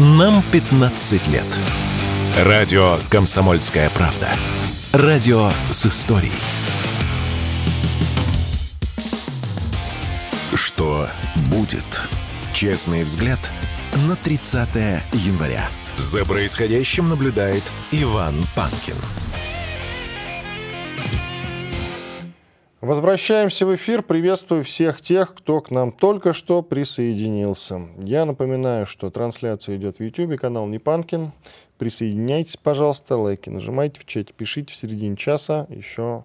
Нам 0.00 0.44
15 0.52 1.26
лет. 1.26 1.58
Радио 2.44 2.98
«Комсомольская 3.10 3.90
правда». 3.90 4.28
Радио 4.92 5.50
с 5.72 5.86
историей. 5.86 6.30
Что 10.54 11.08
будет? 11.50 11.82
Честный 12.52 13.02
взгляд 13.02 13.40
на 14.06 14.14
30 14.14 14.68
января. 15.14 15.68
За 15.96 16.24
происходящим 16.24 17.08
наблюдает 17.08 17.64
Иван 17.90 18.36
Панкин. 18.54 18.94
Возвращаемся 22.88 23.66
в 23.66 23.74
эфир. 23.74 24.02
Приветствую 24.02 24.64
всех 24.64 25.02
тех, 25.02 25.34
кто 25.34 25.60
к 25.60 25.70
нам 25.70 25.92
только 25.92 26.32
что 26.32 26.62
присоединился. 26.62 27.82
Я 27.98 28.24
напоминаю, 28.24 28.86
что 28.86 29.10
трансляция 29.10 29.76
идет 29.76 29.98
в 29.98 30.02
YouTube, 30.02 30.40
канал 30.40 30.66
Непанкин. 30.66 31.32
Присоединяйтесь, 31.76 32.56
пожалуйста, 32.56 33.18
лайки 33.18 33.50
нажимайте 33.50 34.00
в 34.00 34.06
чате, 34.06 34.32
пишите 34.34 34.72
в 34.72 34.76
середине 34.76 35.16
часа. 35.16 35.66
Еще 35.68 36.24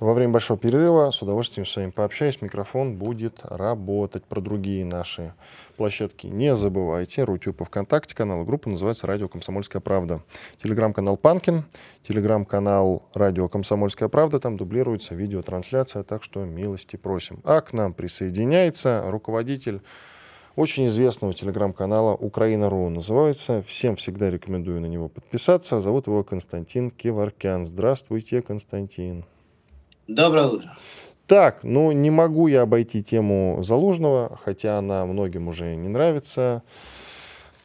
во 0.00 0.12
время 0.14 0.32
большого 0.32 0.58
перерыва 0.58 1.10
с 1.10 1.22
удовольствием 1.22 1.66
с 1.66 1.76
вами 1.76 1.90
пообщаюсь. 1.90 2.42
Микрофон 2.42 2.96
будет 2.96 3.40
работать. 3.42 4.24
Про 4.24 4.40
другие 4.40 4.84
наши 4.84 5.32
площадки 5.76 6.26
не 6.26 6.54
забывайте. 6.54 7.24
Рутюб 7.24 7.60
и 7.60 7.64
ВКонтакте 7.64 8.14
канал. 8.14 8.44
Группа 8.44 8.68
называется 8.68 9.06
«Радио 9.06 9.28
Комсомольская 9.28 9.80
правда». 9.80 10.20
Телеграм-канал 10.62 11.16
«Панкин», 11.16 11.64
телеграм-канал 12.02 13.04
«Радио 13.14 13.48
Комсомольская 13.48 14.08
правда». 14.08 14.40
Там 14.40 14.56
дублируется 14.56 15.14
видеотрансляция, 15.14 16.02
так 16.02 16.22
что 16.22 16.44
милости 16.44 16.96
просим. 16.96 17.40
А 17.44 17.60
к 17.60 17.72
нам 17.72 17.94
присоединяется 17.94 19.04
руководитель 19.06 19.80
очень 20.56 20.86
известного 20.86 21.34
телеграм-канала 21.34 22.14
«Украина.ру» 22.14 22.88
называется. 22.88 23.62
Всем 23.62 23.94
всегда 23.94 24.30
рекомендую 24.30 24.80
на 24.80 24.86
него 24.86 25.08
подписаться. 25.08 25.80
Зовут 25.82 26.06
его 26.06 26.24
Константин 26.24 26.90
Киваркян. 26.90 27.66
Здравствуйте, 27.66 28.40
Константин. 28.40 29.24
Доброе 30.08 30.46
утро. 30.46 30.76
Так, 31.26 31.64
ну 31.64 31.90
не 31.90 32.10
могу 32.10 32.46
я 32.46 32.62
обойти 32.62 33.02
тему 33.02 33.58
Залужного, 33.62 34.38
хотя 34.44 34.78
она 34.78 35.04
многим 35.06 35.48
уже 35.48 35.74
не 35.74 35.88
нравится 35.88 36.62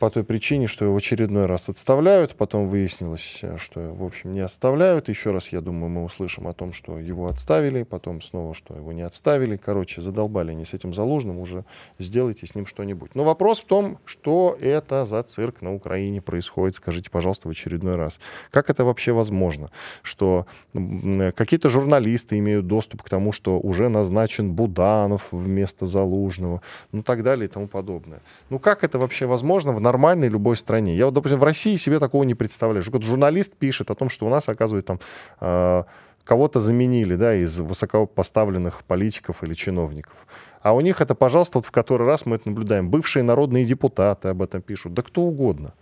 по 0.01 0.09
той 0.09 0.23
причине, 0.23 0.65
что 0.65 0.85
его 0.85 0.95
в 0.95 0.97
очередной 0.97 1.45
раз 1.45 1.69
отставляют. 1.69 2.35
Потом 2.35 2.65
выяснилось, 2.65 3.43
что, 3.57 3.93
в 3.93 4.03
общем, 4.03 4.33
не 4.33 4.39
отставляют. 4.39 5.09
Еще 5.09 5.29
раз, 5.29 5.49
я 5.49 5.61
думаю, 5.61 5.89
мы 5.89 6.03
услышим 6.03 6.47
о 6.47 6.53
том, 6.53 6.73
что 6.73 6.97
его 6.97 7.27
отставили, 7.27 7.83
потом 7.83 8.19
снова, 8.19 8.55
что 8.55 8.75
его 8.75 8.93
не 8.93 9.03
отставили. 9.03 9.57
Короче, 9.57 10.01
задолбали 10.01 10.49
они 10.51 10.65
с 10.65 10.73
этим 10.73 10.91
Залужным, 10.91 11.37
уже 11.37 11.65
сделайте 11.99 12.47
с 12.47 12.55
ним 12.55 12.65
что-нибудь. 12.65 13.13
Но 13.13 13.23
вопрос 13.23 13.61
в 13.61 13.65
том, 13.65 13.99
что 14.03 14.57
это 14.59 15.05
за 15.05 15.21
цирк 15.21 15.61
на 15.61 15.71
Украине 15.71 16.19
происходит, 16.19 16.77
скажите, 16.77 17.11
пожалуйста, 17.11 17.47
в 17.47 17.51
очередной 17.51 17.95
раз. 17.95 18.19
Как 18.49 18.71
это 18.71 18.83
вообще 18.83 19.11
возможно? 19.11 19.69
Что 20.01 20.47
какие-то 20.73 21.69
журналисты 21.69 22.39
имеют 22.39 22.65
доступ 22.65 23.03
к 23.03 23.09
тому, 23.09 23.31
что 23.31 23.59
уже 23.59 23.87
назначен 23.87 24.53
Буданов 24.53 25.27
вместо 25.31 25.85
Залужного, 25.85 26.63
ну 26.91 27.03
так 27.03 27.21
далее 27.21 27.45
и 27.45 27.49
тому 27.49 27.67
подобное. 27.67 28.21
Ну 28.49 28.57
как 28.57 28.83
это 28.83 28.97
вообще 28.97 29.27
возможно 29.27 29.73
в 29.73 29.79
нормальной 29.91 30.29
любой 30.29 30.55
стране. 30.55 30.95
Я 30.95 31.05
вот, 31.05 31.13
допустим, 31.13 31.39
в 31.39 31.43
России 31.43 31.75
себе 31.77 31.99
такого 31.99 32.23
не 32.23 32.35
представляю. 32.35 32.83
Что 32.83 33.01
журналист 33.01 33.53
пишет 33.53 33.91
о 33.91 33.95
том, 33.95 34.09
что 34.09 34.25
у 34.25 34.29
нас, 34.29 34.49
оказывается, 34.49 34.87
там 34.87 34.99
э, 35.41 35.83
кого-то 36.23 36.59
заменили, 36.59 37.15
да, 37.15 37.35
из 37.35 37.59
высокопоставленных 37.59 38.83
политиков 38.83 39.43
или 39.43 39.53
чиновников. 39.53 40.27
А 40.61 40.73
у 40.73 40.81
них 40.81 41.01
это, 41.01 41.15
пожалуйста, 41.15 41.57
вот 41.57 41.65
в 41.65 41.71
который 41.71 42.07
раз 42.07 42.25
мы 42.25 42.37
это 42.37 42.49
наблюдаем. 42.49 42.89
Бывшие 42.89 43.23
народные 43.23 43.65
депутаты 43.65 44.29
об 44.29 44.41
этом 44.41 44.61
пишут, 44.61 44.93
да 44.93 45.01
кто 45.01 45.21
угодно. 45.21 45.73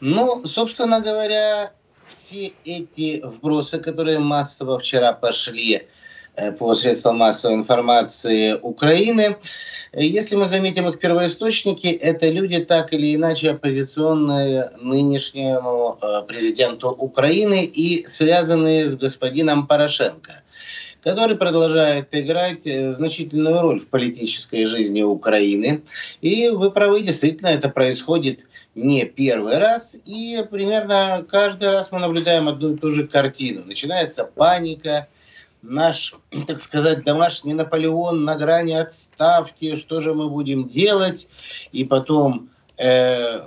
Ну, 0.00 0.44
собственно 0.44 1.00
говоря, 1.00 1.72
все 2.06 2.52
эти 2.64 3.22
вбросы, 3.24 3.78
которые 3.78 4.18
массово 4.18 4.78
вчера 4.78 5.12
пошли 5.12 5.82
по 6.58 6.74
средствам 6.74 7.18
массовой 7.18 7.56
информации 7.56 8.58
Украины, 8.62 9.36
если 9.92 10.36
мы 10.36 10.46
заметим 10.46 10.88
их 10.88 10.98
первоисточники, 10.98 11.88
это 11.88 12.30
люди 12.30 12.64
так 12.64 12.94
или 12.94 13.14
иначе 13.14 13.50
оппозиционные 13.50 14.72
нынешнему 14.80 15.98
э, 16.00 16.22
президенту 16.26 16.88
Украины 16.88 17.64
и 17.64 18.06
связанные 18.06 18.88
с 18.88 18.96
господином 18.96 19.66
Порошенко 19.66 20.42
который 21.02 21.36
продолжает 21.36 22.08
играть 22.12 22.64
э, 22.64 22.92
значительную 22.92 23.60
роль 23.60 23.80
в 23.80 23.88
политической 23.88 24.64
жизни 24.66 25.02
Украины. 25.02 25.82
И 26.20 26.48
вы 26.48 26.70
правы, 26.70 27.02
действительно, 27.02 27.48
это 27.48 27.68
происходит 27.68 28.46
не 28.74 29.04
первый 29.04 29.58
раз, 29.58 29.98
и 30.04 30.44
примерно 30.50 31.26
каждый 31.28 31.70
раз 31.70 31.90
мы 31.90 31.98
наблюдаем 31.98 32.48
одну 32.48 32.74
и 32.74 32.76
ту 32.76 32.88
же 32.90 33.06
картину. 33.06 33.64
Начинается 33.64 34.24
паника, 34.24 35.08
наш, 35.62 36.14
так 36.46 36.60
сказать, 36.60 37.04
домашний 37.04 37.54
Наполеон 37.54 38.24
на 38.24 38.36
грани 38.36 38.74
отставки, 38.74 39.76
что 39.76 40.00
же 40.00 40.12
мы 40.12 40.28
будем 40.28 40.68
делать, 40.68 41.28
и 41.70 41.84
потом, 41.84 42.50
э, 42.76 43.40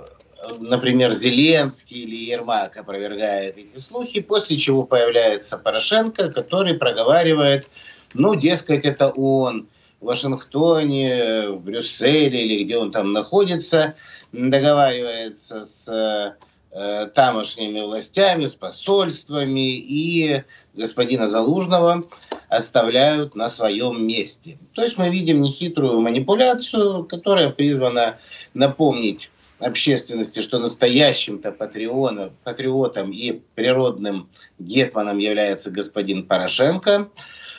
например, 0.58 1.14
Зеленский 1.14 2.02
или 2.02 2.30
Ермак 2.30 2.76
опровергает 2.76 3.58
эти 3.58 3.78
слухи, 3.78 4.20
после 4.20 4.56
чего 4.56 4.82
появляется 4.82 5.58
Порошенко, 5.58 6.30
который 6.30 6.74
проговаривает, 6.74 7.68
ну, 8.14 8.34
дескать, 8.34 8.84
это 8.84 9.10
он 9.10 9.68
в 10.00 10.06
Вашингтоне, 10.06 11.48
в 11.50 11.60
Брюсселе 11.60 12.46
или 12.46 12.64
где 12.64 12.76
он 12.76 12.92
там 12.92 13.12
находится, 13.12 13.94
договаривается 14.32 15.64
с 15.64 16.36
э, 16.70 17.06
тамошними 17.14 17.80
властями, 17.80 18.44
с 18.44 18.54
посольствами 18.54 19.78
и 19.78 20.44
господина 20.76 21.26
Залужного 21.26 22.02
оставляют 22.48 23.34
на 23.34 23.48
своем 23.48 24.06
месте. 24.06 24.58
То 24.74 24.84
есть 24.84 24.98
мы 24.98 25.10
видим 25.10 25.42
нехитрую 25.42 26.00
манипуляцию, 26.00 27.04
которая 27.04 27.50
призвана 27.50 28.18
напомнить 28.54 29.30
общественности, 29.58 30.40
что 30.40 30.58
настоящим-то 30.58 31.50
патриотом, 31.52 32.32
патриотом 32.44 33.10
и 33.10 33.40
природным 33.54 34.28
гетманом 34.58 35.18
является 35.18 35.70
господин 35.70 36.26
Порошенко. 36.26 37.08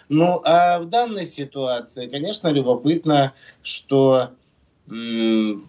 Ну, 0.09 0.41
а 0.45 0.79
в 0.79 0.85
данной 0.85 1.25
ситуации, 1.25 2.07
конечно, 2.07 2.47
любопытно, 2.47 3.33
что 3.61 4.29
м- 4.89 5.65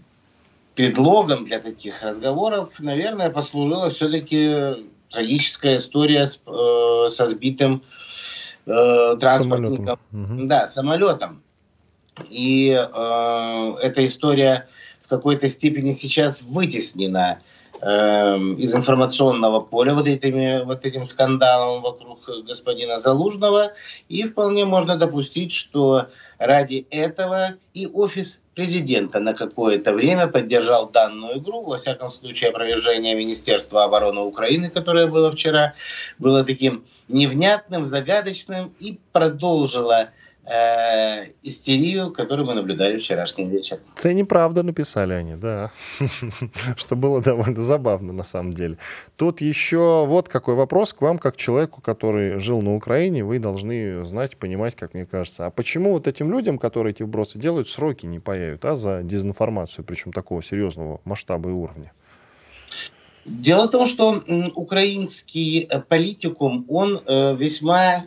предлогом 0.75 1.45
для 1.45 1.59
таких 1.59 2.03
разговоров, 2.03 2.75
наверное, 2.79 3.31
послужила 3.31 3.91
все-таки 3.91 4.85
трагическая 5.11 5.77
история 5.77 6.27
с, 6.27 6.43
э, 6.47 7.09
со 7.09 7.27
сбитым 7.27 7.83
э, 8.67 9.17
транспортником. 9.21 9.99
Самолетом. 10.11 10.49
Да, 10.49 10.69
самолетом. 10.69 11.43
И 12.29 12.71
э, 12.71 13.75
эта 13.83 14.05
история 14.05 14.69
в 15.05 15.09
какой-то 15.09 15.49
степени 15.49 15.93
сейчас 15.93 16.43
вытеснена 16.43 17.41
из 17.77 18.75
информационного 18.75 19.61
поля 19.61 19.95
вот, 19.95 20.07
этими, 20.07 20.65
вот 20.65 20.85
этим 20.85 21.07
скандалом 21.07 21.83
вокруг 21.83 22.29
господина 22.45 22.99
Залужного. 22.99 23.73
И 24.09 24.25
вполне 24.25 24.65
можно 24.65 24.97
допустить, 24.97 25.53
что 25.53 26.07
ради 26.39 26.87
этого 26.91 27.51
и 27.75 27.87
офис 27.87 28.43
президента 28.55 29.21
на 29.21 29.35
какое-то 29.35 29.93
время 29.93 30.27
поддержал 30.27 30.91
данную 30.91 31.39
игру. 31.39 31.63
Во 31.63 31.77
всяком 31.77 32.11
случае, 32.11 32.51
опровержение 32.51 33.15
Министерства 33.15 33.85
обороны 33.85 34.21
Украины, 34.23 34.71
которое 34.71 35.07
было 35.07 35.31
вчера, 35.31 35.75
было 36.19 36.45
таким 36.45 36.85
невнятным, 37.09 37.85
загадочным 37.85 38.73
и 38.81 38.99
продолжило 39.13 40.11
э, 40.49 41.33
истерию, 41.43 42.13
которую 42.13 42.47
мы 42.47 42.55
наблюдали 42.55 42.99
вчерашним 42.99 43.51
вечером. 43.51 43.83
Это 43.97 44.15
неправда 44.15 44.63
написали 44.63 45.13
они, 45.13 45.37
да. 45.37 45.71
Что 46.77 46.97
было 46.97 47.21
довольно 47.21 47.61
забавно 47.61 48.13
на 48.13 48.25
самом 48.25 48.55
деле. 48.55 48.79
Тут 49.17 49.41
еще 49.41 50.07
вот 50.07 50.29
какой 50.29 50.55
вопрос 50.55 50.93
к 50.93 51.03
вам, 51.03 51.19
как 51.19 51.37
человеку, 51.37 51.83
который 51.83 52.39
жил 52.39 52.63
на 52.63 52.75
Украине, 52.75 53.25
вы 53.25 53.39
должны 53.39 54.05
знать, 54.05 54.37
понимать, 54.37 54.75
как 54.75 54.95
мне 54.95 55.05
кажется. 55.05 55.47
А 55.47 55.51
почему 55.51 55.93
вот 55.93 56.07
этим 56.07 56.31
людям, 56.31 56.59
которые 56.59 56.93
эти 56.93 57.03
вбросы 57.03 57.39
делают, 57.39 57.69
сроки 57.69 58.07
не 58.07 58.19
появят, 58.19 58.65
а 58.65 58.77
за 58.77 59.03
дезинформацию, 59.03 59.85
причем 59.85 60.13
такого 60.13 60.43
серьезного 60.43 61.01
масштаба 61.05 61.51
и 61.51 61.53
уровня? 61.53 61.93
Дело 63.27 63.69
в 63.69 63.71
том, 63.71 63.87
что 63.87 64.23
украинский 64.55 65.67
э, 65.69 65.81
политикум, 65.81 66.65
он 66.69 66.99
э, 67.05 67.37
весьма 67.37 68.07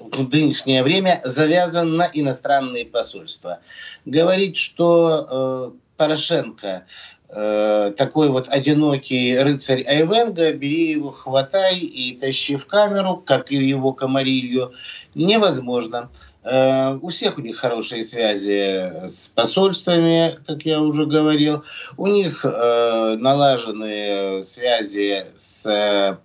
в 0.00 0.28
нынешнее 0.30 0.82
время 0.82 1.20
завязан 1.24 1.96
на 1.96 2.10
иностранные 2.12 2.84
посольства. 2.84 3.60
Говорить, 4.04 4.56
что 4.56 5.26
э, 5.30 5.78
Порошенко 5.96 6.86
э, 7.28 7.92
такой 7.96 8.30
вот 8.30 8.48
одинокий 8.48 9.38
рыцарь 9.38 9.84
Айвенга, 9.86 10.52
бери 10.52 10.92
его, 10.92 11.10
хватай 11.10 11.78
и 11.78 12.16
тащи 12.16 12.56
в 12.56 12.66
камеру, 12.66 13.22
как 13.24 13.52
и 13.52 13.56
его 13.56 13.92
комарилью, 13.92 14.72
невозможно. 15.14 16.10
Э, 16.42 16.98
у 17.00 17.08
всех 17.08 17.38
у 17.38 17.42
них 17.42 17.58
хорошие 17.58 18.02
связи 18.04 19.06
с 19.06 19.28
посольствами, 19.28 20.34
как 20.46 20.62
я 20.62 20.80
уже 20.80 21.06
говорил. 21.06 21.64
У 21.96 22.06
них 22.06 22.44
э, 22.44 23.16
налажены 23.18 24.42
связи 24.44 25.26
с, 25.34 26.18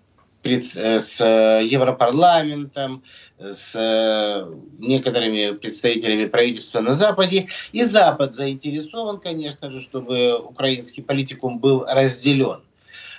с 0.46 1.24
Европарламентом, 1.62 3.04
с 3.40 4.48
некоторыми 4.80 5.52
представителями 5.52 6.26
правительства 6.26 6.82
на 6.82 6.94
Западе. 6.94 7.48
И 7.74 7.84
Запад 7.84 8.34
заинтересован, 8.34 9.20
конечно 9.20 9.72
же, 9.72 9.82
чтобы 9.82 10.38
украинский 10.38 11.04
политикум 11.04 11.60
был 11.60 11.86
разделен. 11.88 12.62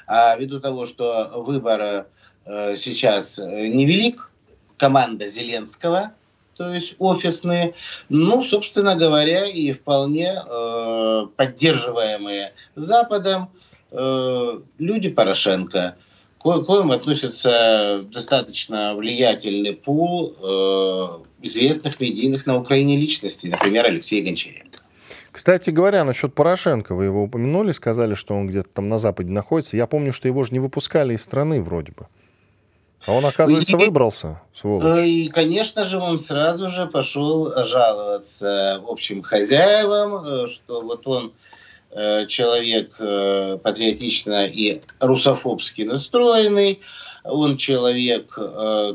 А 0.07 0.37
ввиду 0.37 0.61
того, 0.61 0.87
что 0.87 1.33
выбор 1.35 2.07
э, 2.45 2.77
сейчас 2.77 3.39
невелик, 3.39 4.31
команда 4.79 5.27
Зеленского– 5.27 6.13
то 6.57 6.73
есть 6.73 6.95
офисные, 6.99 7.75
ну, 8.09 8.43
собственно 8.43 8.97
говоря, 8.97 9.47
и 9.47 9.73
вполне 9.73 10.35
э, 10.35 11.27
поддерживаемые 11.37 12.53
Западом 12.75 13.51
э, 13.91 14.61
люди 14.79 15.11
Порошенко, 15.11 15.97
к 16.55 16.67
коим 16.67 16.91
относится 16.93 18.05
достаточно 18.13 18.95
влиятельный 18.95 19.75
пул 19.75 20.35
э, 20.41 21.09
известных 21.43 22.01
медийных 22.01 22.47
на 22.47 22.57
Украине 22.57 22.97
личностей, 22.97 23.49
например, 23.49 23.87
Алексей 23.87 24.23
Гончаренко. 24.23 24.79
Кстати 25.33 25.69
говоря, 25.69 26.05
насчет 26.05 26.35
Порошенко, 26.35 26.95
вы 26.95 27.05
его 27.05 27.25
упомянули, 27.25 27.73
сказали, 27.73 28.15
что 28.15 28.35
он 28.35 28.47
где-то 28.47 28.71
там 28.73 28.89
на 28.89 28.99
Западе 28.99 29.31
находится. 29.31 29.77
Я 29.77 29.87
помню, 29.87 30.13
что 30.13 30.29
его 30.29 30.43
же 30.45 30.53
не 30.53 30.61
выпускали 30.61 31.15
из 31.15 31.23
страны 31.23 31.63
вроде 31.63 31.93
бы. 31.93 32.07
А 33.05 33.13
он, 33.13 33.25
оказывается, 33.25 33.77
и, 33.77 33.79
выбрался, 33.79 34.41
сволочь. 34.53 35.05
И, 35.05 35.29
конечно 35.29 35.85
же, 35.85 35.99
он 35.99 36.19
сразу 36.19 36.71
же 36.71 36.87
пошел 36.87 37.53
жаловаться 37.65 38.83
общим 38.89 39.23
хозяевам, 39.23 40.25
э, 40.25 40.47
что 40.49 40.81
вот 40.81 41.07
он 41.07 41.27
э, 41.27 41.31
человек 42.29 42.95
э, 42.99 43.59
патриотично 43.63 44.47
и 44.47 44.81
русофобски 45.01 45.83
настроенный, 45.83 46.81
он 47.25 47.57
человек, 47.57 48.29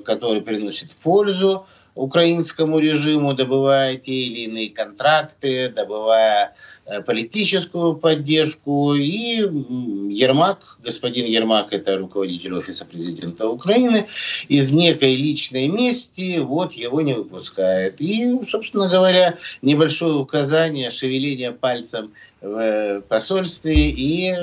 который 0.05 0.41
приносит 0.41 0.91
пользу 1.03 1.65
украинскому 1.95 2.79
режиму, 2.79 3.33
добывая 3.33 3.97
те 3.97 4.13
или 4.13 4.45
иные 4.45 4.69
контракты, 4.69 5.67
добывая 5.67 6.55
Э, 6.91 7.01
политическую 7.01 7.95
поддержку. 7.95 8.95
И 8.95 9.37
Ермак, 9.37 10.77
господин 10.83 11.25
Ермак, 11.25 11.73
это 11.73 11.97
руководитель 11.97 12.53
офиса 12.55 12.85
президента 12.85 13.47
Украины, 13.47 14.07
из 14.49 14.71
некой 14.71 15.15
личной 15.15 15.67
мести 15.67 16.39
вот 16.39 16.73
его 16.73 17.01
не 17.01 17.13
выпускает. 17.13 18.01
И, 18.01 18.39
собственно 18.49 18.89
говоря, 18.89 19.37
небольшое 19.61 20.15
указание, 20.15 20.89
шевеление 20.89 21.51
пальцем 21.51 22.13
в 22.41 23.01
посольстве, 23.07 23.89
и 23.91 24.35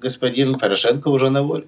господин 0.00 0.54
Порошенко 0.54 1.08
уже 1.08 1.30
на 1.30 1.42
воле. 1.42 1.66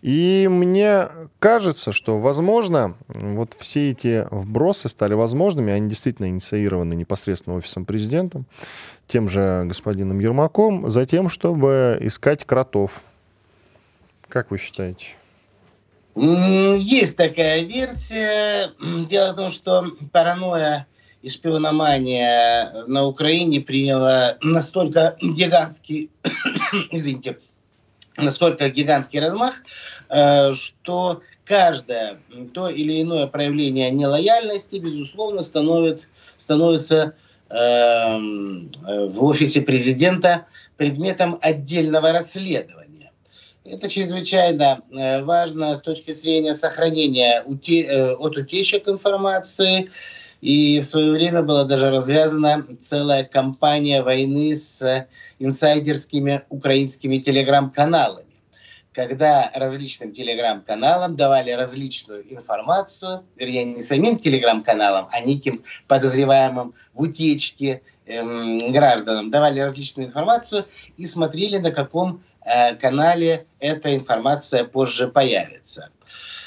И 0.00 0.48
мне 0.50 1.08
кажется, 1.38 1.92
что, 1.92 2.18
возможно, 2.18 2.96
вот 3.08 3.54
все 3.56 3.92
эти 3.92 4.26
вбросы 4.32 4.88
стали 4.88 5.14
возможными, 5.14 5.72
они 5.72 5.88
действительно 5.88 6.26
инициированы 6.26 6.94
непосредственно 6.94 7.56
офисом 7.56 7.84
президента, 7.84 8.42
тем 9.06 9.28
же 9.28 9.62
господином 9.66 10.18
Ермаком, 10.18 10.90
за 10.90 11.06
тем, 11.06 11.28
чтобы 11.28 11.98
искать 12.00 12.44
кротов. 12.44 13.02
Как 14.28 14.50
вы 14.50 14.58
считаете? 14.58 15.14
Есть 16.16 17.16
такая 17.16 17.62
версия. 17.62 18.72
Дело 19.08 19.32
в 19.32 19.36
том, 19.36 19.50
что 19.52 19.86
паранойя 20.10 20.86
и 21.22 21.28
шпиономания 21.28 22.84
на 22.86 23.06
Украине 23.06 23.60
приняла 23.60 24.36
настолько 24.42 25.16
гигантский, 25.20 26.10
извините, 26.90 27.38
настолько 28.16 28.68
гигантский 28.68 29.20
размах, 29.20 29.62
э, 30.08 30.52
что 30.52 31.22
каждое 31.44 32.18
то 32.54 32.68
или 32.68 33.02
иное 33.02 33.26
проявление 33.26 33.90
нелояльности, 33.90 34.76
безусловно, 34.76 35.42
становится, 35.42 36.06
становится 36.38 37.14
эм, 37.50 38.70
в 38.82 39.24
офисе 39.24 39.60
президента 39.60 40.46
предметом 40.76 41.38
отдельного 41.40 42.12
расследования. 42.12 42.82
Это 43.64 43.88
чрезвычайно 43.88 44.82
э, 44.90 45.22
важно 45.22 45.76
с 45.76 45.82
точки 45.82 46.14
зрения 46.14 46.54
сохранения 46.54 47.44
э, 47.44 48.12
от 48.14 48.36
утечек 48.36 48.88
информации. 48.88 49.90
И 50.42 50.80
в 50.80 50.84
свое 50.84 51.12
время 51.12 51.42
была 51.42 51.64
даже 51.64 51.88
развязана 51.88 52.66
целая 52.80 53.22
кампания 53.22 54.02
войны 54.02 54.56
с 54.56 55.06
инсайдерскими 55.38 56.42
украинскими 56.48 57.18
телеграм-каналами, 57.18 58.26
когда 58.92 59.52
различным 59.54 60.12
телеграм-каналам 60.12 61.14
давали 61.14 61.52
различную 61.52 62.24
информацию, 62.34 63.24
вернее, 63.36 63.64
не 63.66 63.84
самим 63.84 64.18
телеграм-каналам, 64.18 65.06
а 65.12 65.20
неким 65.20 65.62
подозреваемым 65.86 66.74
в 66.92 67.02
утечке 67.02 67.82
эм, 68.06 68.58
гражданам, 68.72 69.30
давали 69.30 69.60
различную 69.60 70.08
информацию 70.08 70.64
и 70.96 71.06
смотрели, 71.06 71.58
на 71.58 71.70
каком 71.70 72.24
э, 72.44 72.74
канале 72.74 73.46
эта 73.60 73.94
информация 73.94 74.64
позже 74.64 75.06
появится. 75.06 75.90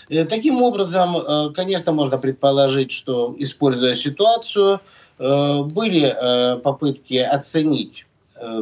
Э, 0.09 0.25
таким 0.25 0.61
образом, 0.61 1.17
э, 1.17 1.51
конечно, 1.53 1.91
можно 1.91 2.17
предположить, 2.17 2.91
что, 2.91 3.35
используя 3.37 3.95
ситуацию, 3.95 4.79
э, 5.17 5.61
были 5.63 6.59
попытки 6.61 7.15
оценить 7.15 8.05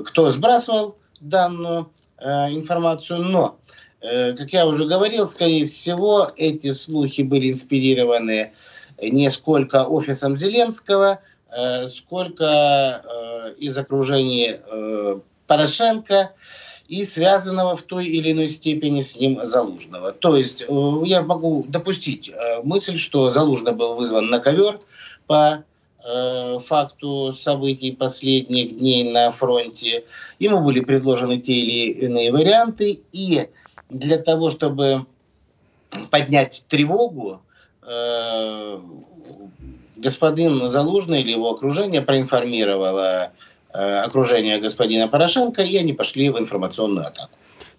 кто 0.06 0.30
сбрасывал 0.30 0.98
данную 1.19 1.90
информацию, 2.22 3.24
но, 3.24 3.57
как 4.00 4.54
я 4.54 4.68
уже 4.68 4.86
говорил, 4.86 5.28
скорее 5.28 5.66
всего, 5.66 6.30
эти 6.38 6.72
слухи 6.74 7.24
были 7.24 7.51
инспирированы 7.51 8.54
не 9.01 9.31
сколько 9.31 9.86
офисом 9.86 10.38
Зеленского, 10.38 11.22
сколько 11.88 13.04
из 13.57 13.75
окружения 13.75 14.60
Порошенко 15.48 16.34
и 16.88 17.06
связанного 17.06 17.75
в 17.75 17.81
той 17.83 18.06
или 18.06 18.31
иной 18.31 18.50
степени 18.50 19.01
с 19.01 19.15
ним 19.15 19.39
Залужного. 19.44 20.12
То 20.12 20.35
есть 20.35 20.65
я 21.06 21.21
могу 21.21 21.65
допустить 21.68 22.31
мысль, 22.63 22.97
что 22.97 23.30
Залужный 23.30 23.74
был 23.74 23.95
вызван 23.95 24.27
на 24.27 24.39
ковер 24.39 24.80
по 25.27 25.63
Э, 26.06 26.59
факту 26.59 27.31
событий 27.31 27.95
последних 27.95 28.77
дней 28.77 29.09
на 29.09 29.31
фронте. 29.31 30.03
Ему 30.38 30.59
были 30.59 30.81
предложены 30.81 31.39
те 31.39 31.53
или 31.53 31.91
иные 31.93 32.29
варианты, 32.29 33.00
и 33.13 33.48
для 33.88 34.17
того, 34.17 34.51
чтобы 34.51 35.05
поднять 36.12 36.65
тревогу, 36.67 37.41
э, 37.84 38.79
господин 39.96 40.67
Залужный 40.67 41.22
или 41.22 41.31
его 41.31 41.51
окружение 41.51 42.01
проинформировало 42.01 43.31
э, 43.74 44.00
окружение 44.00 44.60
господина 44.60 45.08
Порошенко, 45.08 45.62
и 45.62 45.77
они 45.77 45.94
пошли 45.94 46.30
в 46.30 46.38
информационную 46.38 47.08
атаку. 47.08 47.32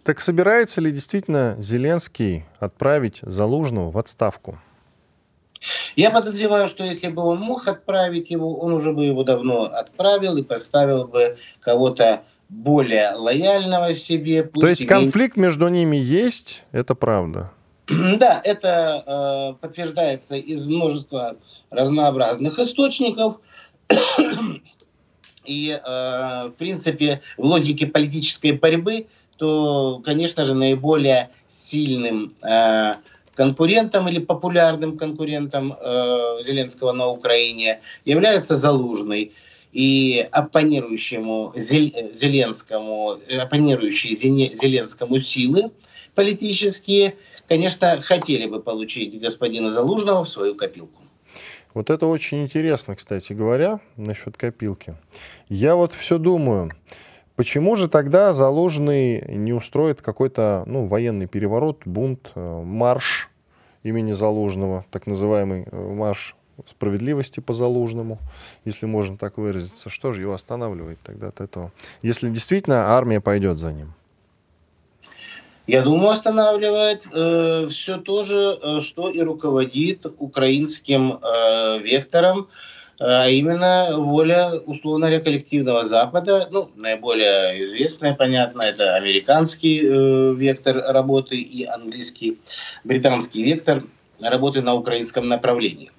Так 0.03 0.21
собирается 0.21 0.81
ли 0.81 0.93
действительно 0.93 1.57
Зеленский 1.59 2.45
отправить 2.61 3.21
Залужного 3.23 3.91
в 3.91 3.99
отставку? 3.99 4.59
Я 5.97 6.11
подозреваю, 6.11 6.69
что 6.69 6.85
если 6.85 7.09
бы 7.09 7.23
он 7.23 7.41
мог 7.41 7.67
отправить 7.67 8.31
его, 8.31 8.59
он 8.59 8.75
уже 8.75 8.93
бы 8.93 9.05
его 9.05 9.25
давно 9.25 9.65
отправил 9.65 10.37
и 10.37 10.43
поставил 10.43 11.07
бы 11.07 11.39
кого-то 11.61 12.25
более 12.49 13.13
лояльного 13.13 13.95
себе. 13.95 14.43
То 14.43 14.67
есть 14.67 14.87
конфликт 14.87 15.37
между 15.37 15.69
ними 15.69 15.97
есть, 15.97 16.65
это 16.73 16.95
правда? 16.95 17.51
Да, 18.19 18.41
это 18.45 19.03
э, 19.07 19.61
подтверждается 19.61 20.37
из 20.37 20.67
множества 20.67 21.37
разнообразных 21.71 22.59
источников. 22.59 23.37
И, 25.45 25.71
э, 25.71 26.49
в 26.49 26.53
принципе, 26.59 27.21
в 27.37 27.45
логике 27.45 27.87
политической 27.87 28.53
борьбы, 28.53 29.07
то, 29.37 30.01
конечно 30.05 30.45
же, 30.45 30.55
наиболее 30.55 31.31
сильным 31.49 32.35
э, 32.43 32.95
конкурентом 33.35 34.09
или 34.09 34.21
популярным 34.21 34.97
конкурентом 34.97 35.73
э, 35.79 36.43
Зеленского 36.45 36.93
на 36.93 37.09
Украине 37.09 37.81
является 38.05 38.57
Залужный. 38.57 39.33
И 39.73 40.25
оппонирующему 40.31 41.53
Зеленскому, 41.57 43.19
оппонирующие 43.41 44.15
Зеленскому 44.15 45.19
силы 45.19 45.73
политические, 46.15 47.17
конечно, 47.49 48.01
хотели 48.01 48.47
бы 48.47 48.63
получить 48.63 49.21
господина 49.21 49.71
Залужного 49.71 50.25
в 50.25 50.29
свою 50.29 50.55
копилку. 50.55 51.04
Вот 51.75 51.91
это 51.91 52.07
очень 52.07 52.45
интересно, 52.45 52.95
кстати 52.95 53.33
говоря, 53.33 53.81
насчет 53.97 54.37
копилки. 54.37 54.95
Я 55.49 55.75
вот 55.75 55.93
все 55.93 56.19
думаю, 56.19 56.71
почему 57.35 57.75
же 57.75 57.89
тогда 57.89 58.33
Залужный 58.33 59.25
не 59.29 59.53
устроит 59.53 60.01
какой-то 60.01 60.63
ну, 60.67 60.87
военный 60.87 61.27
переворот, 61.27 61.83
бунт, 61.85 62.31
э, 62.37 62.63
марш 62.63 63.29
имени 63.83 64.13
Залужного, 64.13 64.87
так 64.93 65.09
называемый 65.09 65.67
э, 65.71 65.95
марш 65.95 66.37
справедливости 66.65 67.41
по 67.41 67.53
Залужному, 67.53 68.21
если 68.65 68.87
можно 68.87 69.19
так 69.19 69.37
выразиться. 69.37 69.91
Что 69.91 70.13
же 70.13 70.23
его 70.23 70.33
останавливает 70.33 71.01
тогда 71.03 71.29
от 71.29 71.41
этого? 71.41 71.73
Если 72.03 72.29
действительно 72.29 72.95
армия 72.95 73.21
пойдет 73.21 73.59
за 73.59 73.73
ним. 73.73 73.95
Я 75.67 75.83
думаю, 75.83 76.11
останавливает 76.11 77.07
э, 77.11 77.69
все 77.71 77.97
то 77.97 78.25
же, 78.25 78.59
э, 78.61 78.81
что 78.81 79.09
и 79.09 79.21
руководит 79.21 80.05
украинским 80.19 81.19
э, 81.23 81.79
вектором, 81.79 82.49
э, 83.01 83.05
а 83.05 83.29
именно 83.29 83.97
воля, 83.97 84.61
условно 84.67 85.07
говоря, 85.07 85.25
коллективного 85.25 85.85
Запада. 85.85 86.49
Ну, 86.51 86.71
наиболее 86.77 87.65
известная, 87.65 88.15
понятно, 88.15 88.61
это 88.61 88.95
американский 88.97 89.81
э, 89.81 90.35
вектор 90.35 90.77
работы 90.89 91.37
и 91.37 91.65
английский, 91.65 92.39
британский 92.85 93.43
вектор 93.43 93.83
работы 94.21 94.61
на 94.61 94.75
украинском 94.75 95.29
направлении. 95.29 95.91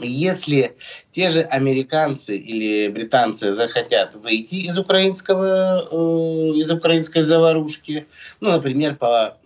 Если 0.00 0.76
те 1.10 1.30
же 1.30 1.42
американцы 1.42 2.36
или 2.36 2.88
британцы 2.88 3.52
захотят 3.52 4.14
выйти 4.14 4.54
из 4.54 4.78
украинского, 4.78 5.88
э, 5.90 6.58
из 6.58 6.70
украинской 6.70 7.22
заварушки, 7.22 8.06
ну, 8.40 8.50
например, 8.50 8.96
по 8.96 9.38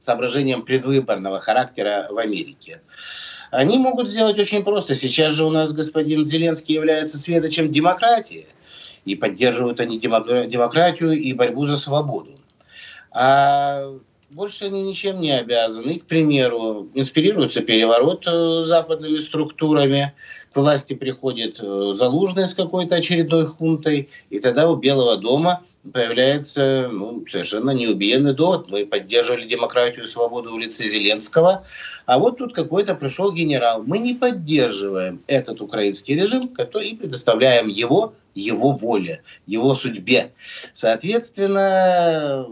соображениям 0.00 0.62
предвыборного 0.62 1.40
характера 1.40 2.06
в 2.10 2.18
Америке, 2.18 2.80
они 3.50 3.78
могут 3.78 4.08
сделать 4.08 4.38
очень 4.38 4.62
просто. 4.62 4.94
Сейчас 4.94 5.32
же 5.34 5.44
у 5.44 5.50
нас 5.50 5.72
господин 5.72 6.26
Зеленский 6.26 6.74
является 6.74 7.18
светочем 7.18 7.72
демократии, 7.72 8.46
и 9.04 9.16
поддерживают 9.16 9.80
они 9.80 9.98
демократию 9.98 11.12
и 11.12 11.32
борьбу 11.32 11.66
за 11.66 11.76
свободу. 11.76 12.38
А 13.10 13.92
больше 14.30 14.66
они 14.66 14.82
ничем 14.82 15.20
не 15.20 15.32
обязаны. 15.36 15.98
к 15.98 16.06
примеру, 16.06 16.88
инспирируется 16.94 17.62
переворот 17.62 18.24
э, 18.26 18.64
западными 18.64 19.18
структурами, 19.18 20.14
к 20.52 20.56
власти 20.56 20.94
приходит 20.94 21.58
э, 21.60 21.92
Залужный 21.94 22.46
с 22.46 22.54
какой-то 22.54 22.96
очередной 22.96 23.46
хунтой, 23.46 24.08
и 24.30 24.38
тогда 24.38 24.70
у 24.70 24.76
Белого 24.76 25.16
дома 25.16 25.62
появляется 25.92 26.90
ну, 26.92 27.24
совершенно 27.28 27.70
неубиенный 27.70 28.34
довод. 28.34 28.68
Мы 28.68 28.86
поддерживали 28.86 29.48
демократию 29.48 30.04
и 30.04 30.08
свободу 30.08 30.54
в 30.54 30.70
Зеленского, 30.70 31.64
а 32.06 32.18
вот 32.18 32.38
тут 32.38 32.54
какой-то 32.54 32.94
пришел 32.94 33.32
генерал. 33.32 33.82
Мы 33.84 33.98
не 33.98 34.14
поддерживаем 34.14 35.22
этот 35.26 35.60
украинский 35.60 36.14
режим, 36.14 36.48
который 36.48 36.88
и 36.88 36.96
предоставляем 36.96 37.68
его, 37.68 38.14
его 38.34 38.72
воле, 38.72 39.22
его 39.46 39.74
судьбе. 39.74 40.32
Соответственно, 40.72 42.46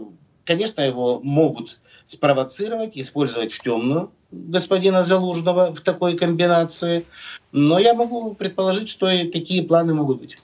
конечно, 0.49 0.81
его 0.81 1.19
могут 1.21 1.79
спровоцировать, 2.05 2.97
использовать 2.97 3.53
в 3.53 3.61
темную 3.61 4.09
господина 4.31 5.03
Залужного 5.03 5.75
в 5.75 5.81
такой 5.81 6.17
комбинации. 6.17 7.05
Но 7.51 7.77
я 7.77 7.93
могу 7.93 8.33
предположить, 8.33 8.89
что 8.89 9.07
и 9.07 9.29
такие 9.29 9.61
планы 9.61 9.93
могут 9.93 10.19
быть. 10.19 10.37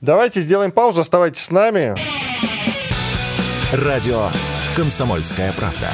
Давайте 0.00 0.40
сделаем 0.40 0.70
паузу, 0.70 1.00
оставайтесь 1.00 1.42
с 1.42 1.50
нами. 1.50 1.96
Радио 3.72 4.28
«Комсомольская 4.76 5.52
правда». 5.54 5.88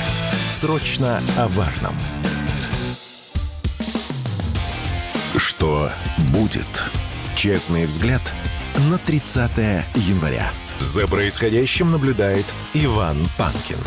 Срочно 0.51 1.23
о 1.39 1.49
важном. 1.49 1.95
Что 5.39 5.89
будет? 6.35 6.69
Честный 7.35 7.87
взгляд 7.87 8.21
на 8.91 8.99
30 8.99 9.51
января. 9.97 10.53
За 10.85 11.09
происходящим 11.09 11.93
наблюдает 11.93 12.45
Иван 12.75 13.17
Панкин. 13.39 13.79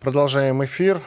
Продолжаем 0.00 0.64
эфир. 0.64 1.00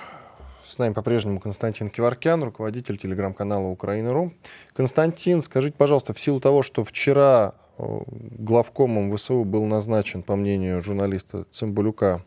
С 0.64 0.78
нами 0.78 0.94
по-прежнему 0.94 1.42
Константин 1.42 1.90
Киваркян, 1.90 2.42
руководитель 2.42 2.96
телеграм-канала 2.96 3.68
Украина.ру. 3.68 4.32
Константин, 4.72 5.42
скажите, 5.42 5.76
пожалуйста, 5.78 6.14
в 6.14 6.20
силу 6.20 6.40
того, 6.40 6.64
что 6.64 6.86
вчера 6.86 7.56
э, 7.78 7.84
главкомом 8.08 9.14
ВСУ 9.14 9.44
был 9.44 9.66
назначен, 9.66 10.24
по 10.24 10.38
мнению 10.38 10.82
журналиста 10.82 11.44
Цымбалюка, 11.52 12.24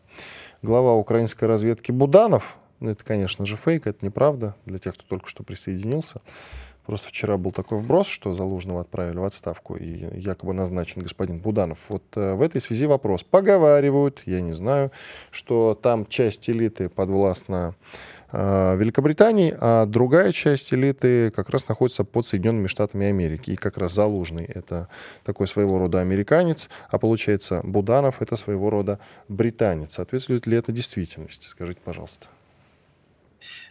глава 0.61 0.93
украинской 0.93 1.45
разведки 1.45 1.91
Буданов, 1.91 2.59
ну 2.79 2.91
это, 2.91 3.03
конечно 3.03 3.47
же, 3.47 3.55
фейк, 3.55 3.87
это 3.87 4.05
неправда 4.05 4.55
для 4.65 4.77
тех, 4.77 4.93
кто 4.93 5.05
только 5.07 5.27
что 5.27 5.41
присоединился, 5.41 6.21
Просто 6.85 7.07
вчера 7.07 7.37
был 7.37 7.51
такой 7.51 7.77
вброс, 7.77 8.07
что 8.07 8.33
Залужного 8.33 8.81
отправили 8.81 9.17
в 9.17 9.23
отставку 9.23 9.75
и 9.75 10.19
якобы 10.19 10.53
назначен 10.53 11.01
господин 11.01 11.39
Буданов. 11.39 11.89
Вот 11.89 12.03
э, 12.17 12.33
в 12.33 12.41
этой 12.41 12.59
связи 12.59 12.85
вопрос. 12.87 13.23
Поговаривают, 13.23 14.23
я 14.25 14.41
не 14.41 14.51
знаю, 14.51 14.91
что 15.31 15.79
там 15.81 16.05
часть 16.05 16.49
элиты 16.49 16.89
подвластна 16.89 17.75
э, 18.33 18.75
Великобритании, 18.75 19.55
а 19.57 19.85
другая 19.85 20.33
часть 20.33 20.73
элиты 20.73 21.31
как 21.31 21.49
раз 21.49 21.69
находится 21.69 22.03
под 22.03 22.25
Соединенными 22.25 22.67
Штатами 22.67 23.07
Америки. 23.07 23.51
И 23.51 23.55
как 23.55 23.77
раз 23.77 23.93
Залужный— 23.93 24.43
это 24.53 24.89
такой 25.23 25.47
своего 25.47 25.79
рода 25.79 26.01
американец, 26.01 26.69
а 26.89 26.97
получается 26.97 27.61
Буданов— 27.63 28.17
это 28.21 28.35
своего 28.35 28.69
рода 28.69 28.99
британец. 29.29 29.93
Соответствует 29.93 30.47
ли 30.47 30.57
это 30.57 30.73
действительности? 30.73 31.47
Скажите, 31.47 31.79
пожалуйста. 31.81 32.25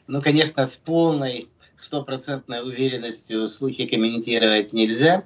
Ну, 0.07 0.23
конечно, 0.23 0.66
с 0.66 0.76
полной 0.76 1.49
стопроцентной 1.83 2.62
уверенностью 2.62 3.47
слухи 3.49 3.87
комментировать 3.87 4.73
нельзя. 4.73 5.25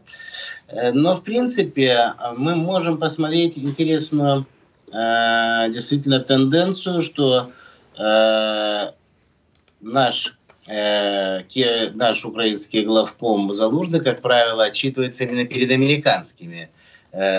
Э, 0.69 0.93
но, 0.93 1.17
в 1.17 1.23
принципе, 1.23 2.15
мы 2.37 2.57
можем 2.57 2.99
посмотреть 2.99 3.59
интересную 3.59 4.47
э, 4.93 5.71
действительно 5.71 6.21
тенденцию, 6.21 7.03
что 7.03 7.51
э, 7.99 8.91
наш 9.81 10.37
наш 10.69 12.25
украинский 12.25 12.83
главком 12.85 13.55
Залужный, 13.55 14.01
как 14.01 14.21
правило, 14.21 14.65
отчитывается 14.65 15.23
именно 15.23 15.47
перед 15.47 15.71
американскими 15.71 16.71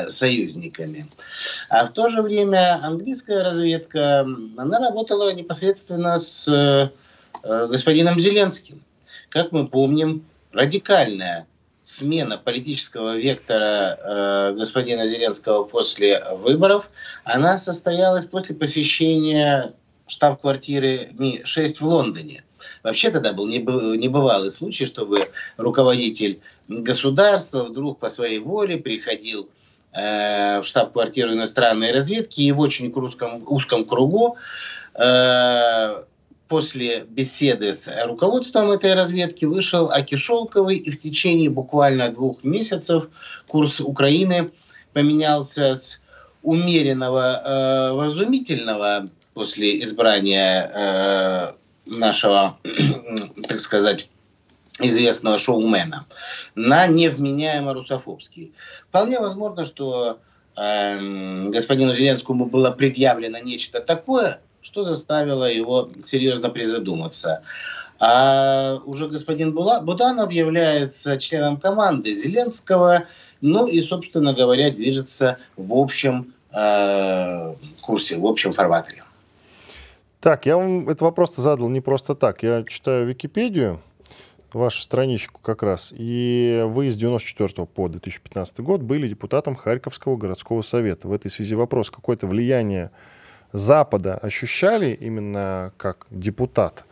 союзниками. 0.08 1.06
А 1.68 1.86
в 1.86 1.92
то 1.92 2.08
же 2.08 2.22
время 2.22 2.80
английская 2.82 3.44
разведка, 3.44 4.22
она 4.56 4.80
работала 4.80 5.34
непосредственно 5.34 6.18
с 6.20 6.90
господином 7.44 8.18
Зеленским. 8.18 8.82
Как 9.38 9.51
мы 9.51 9.67
помним, 9.67 10.25
радикальная 10.51 11.46
смена 11.84 12.39
политического 12.39 13.17
вектора 13.17 14.00
э, 14.01 14.56
господина 14.58 15.06
Зеленского 15.06 15.63
после 15.63 16.24
выборов, 16.38 16.89
она 17.24 17.60
состоялась 17.60 18.25
после 18.25 18.56
посещения 18.56 19.75
штаб-квартиры 20.08 21.10
Ми-6 21.12 21.75
в 21.75 21.82
Лондоне. 21.84 22.46
Вообще 22.82 23.12
тогда 23.12 23.32
был 23.32 23.46
небывалый 23.46 24.50
случай, 24.50 24.88
чтобы 24.88 25.29
руководитель 25.58 26.39
государства 26.67 27.65
вдруг 27.65 28.00
по 28.00 28.10
своей 28.10 28.39
воле 28.39 28.77
приходил 28.77 29.50
э, 29.94 30.62
в 30.62 30.63
штаб-квартиру 30.63 31.34
иностранной 31.34 31.91
разведки 31.91 32.41
и 32.41 32.51
в 32.51 32.60
очень 32.60 32.91
узком, 32.91 33.44
узком 33.46 33.86
кругу 33.86 34.38
э, 34.96 36.03
после 36.48 37.04
беседы 37.04 37.74
с 37.74 37.92
руководством 38.06 38.72
этой 38.72 38.94
разведки 38.94 39.46
вышел 39.46 39.89
Аки 39.89 40.16
Шелковый, 40.16 40.77
и 40.77 40.92
в 40.92 41.00
течение 41.00 41.50
буквально 41.50 42.10
двух 42.10 42.44
месяцев 42.44 43.10
курс 43.48 43.80
Украины 43.80 44.51
поменялся 44.94 45.75
с 45.75 46.01
умеренного, 46.44 47.42
э, 47.44 47.94
вразумительного 47.94 49.10
после 49.34 49.84
избрания 49.84 50.72
э, 50.74 51.54
нашего, 51.86 52.58
так 53.48 53.60
сказать, 53.60 54.10
известного 54.80 55.38
шоумена 55.38 56.06
на 56.56 56.88
невменяемо 56.88 57.74
русофобский. 57.74 58.54
Вполне 58.89 59.20
возможно, 59.20 59.66
что 59.66 60.20
э, 60.56 61.50
господину 61.50 61.96
Зеленскому 61.96 62.46
было 62.46 62.72
предъявлено 62.72 63.39
нечто 63.39 63.82
такое, 63.82 64.39
что 64.68 64.84
заставило 64.84 65.46
его 65.46 65.90
серьезно 66.04 66.50
призадуматься. 66.50 67.42
А 68.00 68.80
уже 68.86 69.08
господин 69.08 69.54
Буданов 69.54 70.32
является 70.32 71.18
членом 71.18 71.58
команды 71.58 72.14
Зеленского, 72.14 73.06
ну 73.42 73.66
и, 73.66 73.82
собственно 73.82 74.34
говоря, 74.34 74.70
движется 74.70 75.38
в 75.56 75.74
общем 75.74 76.34
э, 76.54 77.54
курсе, 77.82 78.18
в 78.18 78.26
общем 78.26 78.52
формате. 78.52 79.04
Так, 80.20 80.46
я 80.46 80.58
вам 80.58 80.90
этот 80.90 81.02
вопрос 81.02 81.36
задал 81.36 81.70
не 81.70 81.82
просто 81.82 82.14
так. 82.14 82.44
Я 82.44 82.64
читаю 82.64 83.08
Википедию, 83.08 83.80
вашу 84.52 84.82
страничку 84.82 85.40
как 85.42 85.64
раз, 85.64 85.94
и 85.98 86.64
вы 86.66 86.92
с 86.92 86.96
94 86.98 87.66
по 87.66 87.88
2015 87.88 88.60
год 88.60 88.82
были 88.82 89.08
депутатом 89.08 89.56
Харьковского 89.56 90.18
городского 90.18 90.62
совета. 90.62 91.08
В 91.08 91.14
этой 91.14 91.32
связи 91.32 91.56
вопрос, 91.56 91.90
какое-то 91.90 92.28
влияние 92.28 92.92
Запада 93.51 94.18
ощущали 94.18 94.94
именно 94.94 95.74
как 95.77 96.08
депутат 96.10 96.86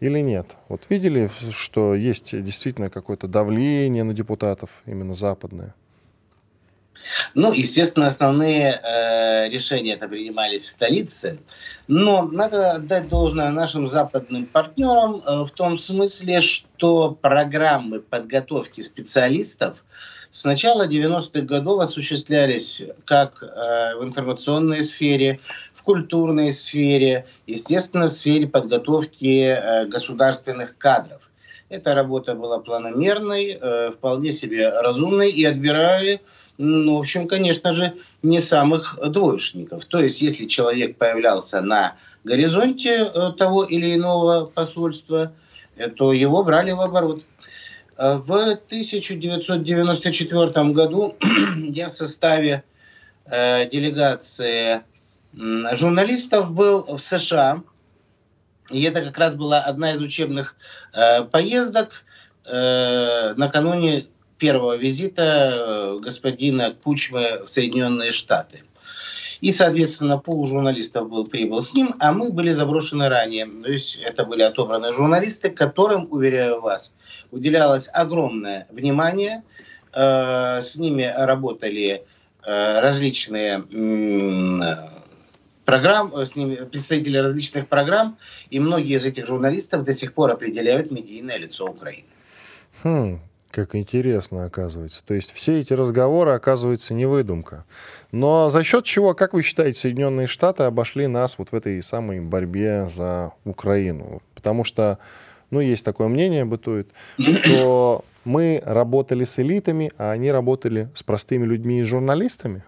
или 0.00 0.20
нет? 0.20 0.56
Вот 0.68 0.86
видели, 0.88 1.30
что 1.52 1.94
есть 1.94 2.40
действительно 2.42 2.90
какое-то 2.90 3.26
давление 3.26 4.04
на 4.04 4.14
депутатов 4.14 4.70
именно 4.86 5.14
западное? 5.14 5.74
Ну, 7.34 7.52
естественно, 7.52 8.06
основные 8.06 8.80
э, 8.82 9.48
решения 9.48 9.94
это 9.94 10.08
принимались 10.08 10.64
в 10.64 10.68
столице, 10.68 11.38
но 11.86 12.22
надо 12.22 12.72
отдать 12.72 13.08
должное 13.08 13.50
нашим 13.50 13.88
западным 13.88 14.46
партнерам 14.46 15.22
э, 15.24 15.44
в 15.44 15.50
том 15.50 15.78
смысле, 15.78 16.40
что 16.40 17.12
программы 17.12 18.00
подготовки 18.00 18.80
специалистов 18.80 19.84
с 20.30 20.44
начала 20.44 20.86
90-х 20.86 21.40
годов 21.42 21.80
осуществлялись 21.80 22.82
как 23.04 23.42
э, 23.42 23.96
в 23.96 24.04
информационной 24.04 24.82
сфере, 24.82 25.40
культурной 25.88 26.52
сфере, 26.52 27.24
естественно, 27.46 28.08
в 28.08 28.12
сфере 28.12 28.46
подготовки 28.46 29.46
э, 29.46 29.86
государственных 29.86 30.76
кадров. 30.76 31.30
Эта 31.70 31.94
работа 31.94 32.34
была 32.34 32.58
планомерной, 32.58 33.58
э, 33.58 33.92
вполне 33.92 34.32
себе 34.32 34.68
разумной 34.68 35.30
и 35.30 35.46
отбирали 35.46 36.20
ну, 36.60 36.96
в 36.96 36.98
общем, 36.98 37.28
конечно 37.28 37.72
же, 37.72 37.94
не 38.22 38.40
самых 38.40 38.98
двоечников. 39.12 39.84
То 39.84 40.00
есть, 40.00 40.20
если 40.20 40.46
человек 40.46 40.98
появлялся 40.98 41.60
на 41.62 41.94
горизонте 42.24 43.04
э, 43.04 43.30
того 43.38 43.62
или 43.62 43.94
иного 43.94 44.44
посольства, 44.44 45.30
то 45.96 46.12
его 46.12 46.42
брали 46.42 46.72
в 46.72 46.80
оборот. 46.80 47.22
В 47.96 48.32
1994 48.32 50.70
году 50.72 51.14
я 51.70 51.88
в 51.88 51.92
составе 51.92 52.64
делегации 53.30 54.82
журналистов 55.32 56.52
был 56.52 56.84
в 56.96 56.98
США. 56.98 57.62
И 58.70 58.82
это 58.82 59.02
как 59.02 59.16
раз 59.18 59.34
была 59.34 59.60
одна 59.60 59.92
из 59.92 60.02
учебных 60.02 60.56
поездок 61.30 62.04
накануне 62.44 64.08
первого 64.38 64.76
визита 64.76 65.52
э, 65.52 65.98
господина 66.00 66.74
Кучмы 66.82 67.42
в 67.44 67.48
Соединенные 67.48 68.12
Штаты. 68.12 68.62
И, 69.40 69.52
соответственно, 69.52 70.18
пол 70.18 70.46
журналистов 70.46 71.08
был, 71.08 71.24
прибыл 71.24 71.62
с 71.62 71.72
ним, 71.72 71.94
а 72.00 72.12
мы 72.12 72.32
были 72.32 72.50
заброшены 72.50 73.08
ранее. 73.08 73.46
То 73.46 73.70
есть 73.70 73.96
это 73.96 74.24
были 74.24 74.42
отобраны 74.42 74.90
журналисты, 74.90 75.50
которым, 75.50 76.08
уверяю 76.10 76.60
вас, 76.60 76.92
уделялось 77.30 77.88
огромное 77.92 78.66
внимание. 78.70 79.42
Э, 79.92 80.60
с 80.62 80.76
ними 80.76 81.12
работали 81.16 82.04
э, 82.42 82.80
различные 82.80 83.58
программ, 85.68 86.10
с 86.16 86.34
ними 86.34 86.64
представители 86.64 87.18
различных 87.18 87.68
программ, 87.68 88.16
и 88.48 88.58
многие 88.58 88.96
из 88.96 89.04
этих 89.04 89.26
журналистов 89.26 89.84
до 89.84 89.92
сих 89.92 90.14
пор 90.14 90.30
определяют 90.30 90.90
медийное 90.90 91.36
лицо 91.36 91.66
Украины. 91.66 92.08
Хм, 92.82 93.20
как 93.50 93.74
интересно, 93.74 94.46
оказывается. 94.46 95.04
То 95.04 95.12
есть 95.12 95.30
все 95.32 95.60
эти 95.60 95.74
разговоры, 95.74 96.30
оказывается, 96.30 96.94
не 96.94 97.04
выдумка. 97.04 97.66
Но 98.12 98.48
за 98.48 98.64
счет 98.64 98.86
чего, 98.86 99.12
как 99.12 99.34
вы 99.34 99.42
считаете, 99.42 99.78
Соединенные 99.78 100.26
Штаты 100.26 100.62
обошли 100.62 101.06
нас 101.06 101.36
вот 101.36 101.52
в 101.52 101.54
этой 101.54 101.82
самой 101.82 102.20
борьбе 102.20 102.86
за 102.88 103.32
Украину? 103.44 104.22
Потому 104.34 104.64
что, 104.64 104.98
ну, 105.50 105.60
есть 105.60 105.84
такое 105.84 106.08
мнение, 106.08 106.46
бытует, 106.46 106.88
что 107.20 108.06
мы 108.24 108.62
работали 108.64 109.24
с 109.24 109.38
элитами, 109.38 109.92
а 109.98 110.12
они 110.12 110.32
работали 110.32 110.88
с 110.94 111.02
простыми 111.02 111.44
людьми 111.44 111.80
и 111.80 111.82
журналистами? 111.82 112.62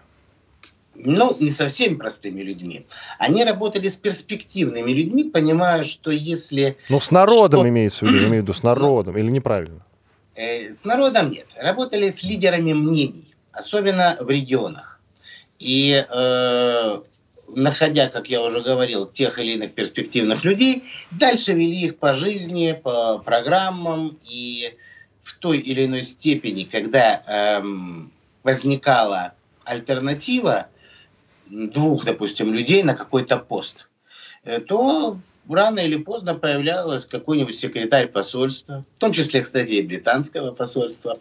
Ну, 1.05 1.35
не 1.39 1.51
совсем 1.51 1.97
простыми 1.97 2.41
людьми. 2.41 2.85
Они 3.19 3.43
работали 3.43 3.87
с 3.87 3.95
перспективными 3.95 4.91
людьми, 4.91 5.23
понимая, 5.23 5.83
что 5.83 6.11
если... 6.11 6.77
Ну, 6.89 6.99
с 6.99 7.11
народом 7.11 7.61
что... 7.61 7.69
имеется 7.69 8.05
в 8.05 8.09
виду, 8.09 8.17
я 8.17 8.27
имею 8.27 8.43
в 8.43 8.45
виду, 8.45 8.53
с 8.53 8.63
народом, 8.63 9.17
или 9.17 9.29
неправильно? 9.29 9.85
Э, 10.35 10.73
с 10.73 10.85
народом 10.85 11.31
нет. 11.31 11.47
Работали 11.57 12.09
с 12.09 12.23
лидерами 12.23 12.73
мнений, 12.73 13.33
особенно 13.51 14.17
в 14.19 14.29
регионах. 14.29 14.99
И 15.59 16.03
э, 16.07 17.01
находя, 17.55 18.09
как 18.09 18.27
я 18.27 18.41
уже 18.41 18.61
говорил, 18.61 19.05
тех 19.05 19.39
или 19.39 19.53
иных 19.53 19.73
перспективных 19.73 20.43
людей, 20.43 20.83
дальше 21.11 21.53
вели 21.53 21.81
их 21.81 21.97
по 21.97 22.13
жизни, 22.13 22.79
по 22.81 23.19
программам 23.19 24.17
и 24.29 24.73
в 25.23 25.37
той 25.37 25.59
или 25.59 25.85
иной 25.85 26.03
степени, 26.03 26.63
когда 26.63 27.21
эм, 27.27 28.11
возникала 28.43 29.33
альтернатива 29.63 30.67
двух, 31.51 32.05
допустим, 32.05 32.53
людей 32.53 32.83
на 32.83 32.95
какой-то 32.95 33.37
пост, 33.37 33.87
э, 34.43 34.59
то 34.59 35.17
рано 35.49 35.79
или 35.79 35.97
поздно 35.97 36.35
появлялась 36.35 37.05
какой-нибудь 37.05 37.59
секретарь 37.59 38.07
посольства, 38.07 38.85
в 38.95 38.99
том 38.99 39.11
числе, 39.11 39.41
кстати, 39.41 39.73
и 39.73 39.81
британского 39.81 40.51
посольства, 40.51 41.19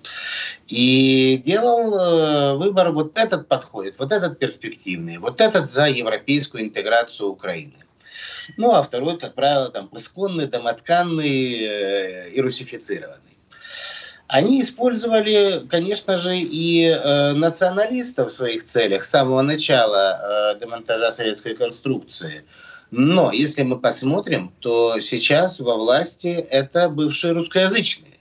и 0.69 1.43
делал 1.45 1.99
э, 1.99 2.57
выбор, 2.57 2.93
вот 2.93 3.19
этот 3.19 3.49
подходит, 3.49 3.99
вот 3.99 4.12
этот 4.12 4.38
перспективный, 4.38 5.19
вот 5.19 5.40
этот 5.40 5.71
за 5.71 5.87
европейскую 5.87 6.62
интеграцию 6.64 7.29
Украины. 7.29 7.85
Ну, 8.57 8.73
а 8.73 8.83
второй, 8.83 9.19
как 9.19 9.35
правило, 9.35 9.71
там, 9.71 9.88
исконный, 9.93 10.47
домотканный 10.47 11.64
э, 11.64 12.31
и 12.31 12.40
русифицированный. 12.40 13.30
Они 14.33 14.62
использовали, 14.62 15.66
конечно 15.69 16.16
же, 16.16 16.38
и 16.38 16.85
э, 16.85 17.33
националистов 17.33 18.31
в 18.31 18.35
своих 18.35 18.64
целях 18.64 19.03
с 19.05 19.11
самого 19.11 19.43
начала 19.43 20.55
э, 20.55 20.61
демонтажа 20.61 21.11
советской 21.11 21.55
конструкции– 21.55 22.45
но 22.90 23.31
если 23.31 23.62
мы 23.62 23.79
посмотрим, 23.79 24.53
то 24.59 24.99
сейчас 24.99 25.61
во 25.61 25.77
власти 25.77 26.29
это 26.29 26.88
бывшие 26.88 27.35
русскоязычные. 27.35 28.19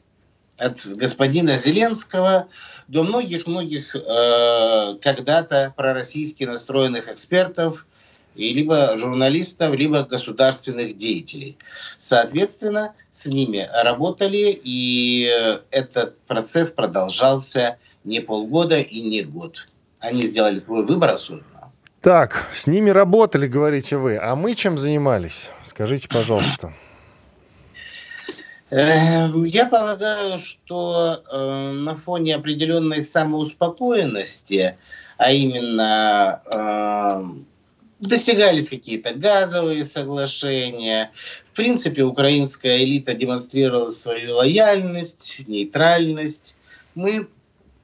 От 0.58 0.86
господина 0.86 1.56
Зеленского 1.56 2.48
до 2.88 3.04
многих-многих 3.04 3.95
э, 3.95 4.95
когда-то 5.02 5.74
пророссийски 5.76 6.43
настроенных 6.43 7.10
экспертов, 7.10 7.88
и 8.36 8.54
либо 8.54 8.98
журналистов, 8.98 9.76
либо 9.76 10.04
государственных 10.04 10.96
деятелей. 10.96 11.58
Соответственно, 11.98 12.94
с 13.10 13.26
ними 13.26 13.70
работали, 13.84 14.60
и 14.63 15.30
этот 15.72 16.18
процесс 16.22 16.72
продолжался 16.72 17.78
не 18.04 18.20
полгода 18.20 18.80
и 18.80 19.02
не 19.02 19.24
год. 19.24 19.68
Они 20.00 20.24
сделали 20.24 20.60
свой 20.60 20.86
выбор 20.86 21.10
осознанно. 21.10 21.72
Так, 22.02 22.48
с 22.54 22.65
ними 22.65 22.89
работали, 22.92 23.46
говорите 23.48 23.98
вы. 23.98 24.18
А 24.18 24.36
мы 24.36 24.56
чем 24.56 24.78
занимались? 24.78 25.50
Скажите, 25.63 26.08
пожалуйста. 26.08 26.72
Эм, 28.70 29.44
я 29.46 29.65
полагаю, 29.65 30.38
что 30.38 31.24
э, 31.30 31.72
на 31.72 31.98
фоне 31.98 32.36
определенной 32.36 33.02
самоуспокоенности, 33.04 34.78
а 35.18 35.32
именно 35.32 36.42
э, 36.46 37.22
достигались 38.00 38.70
какие-то 38.70 39.14
газовые 39.14 39.86
соглашения, 39.86 41.12
в 41.52 41.56
принципе, 41.56 42.04
украинская 42.04 42.84
элита 42.84 43.14
демонстрировала 43.14 43.90
свою 43.90 44.36
лояльность, 44.36 45.42
нейтральность. 45.48 46.56
Мы 46.96 47.28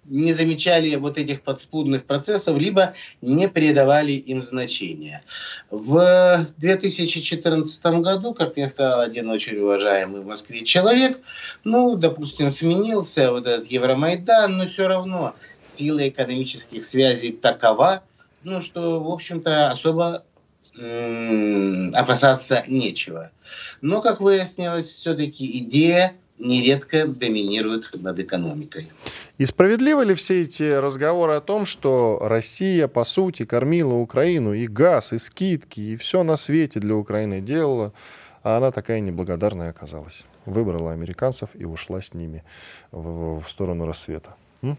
не 0.06 0.34
замечали 0.34 0.96
вот 0.96 1.18
этих 1.18 1.42
подспудных 1.42 2.06
процессов, 2.06 2.58
либо 2.58 2.94
не 3.22 3.48
придавали 3.50 4.12
им 4.14 4.42
значения. 4.42 5.24
В 5.72 6.46
2014 6.58 7.86
году, 7.86 8.34
как 8.34 8.56
мне 8.56 8.68
сказал 8.68 9.02
один 9.02 9.30
очень 9.30 9.58
уважаемый 9.58 10.22
в 10.22 10.28
Москве 10.28 10.64
человек, 10.64 11.20
ну, 11.64 11.96
допустим, 11.96 12.52
сменился 12.52 13.32
вот 13.32 13.48
этот 13.48 13.72
Евромайдан, 13.72 14.58
но 14.58 14.68
все 14.68 14.88
равно 14.88 15.36
сила 15.64 16.08
экономических 16.08 16.86
связей 16.86 17.32
такова, 17.32 18.04
ну, 18.46 18.62
что, 18.62 19.04
в 19.04 19.12
общем-то, 19.12 19.72
особо 19.72 20.24
опасаться 21.94 22.64
нечего. 22.68 23.32
Но, 23.82 24.02
как 24.02 24.22
выяснилось, 24.22 24.88
все-таки 24.88 25.60
идея 25.60 26.14
нередко 26.38 27.08
доминирует 27.08 27.90
над 28.02 28.20
экономикой. 28.20 28.92
И 29.38 29.46
справедливы 29.46 30.06
ли 30.06 30.14
все 30.14 30.44
эти 30.44 30.74
разговоры 30.74 31.34
о 31.34 31.42
том, 31.42 31.66
что 31.66 32.20
Россия, 32.22 32.88
по 32.88 33.04
сути, 33.04 33.46
кормила 33.46 33.94
Украину 33.94 34.54
и 34.54 34.68
газ, 34.68 35.14
и 35.14 35.18
скидки, 35.18 35.80
и 35.80 35.96
все 35.96 36.24
на 36.24 36.36
свете 36.36 36.80
для 36.80 36.96
Украины 36.96 37.42
делала, 37.42 37.94
а 38.44 38.58
она 38.58 38.72
такая 38.72 39.00
неблагодарная 39.00 39.70
оказалась? 39.70 40.24
Выбрала 40.46 40.92
американцев 40.92 41.50
и 41.54 41.66
ушла 41.66 42.02
с 42.02 42.14
ними 42.14 42.44
в, 42.92 43.42
в 43.42 43.50
сторону 43.50 43.86
рассвета. 43.86 44.36
М? 44.62 44.78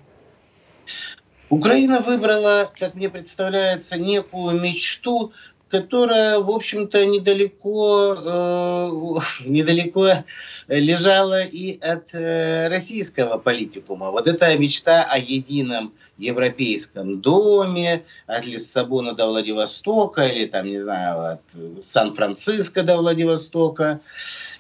Украина 1.48 2.00
выбрала, 2.00 2.70
как 2.78 2.94
мне 2.94 3.09
представляется, 3.09 3.98
некую 3.98 4.61
мечту, 4.61 5.32
которая, 5.68 6.40
в 6.40 6.50
общем-то, 6.50 7.04
недалеко, 7.06 8.14
э, 8.14 9.44
недалеко 9.44 10.24
лежала 10.68 11.44
и 11.44 11.78
от 11.80 12.14
э, 12.14 12.68
российского 12.68 13.38
политикума. 13.38 14.11
Вот 14.11 14.26
эта 14.26 14.56
мечта 14.56 15.04
о 15.04 15.18
едином 15.18 15.92
европейском 16.18 17.20
доме, 17.20 18.04
от 18.26 18.46
Лиссабона 18.46 19.12
до 19.12 19.26
Владивостока, 19.26 20.22
или 20.22 20.46
там, 20.46 20.66
не 20.66 20.80
знаю, 20.80 21.32
от 21.32 21.42
Сан-Франциско 21.85 22.82
до 22.82 22.96
Владивостока. 22.96 24.00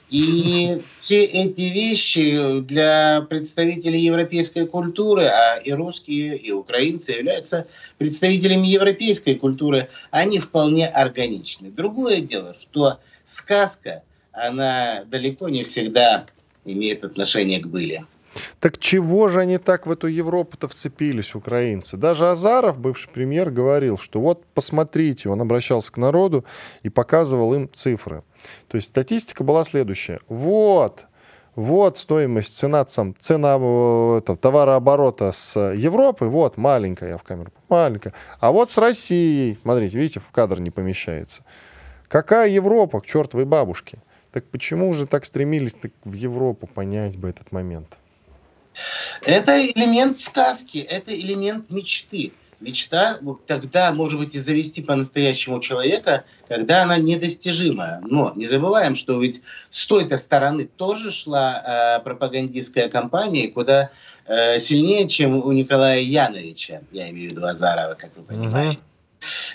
И 0.08 0.82
все 1.00 1.24
эти 1.24 1.62
вещи 1.62 2.60
для 2.60 3.26
представителей 3.28 4.00
европейской 4.00 4.66
культуры, 4.66 5.24
а 5.24 5.56
и 5.56 5.72
русские, 5.72 6.36
и 6.36 6.52
украинцы 6.52 7.12
являются 7.12 7.66
представителями 7.98 8.68
европейской 8.68 9.34
культуры, 9.34 9.88
они 10.10 10.38
вполне 10.38 10.86
органичны. 10.86 11.70
Другое 11.70 12.20
дело, 12.20 12.54
что 12.60 12.98
сказка, 13.24 14.02
она 14.32 15.02
далеко 15.06 15.48
не 15.48 15.64
всегда 15.64 16.26
имеет 16.64 17.04
отношение 17.04 17.60
к 17.60 17.66
были. 17.66 18.04
Так 18.60 18.78
чего 18.78 19.28
же 19.28 19.40
они 19.40 19.58
так 19.58 19.86
в 19.86 19.90
эту 19.90 20.08
Европу-то 20.08 20.68
вцепились, 20.68 21.34
украинцы? 21.34 21.96
Даже 21.96 22.28
Азаров, 22.28 22.78
бывший 22.78 23.08
премьер, 23.08 23.50
говорил, 23.50 23.98
что 23.98 24.20
вот 24.20 24.44
посмотрите, 24.54 25.28
он 25.28 25.40
обращался 25.40 25.90
к 25.90 25.96
народу 25.96 26.44
и 26.82 26.90
показывал 26.90 27.54
им 27.54 27.70
цифры. 27.72 28.22
То 28.68 28.76
есть 28.76 28.88
статистика 28.88 29.44
была 29.44 29.64
следующая. 29.64 30.20
Вот, 30.28 31.06
вот 31.56 31.96
стоимость, 31.96 32.54
цена, 32.54 32.86
сам, 32.86 33.14
цена 33.18 33.56
э, 33.58 34.18
это, 34.18 34.36
товарооборота 34.36 35.32
с 35.32 35.58
Европы, 35.72 36.26
вот 36.26 36.58
маленькая, 36.58 37.10
я 37.10 37.16
в 37.16 37.22
камеру, 37.22 37.50
маленькая. 37.68 38.12
А 38.40 38.52
вот 38.52 38.68
с 38.68 38.76
Россией, 38.76 39.58
смотрите, 39.62 39.98
видите, 39.98 40.20
в 40.20 40.30
кадр 40.30 40.60
не 40.60 40.70
помещается. 40.70 41.42
Какая 42.08 42.48
Европа, 42.48 43.00
к 43.00 43.06
чертовой 43.06 43.46
бабушке? 43.46 43.98
Так 44.32 44.44
почему 44.50 44.92
же 44.92 45.06
так 45.06 45.24
стремились 45.24 45.74
так 45.74 45.92
в 46.04 46.12
Европу 46.12 46.66
понять 46.66 47.16
бы 47.16 47.30
этот 47.30 47.52
момент? 47.52 47.96
Это 49.24 49.66
элемент 49.66 50.18
сказки, 50.18 50.76
это 50.78 51.18
элемент 51.18 51.70
мечты. 51.70 52.32
Мечта 52.60 53.18
тогда 53.46 53.92
может 53.92 54.20
быть 54.20 54.34
и 54.34 54.38
завести 54.38 54.82
по-настоящему 54.82 55.60
человека, 55.60 56.24
когда 56.48 56.82
она 56.82 56.98
недостижимая. 56.98 58.00
Но 58.02 58.32
не 58.36 58.46
забываем, 58.46 58.94
что 58.94 59.20
ведь 59.20 59.42
с 59.70 59.86
той-то 59.86 60.16
стороны 60.16 60.66
тоже 60.66 61.10
шла 61.10 61.98
э, 61.98 62.04
пропагандистская 62.04 62.88
кампания, 62.88 63.48
куда 63.48 63.90
э, 64.26 64.58
сильнее, 64.58 65.08
чем 65.08 65.44
у 65.44 65.52
Николая 65.52 66.00
Яновича, 66.00 66.82
я 66.92 67.10
имею 67.10 67.30
в 67.30 67.32
виду 67.32 67.46
Азарова, 67.46 67.94
как 67.94 68.10
вы 68.16 68.22
понимаете. 68.22 68.78
Угу. 68.78 68.78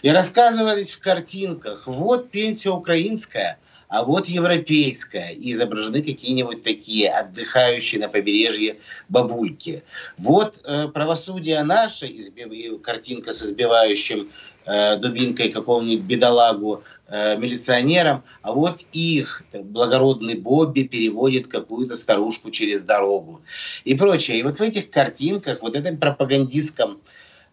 И 0.01 0.09
рассказывались 0.09 0.91
в 0.91 0.99
картинках, 0.99 1.87
вот 1.87 2.29
пенсия 2.31 2.71
украинская– 2.71 3.57
а 3.91 4.03
вот 4.05 4.29
европейская, 4.29 5.33
и 5.33 5.51
изображены 5.51 6.01
какие-нибудь 6.01 6.63
такие 6.63 7.09
отдыхающие 7.09 7.99
на 7.99 8.07
побережье 8.07 8.77
бабульки. 9.09 9.83
Вот 10.17 10.59
э, 10.63 10.87
правосудие 10.87 11.61
наше, 11.63 12.05
избив... 12.05 12.81
картинка 12.81 13.33
с 13.33 13.43
избивающим 13.43 14.31
э, 14.65 14.97
дубинкой 14.97 15.49
какого-нибудь 15.49 16.05
бедолагу 16.05 16.83
э, 17.07 17.37
милиционером, 17.37 18.23
а 18.41 18.51
вот 18.53 18.81
их 18.93 19.43
благородный 19.53 20.35
Бобби 20.35 20.83
переводит 20.83 21.47
какую-то 21.47 21.95
старушку 21.95 22.51
через 22.51 22.83
дорогу 22.83 23.41
и 23.83 23.95
прочее. 23.95 24.39
И 24.39 24.43
вот 24.43 24.57
в 24.57 24.61
этих 24.61 24.89
картинках, 24.89 25.61
вот 25.61 25.75
этом 25.75 25.97
пропагандистском 25.97 26.99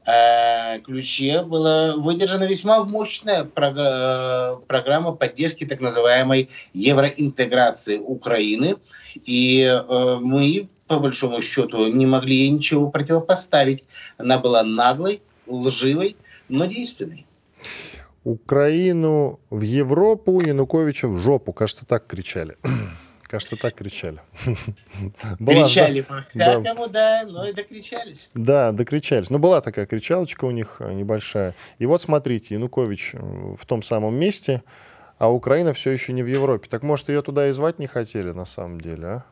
Э, 0.09 0.81
ключе 0.81 1.43
была 1.43 1.95
выдержана 1.95 2.45
весьма 2.45 2.83
мощная 2.83 3.45
программа 3.45 5.13
поддержки 5.13 5.67
так 5.67 5.83
называемой 5.83 6.49
евроинтеграции 6.73 7.99
Украины. 7.99 8.77
И 9.27 9.71
мы, 10.23 10.69
по 10.87 10.99
большому 10.99 11.43
счету, 11.43 11.89
не 11.89 12.07
могли 12.07 12.49
ничего 12.49 12.91
противопоставить. 12.91 13.85
Она 14.17 14.39
была 14.39 14.63
наглой, 14.63 15.21
лживой, 15.47 16.17
но 16.49 16.67
действенной. 16.67 17.27
Украину 18.25 19.41
в 19.51 19.63
Европу, 19.63 20.41
Януковича 20.41 21.09
в 21.09 21.19
жопу. 21.19 21.53
Кажется, 21.53 21.87
так 21.87 22.07
кричали. 22.07 22.57
Кажется, 23.23 23.57
так 23.57 23.75
кричали. 23.75 24.21
Кричали 25.39 26.01
по-всякому, 26.01 26.89
да, 26.89 27.25
но 27.27 27.47
и 27.47 27.53
докричались. 27.53 28.31
Да, 28.35 28.73
докричались. 28.73 29.31
Ну, 29.31 29.39
была 29.39 29.61
такая 29.61 29.87
кричалочка 29.87 30.47
у 30.47 30.51
них 30.51 30.77
э, 30.81 30.93
небольшая. 30.93 31.55
И 31.79 31.87
вот 31.87 32.01
смотрите, 32.01 32.55
Янукович 32.55 33.15
э, 33.15 33.19
в 33.19 33.65
том 33.67 33.83
самом 33.83 34.15
месте, 34.15 34.63
а 35.19 35.31
Украина 35.31 35.73
все 35.73 35.91
еще 35.91 36.13
не 36.13 36.23
в 36.23 36.27
Европе. 36.27 36.69
Так 36.71 36.83
может, 36.83 37.09
ее 37.11 37.23
туда 37.23 37.49
и 37.49 37.53
звать 37.53 37.79
не 37.79 37.87
хотели 37.87 38.31
на 38.33 38.47
самом 38.47 38.81
деле, 38.81 39.07
а? 39.07 39.25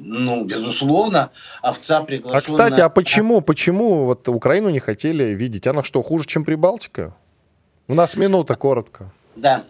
Ну, 0.00 0.44
безусловно, 0.44 1.30
овца 1.60 2.02
приглашена... 2.02 2.38
А, 2.38 2.40
кстати, 2.40 2.80
а 2.80 2.88
почему, 2.88 3.40
почему 3.40 4.04
вот 4.04 4.28
Украину 4.28 4.70
не 4.70 4.78
хотели 4.78 5.34
видеть? 5.34 5.66
Она 5.66 5.82
что, 5.82 6.02
хуже, 6.02 6.24
чем 6.24 6.44
Прибалтика? 6.44 7.14
У 7.88 7.94
нас 7.94 8.16
минута, 8.16 8.54
коротко. 8.54 9.10
Да, 9.34 9.64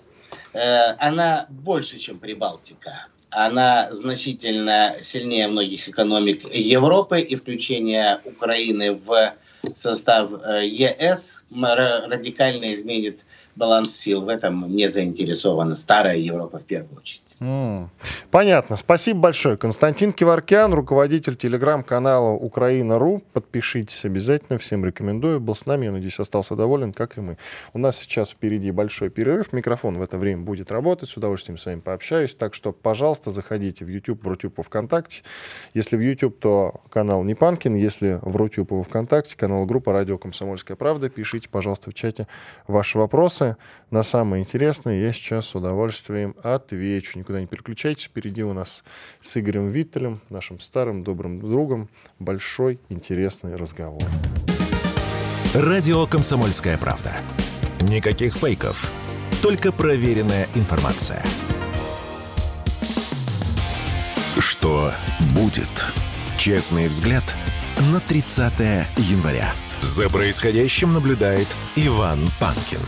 Э, 0.52 0.94
она 0.98 1.46
больше, 1.48 1.98
чем 1.98 2.18
Прибалтика. 2.18 3.06
Она 3.30 3.88
значительно 3.92 4.96
сильнее 5.00 5.48
многих 5.48 5.88
экономик 5.88 6.52
Европы, 6.52 7.20
и 7.20 7.36
включение 7.36 8.20
Украины 8.24 8.94
в 8.94 9.34
состав 9.74 10.30
э, 10.32 10.66
ЕС 10.66 11.42
радикально 11.52 12.72
изменит 12.72 13.24
баланс 13.54 13.96
сил. 13.96 14.22
В 14.22 14.28
этом 14.28 14.74
не 14.74 14.88
заинтересована 14.88 15.74
старая 15.74 16.16
Европа 16.16 16.58
в 16.58 16.64
первую 16.64 16.98
очередь. 16.98 17.22
Понятно. 17.38 18.76
Спасибо 18.76 19.20
большое. 19.20 19.56
Константин 19.56 20.12
Киваркян, 20.12 20.74
руководитель 20.74 21.36
телеграм-канала 21.36 22.32
Украина.ру. 22.32 23.22
Подпишитесь 23.32 24.04
обязательно. 24.04 24.58
Всем 24.58 24.84
рекомендую. 24.84 25.38
Был 25.40 25.54
с 25.54 25.64
нами, 25.64 25.86
я 25.86 25.92
надеюсь, 25.92 26.18
остался 26.18 26.56
доволен, 26.56 26.92
как 26.92 27.16
и 27.16 27.20
мы. 27.20 27.38
У 27.72 27.78
нас 27.78 27.96
сейчас 27.96 28.30
впереди 28.30 28.72
большой 28.72 29.10
перерыв. 29.10 29.52
Микрофон 29.52 29.98
в 29.98 30.02
это 30.02 30.18
время 30.18 30.42
будет 30.42 30.72
работать. 30.72 31.08
С 31.10 31.16
удовольствием 31.16 31.58
с 31.58 31.66
вами 31.66 31.80
пообщаюсь. 31.80 32.34
Так 32.34 32.54
что, 32.54 32.72
пожалуйста, 32.72 33.30
заходите 33.30 33.84
в 33.84 33.88
YouTube, 33.88 34.24
в 34.24 34.28
Рутюб, 34.28 34.60
ВКонтакте. 34.60 35.22
Если 35.74 35.96
в 35.96 36.00
YouTube, 36.00 36.40
то 36.40 36.80
канал 36.90 37.22
Непанкин. 37.22 37.76
Если 37.76 38.18
в 38.20 38.34
Рутюб 38.36 38.72
и 38.72 38.82
ВКонтакте, 38.82 39.36
канал 39.36 39.64
группа 39.64 39.92
«Радио 39.92 40.18
Комсомольская 40.18 40.76
правда». 40.76 41.08
Пишите, 41.08 41.48
пожалуйста, 41.48 41.90
в 41.90 41.94
чате 41.94 42.26
ваши 42.66 42.98
вопросы. 42.98 43.56
На 43.90 44.02
самые 44.02 44.42
интересные 44.42 45.02
я 45.02 45.12
сейчас 45.12 45.46
с 45.46 45.54
удовольствием 45.54 46.34
отвечу 46.42 47.18
никуда 47.28 47.40
не 47.40 47.46
переключайтесь. 47.46 48.04
Впереди 48.04 48.42
у 48.42 48.54
нас 48.54 48.82
с 49.20 49.36
Игорем 49.36 49.68
Виттелем, 49.68 50.20
нашим 50.30 50.60
старым 50.60 51.04
добрым 51.04 51.40
другом, 51.40 51.90
большой 52.18 52.80
интересный 52.88 53.54
разговор. 53.54 54.02
Радио 55.54 56.06
«Комсомольская 56.06 56.78
правда». 56.78 57.12
Никаких 57.82 58.34
фейков, 58.34 58.90
только 59.42 59.72
проверенная 59.72 60.48
информация. 60.54 61.22
Что 64.38 64.90
будет? 65.34 65.68
Честный 66.38 66.86
взгляд 66.86 67.24
на 67.92 68.00
30 68.00 68.52
января. 68.96 69.52
За 69.80 70.08
происходящим 70.08 70.94
наблюдает 70.94 71.48
Иван 71.76 72.20
Панкин. 72.40 72.80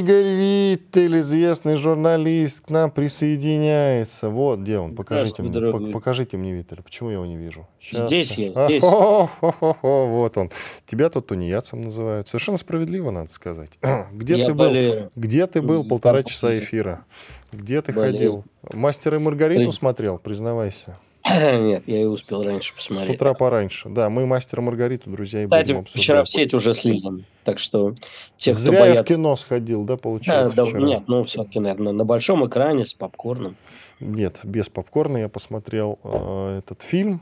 Игорь 0.00 0.24
Виттель, 0.24 1.18
известный 1.18 1.76
журналист, 1.76 2.64
к 2.64 2.70
нам 2.70 2.90
присоединяется. 2.90 4.30
Вот 4.30 4.60
где 4.60 4.78
он. 4.78 4.94
Покажите 4.94 5.42
мне, 5.42 5.92
покажите 5.92 6.38
мне 6.38 6.52
Виттеля. 6.52 6.80
Почему 6.80 7.10
я 7.10 7.16
его 7.16 7.26
не 7.26 7.36
вижу? 7.36 7.68
Сейчас. 7.78 8.06
Здесь 8.06 8.32
я, 8.38 8.52
здесь. 8.52 8.82
вот 8.82 10.38
он. 10.38 10.50
Тебя 10.86 11.10
тут 11.10 11.26
тунеядцем 11.26 11.82
называют. 11.82 12.28
Совершенно 12.28 12.56
справедливо, 12.56 13.10
надо 13.10 13.30
сказать. 13.30 13.72
Где 14.12 14.38
я 14.38 14.46
ты 14.46 14.54
болею. 14.54 14.94
был? 14.94 15.10
Где 15.16 15.46
ты 15.46 15.60
был 15.60 15.84
полтора 15.84 16.22
часа 16.22 16.58
эфира? 16.58 17.04
Где 17.52 17.82
ты 17.82 17.92
болею. 17.92 18.12
ходил? 18.12 18.44
Мастера 18.72 19.18
и 19.18 19.20
Маргариту 19.20 19.70
смотрел, 19.70 20.16
признавайся. 20.16 20.96
Нет, 21.28 21.84
я 21.86 22.02
и 22.02 22.04
успел 22.04 22.42
раньше 22.42 22.74
посмотреть. 22.74 23.10
С 23.10 23.14
утра 23.14 23.34
пораньше. 23.34 23.88
Да, 23.88 24.08
мы 24.08 24.26
мастера 24.26 24.60
Маргариту, 24.62 25.10
друзья, 25.10 25.42
и 25.42 25.46
Кстати, 25.46 25.66
будем 25.66 25.80
обсуждать. 25.80 26.02
вчера 26.02 26.24
в 26.24 26.28
сеть 26.28 26.54
уже 26.54 26.72
слили. 26.72 27.24
Так 27.44 27.58
что 27.58 27.94
те, 28.36 28.52
Зря 28.52 28.72
кто 28.72 28.80
боят... 28.80 28.96
я 28.96 29.02
в 29.02 29.06
кино 29.06 29.36
сходил, 29.36 29.84
да, 29.84 29.96
получается, 29.96 30.56
да, 30.56 30.64
вчера? 30.64 30.80
Нет, 30.80 31.02
ну 31.08 31.24
все-таки, 31.24 31.60
наверное, 31.60 31.92
на 31.92 32.04
большом 32.04 32.46
экране 32.46 32.86
с 32.86 32.94
попкорном. 32.94 33.56
Нет, 34.00 34.40
без 34.44 34.70
попкорна 34.70 35.18
я 35.18 35.28
посмотрел 35.28 35.98
э, 36.04 36.58
этот 36.58 36.82
фильм. 36.82 37.20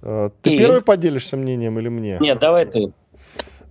Э, 0.00 0.30
ты 0.40 0.54
и... 0.54 0.58
первый 0.58 0.80
поделишься 0.80 1.36
мнением 1.36 1.78
или 1.78 1.88
мне? 1.88 2.16
Нет, 2.20 2.38
давай 2.38 2.64
ты. 2.66 2.92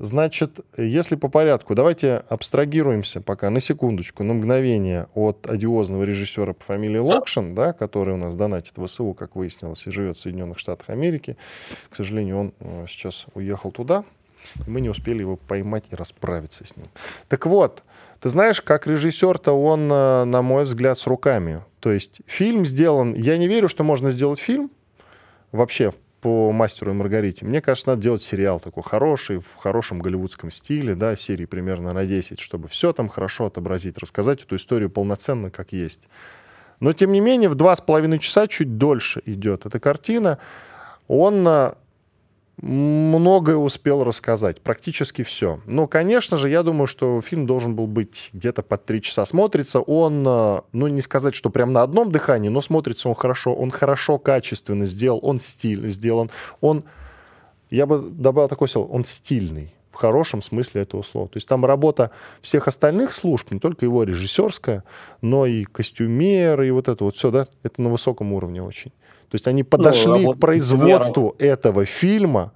Значит, 0.04 0.62
если 0.78 1.16
по 1.16 1.28
порядку, 1.30 1.76
давайте 1.76 2.24
абстрагируемся 2.28 3.22
пока 3.22 3.52
на 3.52 3.60
секундочку, 3.60 4.24
на 4.24 4.34
мгновение 4.34 5.08
от 5.14 5.48
одиозного 5.48 6.02
режиссера 6.02 6.54
по 6.54 6.64
фамилии 6.64 6.98
Локшин, 6.98 7.54
да, 7.54 7.72
который 7.72 8.16
у 8.16 8.18
нас 8.18 8.36
донатит 8.36 8.80
в 8.80 8.88
СУ, 8.88 9.14
как 9.14 9.36
выяснилось, 9.36 9.86
и 9.86 9.92
живет 9.92 10.18
в 10.18 10.20
Соединенных 10.20 10.58
Штатах 10.58 10.90
Америки. 10.90 11.38
К 11.92 11.96
сожалению, 11.96 12.40
он 12.40 12.54
э, 12.60 12.86
сейчас 12.90 13.28
уехал 13.36 13.72
туда, 13.72 14.04
мы 14.66 14.82
не 14.82 14.90
успели 14.90 15.20
его 15.20 15.36
поймать 15.36 15.84
и 15.92 15.96
расправиться 15.96 16.66
с 16.66 16.76
ним. 16.76 16.88
Так 17.28 17.46
вот, 17.46 17.84
ты 18.22 18.30
знаешь, 18.30 18.60
как 18.60 18.88
режиссер-то 18.88 19.52
он, 19.52 19.82
э, 19.92 20.24
на 20.24 20.42
мой 20.42 20.64
взгляд, 20.64 20.98
с 20.98 21.06
руками. 21.06 21.62
То 21.80 21.92
есть 21.92 22.22
фильм 22.26 22.66
сделан... 22.66 23.14
Я 23.14 23.38
не 23.38 23.48
верю, 23.48 23.70
что 23.70 23.84
можно 23.84 24.10
сделать 24.10 24.40
фильм 24.40 24.72
вообще 25.52 25.94
по 26.22 26.52
«Мастеру 26.52 26.92
и 26.92 26.94
Маргарите». 26.94 27.46
Мне 27.46 27.62
кажется, 27.62 27.90
надо 27.90 28.02
делать 28.02 28.24
сериал 28.24 28.60
такой 28.60 28.84
хороший, 28.84 29.40
в 29.40 29.56
хорошем 29.56 30.00
голливудском 30.00 30.52
стиле, 30.52 30.96
да, 30.96 31.16
серии 31.16 31.46
примерно 31.46 31.94
на 31.94 32.06
10, 32.06 32.40
чтобы 32.40 32.68
все 32.68 32.94
там 32.94 33.10
хорошо 33.10 33.48
отобразить, 33.48 33.98
рассказать 33.98 34.44
эту 34.44 34.56
историю 34.56 34.90
полноценно, 34.90 35.50
как 35.50 35.74
есть. 35.74 36.08
Но, 36.80 36.94
тем 36.94 37.12
не 37.12 37.20
менее, 37.20 37.50
в 37.50 37.56
два 37.56 37.76
с 37.76 37.82
половиной 37.82 38.20
часа 38.20 38.48
чуть 38.48 38.78
дольше 38.78 39.22
идет 39.26 39.66
эта 39.66 39.80
картина. 39.80 40.38
Он 41.08 41.48
а, 41.48 41.78
многое 42.62 43.56
успел 43.56 44.04
рассказать, 44.04 44.62
практически 44.62 45.24
все. 45.24 45.60
Но, 45.66 45.88
конечно 45.88 46.38
же, 46.38 46.50
я 46.50 46.64
думаю, 46.64 46.88
что 46.88 47.20
фильм 47.22 47.46
должен 47.46 47.76
был 47.76 47.88
быть 47.88 48.30
где-то 48.34 48.62
под 48.62 48.86
три 48.86 49.02
часа. 49.02 49.26
Смотрится 49.26 49.80
он, 49.80 50.24
э, 50.28 50.62
ну, 50.72 50.88
не 50.88 51.02
сказать, 51.02 51.36
что 51.36 51.50
прям 51.50 51.74
на 51.74 51.82
одном 51.82 52.12
дыхании, 52.12 52.50
но 52.50 52.62
смотрится 52.62 53.10
он 53.10 53.16
хорошо. 53.16 53.54
Он 53.54 53.72
хорошо, 53.72 54.20
качественно 54.20 54.86
сделал, 54.86 55.20
он 55.24 55.40
стиль 55.40 55.88
сделан. 55.88 56.30
Он, 56.62 56.84
я 57.72 57.86
бы 57.86 58.00
добавил 58.00 58.48
такой 58.48 58.68
слово, 58.68 58.88
он 58.88 59.06
стильный 59.06 59.74
в 59.92 59.96
хорошем 59.96 60.42
смысле 60.42 60.84
этого 60.84 61.02
слова. 61.02 61.28
То 61.28 61.38
есть 61.38 61.48
там 61.48 61.66
работа 61.66 62.12
всех 62.42 62.68
остальных 62.68 63.14
служб, 63.14 63.52
не 63.52 63.60
только 63.60 63.86
его 63.86 64.04
режиссерская, 64.04 64.84
но 65.22 65.46
и 65.46 65.66
костюмеры, 65.66 66.68
и 66.68 66.72
вот 66.72 66.88
это 66.88 67.04
вот 67.04 67.16
все, 67.16 67.30
да, 67.30 67.48
это 67.64 67.82
на 67.82 67.90
высоком 67.90 68.32
уровне 68.34 68.64
очень. 68.64 68.94
То 69.32 69.36
есть 69.36 69.48
они 69.48 69.64
подошли 69.64 70.26
ну, 70.26 70.34
к 70.34 70.40
производству 70.40 71.36
этого 71.40 71.86
фильма 71.86 72.52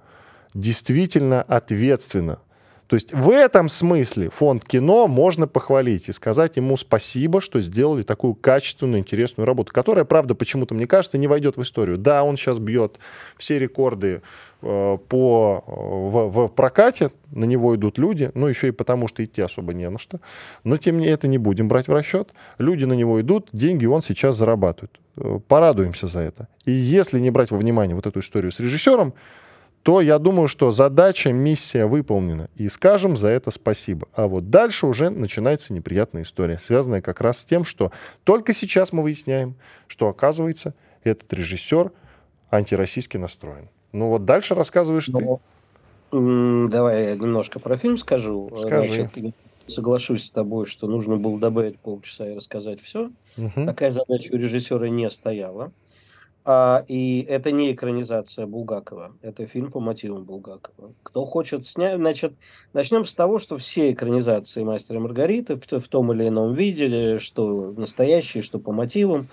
действительно 0.52 1.40
ответственно. 1.42 2.38
То 2.86 2.94
есть 2.96 3.14
в 3.14 3.30
этом 3.30 3.70
смысле 3.70 4.28
фонд 4.28 4.64
кино 4.64 5.08
можно 5.08 5.48
похвалить 5.48 6.10
и 6.10 6.12
сказать 6.12 6.56
ему 6.56 6.76
спасибо, 6.76 7.40
что 7.40 7.62
сделали 7.62 8.02
такую 8.02 8.34
качественную, 8.34 9.00
интересную 9.00 9.46
работу, 9.46 9.72
которая, 9.72 10.04
правда, 10.04 10.34
почему-то, 10.34 10.74
мне 10.74 10.86
кажется, 10.86 11.16
не 11.16 11.26
войдет 11.26 11.56
в 11.56 11.62
историю. 11.62 11.96
Да, 11.96 12.22
он 12.22 12.36
сейчас 12.36 12.58
бьет 12.58 12.98
все 13.38 13.58
рекорды 13.58 14.20
по, 14.60 15.64
в, 15.66 16.28
в 16.30 16.48
прокате, 16.48 17.10
на 17.30 17.44
него 17.44 17.76
идут 17.76 17.98
люди, 17.98 18.30
но 18.34 18.48
еще 18.48 18.68
и 18.68 18.70
потому, 18.70 19.06
что 19.08 19.24
идти 19.24 19.42
особо 19.42 19.74
не 19.74 19.88
на 19.88 19.98
что. 19.98 20.20
Но, 20.64 20.76
тем 20.76 20.96
не 20.96 21.00
менее, 21.00 21.14
это 21.14 21.28
не 21.28 21.38
будем 21.38 21.68
брать 21.68 21.88
в 21.88 21.92
расчет. 21.92 22.30
Люди 22.58 22.84
на 22.84 22.94
него 22.94 23.20
идут, 23.20 23.48
деньги 23.52 23.86
он 23.86 24.02
сейчас 24.02 24.36
зарабатывает. 24.36 24.92
Э, 25.16 25.38
порадуемся 25.46 26.06
за 26.06 26.20
это. 26.20 26.48
И 26.64 26.72
если 26.72 27.20
не 27.20 27.30
брать 27.30 27.50
во 27.50 27.58
внимание 27.58 27.94
вот 27.94 28.06
эту 28.06 28.20
историю 28.20 28.52
с 28.52 28.60
режиссером, 28.60 29.14
то 29.82 30.00
я 30.00 30.18
думаю, 30.18 30.48
что 30.48 30.72
задача, 30.72 31.32
миссия 31.32 31.86
выполнена. 31.86 32.48
И 32.56 32.68
скажем 32.68 33.16
за 33.16 33.28
это 33.28 33.52
спасибо. 33.52 34.08
А 34.14 34.26
вот 34.26 34.50
дальше 34.50 34.86
уже 34.86 35.10
начинается 35.10 35.72
неприятная 35.72 36.22
история, 36.22 36.58
связанная 36.58 37.00
как 37.00 37.20
раз 37.20 37.38
с 37.38 37.44
тем, 37.44 37.64
что 37.64 37.92
только 38.24 38.52
сейчас 38.52 38.92
мы 38.92 39.04
выясняем, 39.04 39.54
что, 39.86 40.08
оказывается, 40.08 40.74
этот 41.04 41.32
режиссер 41.32 41.92
антироссийски 42.50 43.16
настроен. 43.16 43.68
Ну 43.96 44.10
вот 44.10 44.26
дальше 44.26 44.54
рассказываешь 44.54 45.08
ну, 45.08 45.40
ты. 46.10 46.68
Давай 46.70 47.04
я 47.06 47.14
немножко 47.14 47.58
про 47.58 47.76
фильм 47.76 47.96
скажу. 47.96 48.50
Скажи. 48.54 49.08
Значит, 49.14 49.34
соглашусь 49.66 50.26
с 50.26 50.30
тобой, 50.30 50.66
что 50.66 50.86
нужно 50.86 51.16
было 51.16 51.38
добавить 51.38 51.78
полчаса 51.78 52.30
и 52.30 52.36
рассказать 52.36 52.80
все. 52.80 53.10
Угу. 53.38 53.64
Такая 53.64 53.90
задача 53.90 54.34
у 54.34 54.36
режиссера 54.36 54.88
не 54.88 55.08
стояла. 55.10 55.72
А, 56.44 56.84
и 56.86 57.22
это 57.22 57.50
не 57.50 57.72
экранизация 57.72 58.46
Булгакова, 58.46 59.16
это 59.20 59.46
фильм 59.46 59.72
по 59.72 59.80
мотивам 59.80 60.22
Булгакова. 60.22 60.92
Кто 61.02 61.24
хочет 61.24 61.66
снять, 61.66 61.96
значит, 61.96 62.34
начнем 62.72 63.04
с 63.04 63.12
того, 63.14 63.40
что 63.40 63.56
все 63.56 63.90
экранизации 63.90 64.62
Мастера 64.62 65.00
Маргариты 65.00 65.56
в, 65.56 65.66
в 65.66 65.88
том 65.88 66.12
или 66.12 66.28
ином 66.28 66.54
виде, 66.54 67.18
что 67.18 67.72
настоящие, 67.76 68.44
что 68.44 68.60
по 68.60 68.70
мотивам, 68.70 69.26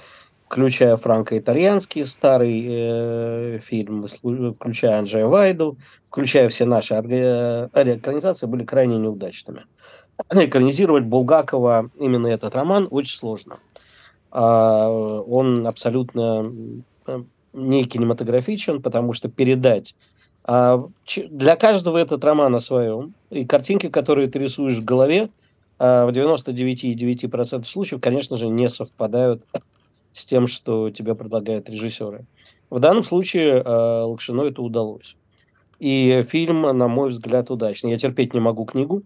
включая 0.46 0.98
франко-итальянский 0.98 2.06
старый 2.06 2.66
э, 2.68 3.60
фильм, 3.62 4.06
включая 4.08 5.00
Анджея 5.00 5.28
Вайду, 5.28 5.78
включая 6.06 6.50
все 6.50 6.66
наши 6.66 6.94
э, 6.94 7.70
экранизации, 7.74 8.46
были 8.46 8.64
крайне 8.64 8.98
неудачными. 8.98 9.66
Экранизировать 10.30 11.06
Булгакова, 11.06 11.90
именно 12.00 12.28
этот 12.28 12.56
роман, 12.56 12.88
очень 12.92 13.18
сложно. 13.18 13.58
А, 14.32 14.90
он 14.90 15.66
абсолютно 15.68 16.52
Э, 17.06 17.24
не 17.56 17.84
кинематографичен, 17.84 18.82
потому 18.82 19.14
что 19.14 19.30
передать 19.30 19.96
а, 20.44 20.88
для 21.30 21.56
каждого 21.56 22.00
этот 22.00 22.24
роман 22.24 22.56
о 22.56 22.60
своем, 22.60 23.14
и 23.30 23.46
картинки, 23.46 23.90
которые 23.90 24.28
ты 24.28 24.40
рисуешь 24.40 24.78
в 24.80 24.84
голове, 24.84 25.30
а, 25.78 26.08
в 26.08 26.10
99,9% 26.10 27.64
случаев, 27.66 28.02
конечно 28.02 28.38
же, 28.38 28.48
не 28.48 28.70
совпадают 28.70 29.44
с 30.14 30.26
тем, 30.26 30.48
что 30.48 30.90
тебе 30.90 31.16
предлагают 31.16 31.70
режиссеры. 31.70 32.26
В 32.70 32.80
данном 32.80 33.04
случае 33.04 33.62
а, 33.64 34.06
Лакшину 34.06 34.46
это 34.46 34.62
удалось. 34.62 35.16
И 35.80 36.24
фильм, 36.30 36.62
на 36.62 36.88
мой 36.88 37.10
взгляд, 37.10 37.52
удачный. 37.52 37.92
Я 37.92 37.98
терпеть 37.98 38.34
не 38.34 38.40
могу 38.40 38.66
книгу. 38.66 39.04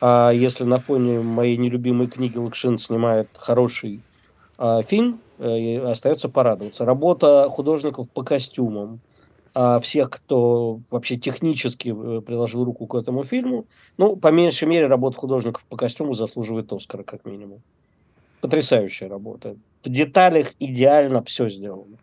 А 0.00 0.30
если 0.30 0.64
на 0.64 0.78
фоне 0.78 1.20
моей 1.20 1.56
нелюбимой 1.56 2.06
книги 2.06 2.36
Лакшин 2.36 2.78
снимает 2.78 3.28
хороший 3.34 4.00
а, 4.56 4.82
фильм, 4.82 5.20
э, 5.38 5.78
остается 5.80 6.28
порадоваться. 6.28 6.84
Работа 6.84 7.48
художников 7.50 8.08
по 8.08 8.22
костюмам, 8.22 9.00
а 9.54 9.78
всех, 9.78 10.10
кто 10.10 10.80
вообще 10.90 11.16
технически 11.16 11.94
э, 11.96 12.20
приложил 12.20 12.64
руку 12.64 12.86
к 12.86 12.94
этому 12.94 13.22
фильму, 13.24 13.66
ну, 13.96 14.16
по 14.16 14.32
меньшей 14.32 14.66
мере, 14.66 14.86
работа 14.86 15.16
художников 15.16 15.64
по 15.66 15.76
костюму 15.76 16.12
заслуживает 16.12 16.72
Оскара, 16.72 17.04
как 17.04 17.24
минимум. 17.24 17.62
Потрясающая 18.44 19.08
работа. 19.08 19.56
В 19.82 19.88
деталях 19.88 20.48
идеально 20.58 21.24
все 21.24 21.48
сделано. 21.48 21.96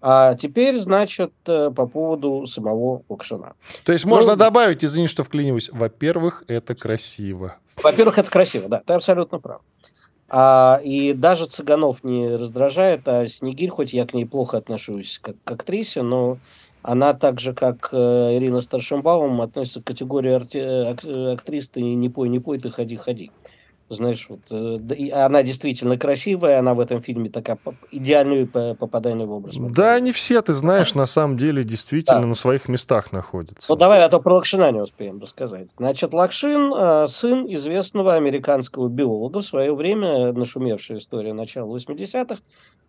А 0.00 0.36
теперь, 0.36 0.78
значит, 0.78 1.32
э, 1.46 1.72
по 1.74 1.86
поводу 1.86 2.46
самого 2.46 3.02
Лакшина. 3.08 3.54
То 3.84 3.92
есть 3.92 4.04
можно 4.04 4.32
ну, 4.32 4.36
добавить, 4.36 4.84
извини, 4.84 5.08
что 5.08 5.24
вклиниваюсь, 5.24 5.68
во-первых, 5.72 6.44
это 6.46 6.76
красиво. 6.76 7.56
Во-первых, 7.82 8.18
это 8.18 8.30
красиво, 8.30 8.68
да, 8.68 8.82
ты 8.86 8.92
абсолютно 8.92 9.40
прав. 9.40 9.62
А, 10.28 10.80
и 10.84 11.12
даже 11.12 11.46
Цыганов 11.46 12.04
не 12.04 12.36
раздражает, 12.36 13.08
а 13.08 13.26
Снегирь, 13.26 13.70
хоть 13.70 13.92
я 13.92 14.06
к 14.06 14.14
ней 14.14 14.26
плохо 14.26 14.58
отношусь 14.58 15.18
как 15.20 15.34
к 15.42 15.50
актрисе, 15.50 16.02
но 16.02 16.38
она 16.82 17.14
так 17.14 17.40
же, 17.40 17.52
как 17.52 17.88
э, 17.90 18.36
Ирина 18.36 18.60
Старшимбаум, 18.60 19.40
относится 19.40 19.82
к 19.82 19.86
категории 19.86 20.36
арти- 20.36 21.32
актрис 21.32 21.68
«ты 21.68 21.82
не 21.82 22.08
пой, 22.08 22.28
не 22.28 22.38
пой, 22.38 22.60
ты 22.60 22.70
ходи, 22.70 22.94
ходи» 22.94 23.32
знаешь, 23.94 24.28
вот, 24.30 24.40
э, 24.50 25.10
она 25.10 25.42
действительно 25.42 25.98
красивая, 25.98 26.60
она 26.60 26.74
в 26.74 26.80
этом 26.80 27.00
фильме 27.00 27.28
такая 27.28 27.58
идеальное 27.90 28.46
попадание 28.46 29.26
в 29.26 29.32
образ. 29.32 29.56
Да, 29.58 29.98
не 29.98 30.12
все, 30.12 30.40
ты 30.42 30.54
знаешь, 30.54 30.94
на 30.94 31.06
самом 31.06 31.36
деле 31.36 31.64
действительно 31.64 32.20
да. 32.20 32.26
на 32.26 32.34
своих 32.34 32.68
местах 32.68 33.12
находятся. 33.12 33.66
Ну 33.68 33.76
давай, 33.76 34.02
а 34.04 34.08
то 34.08 34.20
про 34.20 34.36
Лакшина 34.36 34.70
не 34.70 34.80
успеем 34.80 35.20
рассказать. 35.20 35.68
Значит, 35.76 36.14
Лакшин 36.14 36.72
э, 36.72 37.08
сын 37.08 37.46
известного 37.52 38.14
американского 38.14 38.88
биолога, 38.88 39.40
в 39.40 39.44
свое 39.44 39.74
время 39.74 40.32
нашумевшая 40.32 40.98
история 40.98 41.32
начала 41.32 41.76
80-х. 41.76 42.38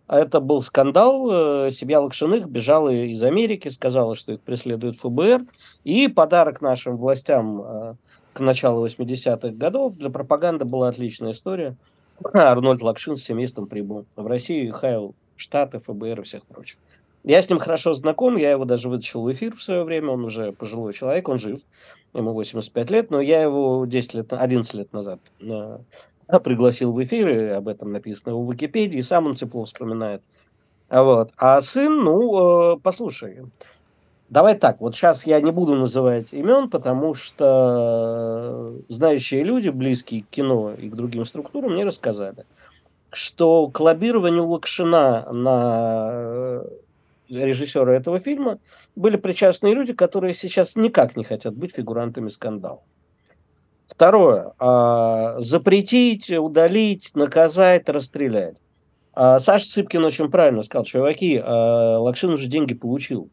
А 0.07 0.19
это 0.19 0.39
был 0.39 0.61
скандал. 0.61 1.67
Э, 1.67 1.71
семья 1.71 2.01
Лакшиных 2.01 2.47
бежала 2.47 2.89
из 2.89 3.23
Америки, 3.23 3.69
сказала, 3.69 4.15
что 4.15 4.33
их 4.33 4.41
преследует 4.41 4.99
ФБР. 4.99 5.45
И 5.83 6.07
подарок 6.07 6.61
нашим 6.61 6.97
властям 6.97 7.97
к 8.33 8.39
началу 8.39 8.85
80-х 8.85 9.49
годов. 9.49 9.95
Для 9.95 10.09
пропаганды 10.09 10.65
была 10.65 10.89
отличная 10.89 11.31
история. 11.31 11.75
Арнольд 12.33 12.81
Лакшин 12.81 13.15
с 13.15 13.23
семейством 13.23 13.67
прибыл 13.67 14.05
в 14.15 14.25
Россию, 14.25 14.73
хайл 14.73 15.15
Штаты, 15.35 15.79
ФБР 15.79 16.21
и 16.21 16.23
всех 16.23 16.45
прочих. 16.45 16.77
Я 17.23 17.41
с 17.41 17.49
ним 17.49 17.59
хорошо 17.59 17.93
знаком, 17.93 18.35
я 18.35 18.51
его 18.51 18.65
даже 18.65 18.89
вытащил 18.89 19.21
в 19.21 19.31
эфир 19.31 19.55
в 19.55 19.61
свое 19.61 19.83
время, 19.83 20.09
он 20.09 20.25
уже 20.25 20.53
пожилой 20.53 20.91
человек, 20.93 21.29
он 21.29 21.37
жив, 21.37 21.61
ему 22.13 22.33
85 22.33 22.89
лет, 22.89 23.11
но 23.11 23.21
я 23.21 23.43
его 23.43 23.85
10 23.85 24.13
лет, 24.15 24.33
11 24.33 24.73
лет 24.73 24.91
назад 24.91 25.19
э, 25.39 25.77
пригласил 26.43 26.91
в 26.91 27.03
эфир, 27.03 27.29
и 27.29 27.45
об 27.49 27.67
этом 27.67 27.91
написано 27.91 28.35
в 28.35 28.51
Википедии, 28.51 29.01
сам 29.01 29.27
он 29.27 29.35
тепло 29.35 29.65
вспоминает. 29.65 30.23
Вот. 30.89 31.31
А 31.37 31.61
сын, 31.61 31.95
ну, 31.95 32.73
э, 32.73 32.79
послушай, 32.81 33.43
Давай 34.31 34.55
так, 34.55 34.79
вот 34.79 34.95
сейчас 34.95 35.27
я 35.27 35.41
не 35.41 35.51
буду 35.51 35.75
называть 35.75 36.31
имен, 36.31 36.69
потому 36.69 37.13
что 37.13 38.73
знающие 38.87 39.43
люди, 39.43 39.67
близкие 39.67 40.23
к 40.23 40.29
кино 40.29 40.71
и 40.73 40.89
к 40.89 40.95
другим 40.95 41.25
структурам, 41.25 41.73
мне 41.73 41.83
рассказали, 41.83 42.45
что 43.11 43.67
к 43.67 43.77
лоббированию 43.81 44.47
Лакшина 44.47 45.27
на 45.33 46.09
э, 46.13 46.63
режиссера 47.27 47.93
этого 47.93 48.19
фильма 48.19 48.59
были 48.95 49.17
причастны 49.17 49.73
люди, 49.73 49.91
которые 49.91 50.33
сейчас 50.33 50.77
никак 50.77 51.17
не 51.17 51.25
хотят 51.25 51.53
быть 51.53 51.75
фигурантами 51.75 52.29
скандала. 52.29 52.79
Второе. 53.85 54.53
А, 54.59 55.41
запретить, 55.41 56.31
удалить, 56.31 57.11
наказать, 57.15 57.89
расстрелять. 57.89 58.55
А 59.11 59.41
Саша 59.41 59.67
Цыпкин 59.67 60.05
очень 60.05 60.31
правильно 60.31 60.61
сказал, 60.61 60.85
чуваки, 60.85 61.37
а, 61.43 61.97
Лакшин 61.97 62.29
уже 62.29 62.47
деньги 62.47 62.73
получил 62.73 63.29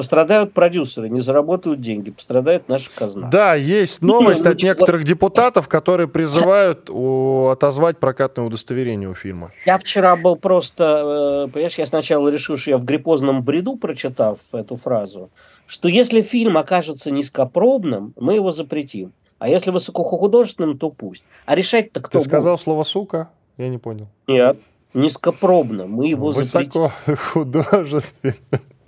Пострадают 0.00 0.54
продюсеры, 0.54 1.10
не 1.10 1.20
заработают 1.20 1.82
деньги, 1.82 2.10
пострадает 2.10 2.70
наша 2.70 2.88
казна. 2.94 3.28
Да, 3.28 3.54
есть 3.54 4.00
новость 4.00 4.46
от 4.46 4.62
некоторых 4.62 5.04
депутатов, 5.04 5.68
которые 5.68 6.08
призывают 6.08 6.88
отозвать 6.88 7.98
прокатное 7.98 8.46
удостоверение 8.46 9.10
у 9.10 9.14
фильма. 9.14 9.52
Я 9.66 9.76
вчера 9.76 10.16
был 10.16 10.36
просто, 10.36 11.44
э, 11.48 11.52
понимаешь, 11.52 11.76
я 11.76 11.84
сначала 11.84 12.30
решил, 12.30 12.56
что 12.56 12.70
я 12.70 12.78
в 12.78 12.84
гриппозном 12.86 13.42
бреду, 13.42 13.76
прочитав 13.76 14.38
эту 14.54 14.78
фразу, 14.78 15.28
что 15.66 15.86
если 15.90 16.22
фильм 16.22 16.56
окажется 16.56 17.10
низкопробным, 17.10 18.14
мы 18.16 18.36
его 18.36 18.52
запретим. 18.52 19.12
А 19.38 19.50
если 19.50 19.70
высокохудожественным, 19.70 20.78
то 20.78 20.88
пусть. 20.88 21.24
А 21.44 21.54
решать-то 21.54 22.00
кто 22.00 22.20
Ты 22.20 22.24
сказал 22.24 22.54
будет? 22.54 22.64
слово 22.64 22.84
«сука»? 22.84 23.28
Я 23.58 23.68
не 23.68 23.76
понял. 23.76 24.08
Нет, 24.26 24.56
низкопробно. 24.94 25.86
Мы 25.86 26.06
его 26.06 26.32
запретим. 26.32 26.88
Высокохудожественным. 27.06 28.36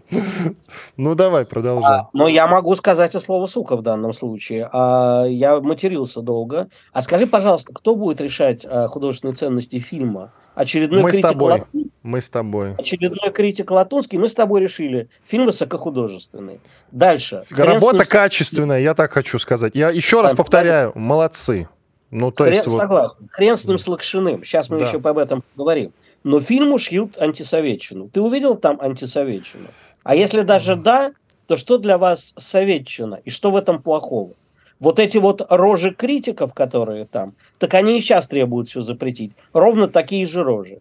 Ну, 0.96 1.14
давай, 1.14 1.44
продолжай. 1.44 2.00
А, 2.00 2.08
но 2.12 2.28
я 2.28 2.46
могу 2.46 2.74
сказать 2.74 3.14
и 3.14 3.20
слово 3.20 3.46
«сука» 3.46 3.76
в 3.76 3.82
данном 3.82 4.12
случае. 4.12 4.68
А, 4.72 5.24
я 5.24 5.60
матерился 5.60 6.20
долго. 6.20 6.68
А 6.92 7.02
скажи, 7.02 7.26
пожалуйста, 7.26 7.72
кто 7.72 7.96
будет 7.96 8.20
решать 8.20 8.64
а, 8.64 8.88
художественные 8.88 9.34
ценности 9.34 9.78
фильма? 9.78 10.32
Очередной 10.54 11.02
мы 11.02 11.10
критик 11.10 11.26
с 11.26 11.28
тобой. 11.30 11.52
Лат... 11.52 11.68
Мы 12.02 12.20
с 12.20 12.28
тобой. 12.28 12.74
Очередной 12.74 13.32
критик 13.32 13.70
Латунский. 13.70 14.18
Мы 14.18 14.28
с 14.28 14.34
тобой 14.34 14.60
решили. 14.60 15.08
Фильм 15.24 15.46
высокохудожественный. 15.46 16.60
Дальше. 16.90 17.44
Работа 17.50 18.04
качественная, 18.04 18.80
я 18.80 18.94
так 18.94 19.12
хочу 19.12 19.38
сказать. 19.38 19.72
Я 19.74 19.90
еще 19.90 20.20
раз 20.20 20.34
повторяю, 20.34 20.92
молодцы. 20.94 21.68
Ну, 22.10 22.30
то 22.30 22.44
Хрен, 22.44 22.54
есть, 22.54 22.70
согласен. 22.70 23.16
Вот... 23.18 23.30
Хрен 23.30 23.56
с 23.56 23.64
ним 23.64 23.78
с 23.78 23.88
Лакшиным. 23.88 24.44
Сейчас 24.44 24.68
мы 24.68 24.78
да. 24.78 24.86
еще 24.86 24.98
об 24.98 25.16
этом 25.16 25.42
поговорим. 25.56 25.92
Но 26.24 26.40
фильму 26.42 26.76
шьют 26.76 27.16
антисоветчину. 27.18 28.10
Ты 28.10 28.20
увидел 28.20 28.54
там 28.56 28.78
антисоветчину? 28.80 29.68
А 30.04 30.14
если 30.14 30.42
даже 30.42 30.76
да, 30.76 31.12
то 31.46 31.56
что 31.56 31.78
для 31.78 31.98
вас 31.98 32.34
советчина? 32.36 33.20
И 33.24 33.30
что 33.30 33.50
в 33.50 33.56
этом 33.56 33.82
плохого? 33.82 34.34
Вот 34.80 34.98
эти 34.98 35.18
вот 35.18 35.46
рожи 35.48 35.94
критиков, 35.94 36.54
которые 36.54 37.04
там, 37.04 37.34
так 37.58 37.74
они 37.74 37.98
и 37.98 38.00
сейчас 38.00 38.26
требуют 38.26 38.68
все 38.68 38.80
запретить. 38.80 39.32
Ровно 39.52 39.86
такие 39.86 40.26
же 40.26 40.42
рожи. 40.42 40.80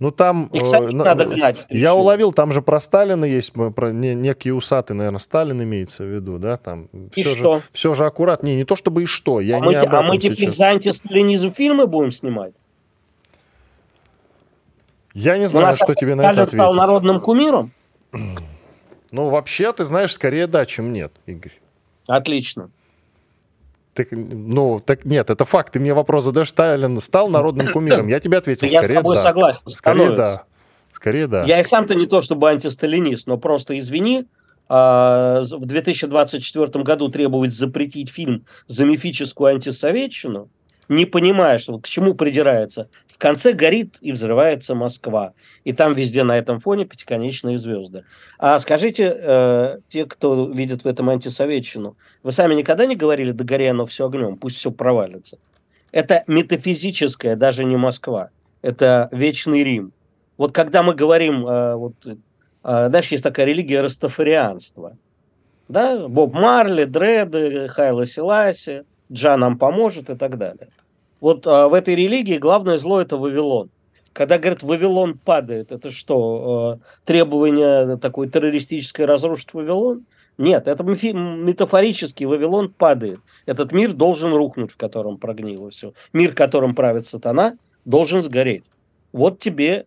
Ну 0.00 0.10
там 0.10 0.46
Их 0.46 0.62
э, 0.62 0.90
надо 0.92 1.26
гнать. 1.26 1.58
Я 1.68 1.94
уловил, 1.94 2.32
там 2.32 2.52
же 2.52 2.62
про 2.62 2.80
Сталина 2.80 3.24
есть, 3.24 3.52
про 3.52 3.92
не, 3.92 4.14
некий 4.14 4.50
усатый, 4.50 4.96
наверное, 4.96 5.18
Сталин 5.18 5.62
имеется 5.62 6.04
в 6.04 6.06
виду, 6.06 6.38
да, 6.38 6.56
там. 6.56 6.88
И 7.14 7.22
все 7.22 7.34
что? 7.34 7.56
Же, 7.56 7.62
все 7.70 7.94
же 7.94 8.06
аккуратнее, 8.06 8.56
не 8.56 8.64
то 8.64 8.76
чтобы 8.76 9.02
и 9.02 9.06
что, 9.06 9.40
я 9.40 9.56
а 9.56 9.60
не 9.60 9.66
мы, 9.66 9.74
об 9.74 9.94
А 9.94 10.02
мы 10.02 10.16
теперь 10.16 10.38
сейчас. 10.38 10.56
за 10.56 10.68
антисталинизм 10.68 11.52
фильмы 11.52 11.86
будем 11.86 12.10
снимать? 12.10 12.54
Я 15.14 15.38
не 15.38 15.48
знаю, 15.48 15.74
что 15.76 15.94
тебе 15.94 16.14
на 16.14 16.22
это 16.22 16.42
ответить. 16.42 16.52
стал 16.52 16.74
народным 16.74 17.20
кумиром? 17.20 17.72
Ну, 19.12 19.28
вообще, 19.28 19.72
ты 19.72 19.84
знаешь, 19.84 20.12
скорее 20.14 20.46
да, 20.46 20.64
чем 20.64 20.92
нет, 20.92 21.12
Игорь. 21.26 21.58
Отлично. 22.06 22.70
Так, 23.92 24.06
ну, 24.12 24.78
так 24.78 25.04
нет, 25.04 25.30
это 25.30 25.44
факт. 25.44 25.72
Ты 25.72 25.80
мне 25.80 25.94
вопрос 25.94 26.22
задашь, 26.22 26.50
Сталин 26.50 26.96
стал 27.00 27.28
народным 27.28 27.72
кумиром. 27.72 28.06
Я 28.06 28.20
тебе 28.20 28.38
ответил, 28.38 28.68
я 28.68 28.78
скорее 28.78 28.94
с 28.94 28.98
тобой 28.98 29.16
да. 29.16 29.22
согласен. 29.22 29.62
Скорее 29.66 30.10
да. 30.12 30.44
Скорее 30.92 31.26
да. 31.26 31.42
Я 31.42 31.60
и 31.60 31.64
сам-то 31.64 31.96
не 31.96 32.06
то 32.06 32.22
чтобы 32.22 32.50
антисталинист, 32.50 33.26
но 33.26 33.36
просто 33.36 33.76
извини, 33.80 34.28
а, 34.68 35.40
в 35.42 35.66
2024 35.66 36.84
году 36.84 37.08
требовать 37.08 37.52
запретить 37.52 38.10
фильм 38.10 38.44
за 38.68 38.84
мифическую 38.84 39.54
антисоветчину– 39.54 40.48
не 40.90 41.06
понимая, 41.06 41.58
что 41.58 41.78
к 41.78 41.86
чему 41.86 42.14
придирается. 42.14 42.88
В 43.06 43.16
конце 43.16 43.52
горит 43.52 43.96
и 44.00 44.10
взрывается 44.10 44.74
Москва. 44.74 45.34
И 45.62 45.72
там 45.72 45.94
везде 45.94 46.24
на 46.24 46.36
этом 46.36 46.58
фоне 46.58 46.84
пятиконечные 46.84 47.58
звезды. 47.58 48.02
А 48.40 48.58
скажите, 48.58 49.16
э, 49.16 49.78
те, 49.88 50.04
кто 50.04 50.50
видит 50.50 50.82
в 50.82 50.88
этом 50.88 51.08
антисоветчину, 51.08 51.96
вы 52.24 52.32
сами 52.32 52.54
никогда 52.54 52.86
не 52.86 52.96
говорили, 52.96 53.30
да 53.30 53.44
гори 53.44 53.66
оно 53.66 53.86
все 53.86 54.06
огнем, 54.06 54.36
пусть 54.36 54.56
все 54.56 54.72
провалится. 54.72 55.38
Это 55.92 56.24
метафизическое, 56.26 57.36
даже 57.36 57.62
не 57.62 57.76
Москва. 57.76 58.30
Это 58.60 59.08
вечный 59.12 59.62
Рим. 59.62 59.92
Вот 60.36 60.52
когда 60.52 60.82
мы 60.82 60.96
говорим, 60.96 61.46
э, 61.46 61.76
вот, 61.76 61.94
э, 62.04 62.16
знаешь, 62.88 63.06
есть 63.06 63.22
такая 63.22 63.46
религия 63.46 63.80
растафарианства. 63.80 64.96
Да? 65.68 66.08
Боб 66.08 66.34
Марли, 66.34 66.82
Дреды, 66.82 67.68
Хайла 67.68 68.06
Селаси, 68.06 68.82
Джа 69.12 69.36
нам 69.36 69.56
поможет 69.56 70.10
и 70.10 70.16
так 70.16 70.36
далее. 70.36 70.68
Вот 71.20 71.46
а, 71.46 71.68
в 71.68 71.74
этой 71.74 71.94
религии 71.94 72.38
главное 72.38 72.78
зло– 72.78 73.00
это 73.02 73.16
Вавилон. 73.16 73.70
Когда 74.12 74.38
говорят, 74.38 74.62
Вавилон 74.62 75.18
падает, 75.18 75.70
это 75.70 75.90
что, 75.90 76.80
э, 76.80 77.04
требование 77.04 77.96
такой 77.98 78.28
террористической 78.28 79.04
разрушить 79.04 79.54
Вавилон? 79.54 80.04
Нет, 80.36 80.66
это 80.66 80.82
метафорически 80.82 82.24
Вавилон 82.24 82.72
падает. 82.72 83.20
Этот 83.46 83.72
мир 83.72 83.92
должен 83.92 84.32
рухнуть, 84.34 84.72
в 84.72 84.76
котором 84.76 85.16
прогнило 85.16 85.70
все. 85.70 85.92
Мир, 86.12 86.34
которым 86.34 86.74
правит 86.74 87.06
сатана, 87.06 87.56
должен 87.84 88.20
сгореть. 88.20 88.64
Вот 89.12 89.38
тебе, 89.38 89.84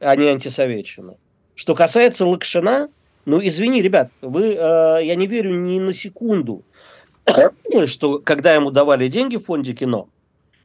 а 0.00 0.16
не 0.16 0.26
антисоветчина. 0.26 1.14
Что 1.54 1.74
касается 1.74 2.26
Лакшина, 2.26 2.88
ну, 3.24 3.40
извини, 3.42 3.80
ребят, 3.80 4.10
вы, 4.20 4.54
э, 4.54 5.00
я 5.02 5.14
не 5.14 5.26
верю 5.26 5.54
ни 5.54 5.78
на 5.78 5.94
секунду, 5.94 6.62
что 7.86 8.18
когда 8.18 8.54
ему 8.54 8.70
давали 8.70 9.08
деньги 9.08 9.36
в 9.36 9.44
фонде 9.44 9.72
кино, 9.72 10.08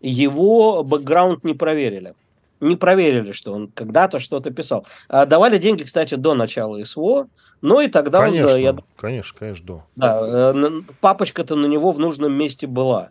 его 0.02 0.84
бэкграунд 0.84 1.44
не 1.44 1.54
проверили. 1.54 2.14
Не 2.60 2.76
проверили, 2.76 3.32
что 3.32 3.54
он 3.54 3.70
когда-то 3.70 4.20
что-то 4.20 4.52
писал. 4.52 4.86
А 5.10 5.26
давали 5.26 5.58
деньги, 5.58 5.84
кстати, 5.84 6.14
до 6.16 6.36
начала 6.36 6.84
СВО, 6.84 7.28
ну 7.62 7.80
и 7.80 7.88
тогда 7.88 8.22
конечно, 8.22 8.56
он... 8.56 8.62
Я... 8.62 8.76
Конечно, 8.98 9.38
конечно, 9.38 9.66
до. 9.66 9.84
Да, 9.96 10.54
э, 10.54 10.82
папочка-то 11.00 11.56
на 11.56 11.66
него 11.66 11.92
в 11.92 12.00
нужном 12.00 12.34
месте 12.34 12.68
была. 12.68 13.10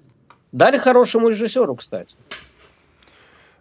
Дали 0.53 0.79
хорошему 0.79 1.29
режиссеру, 1.29 1.77
кстати. 1.77 2.15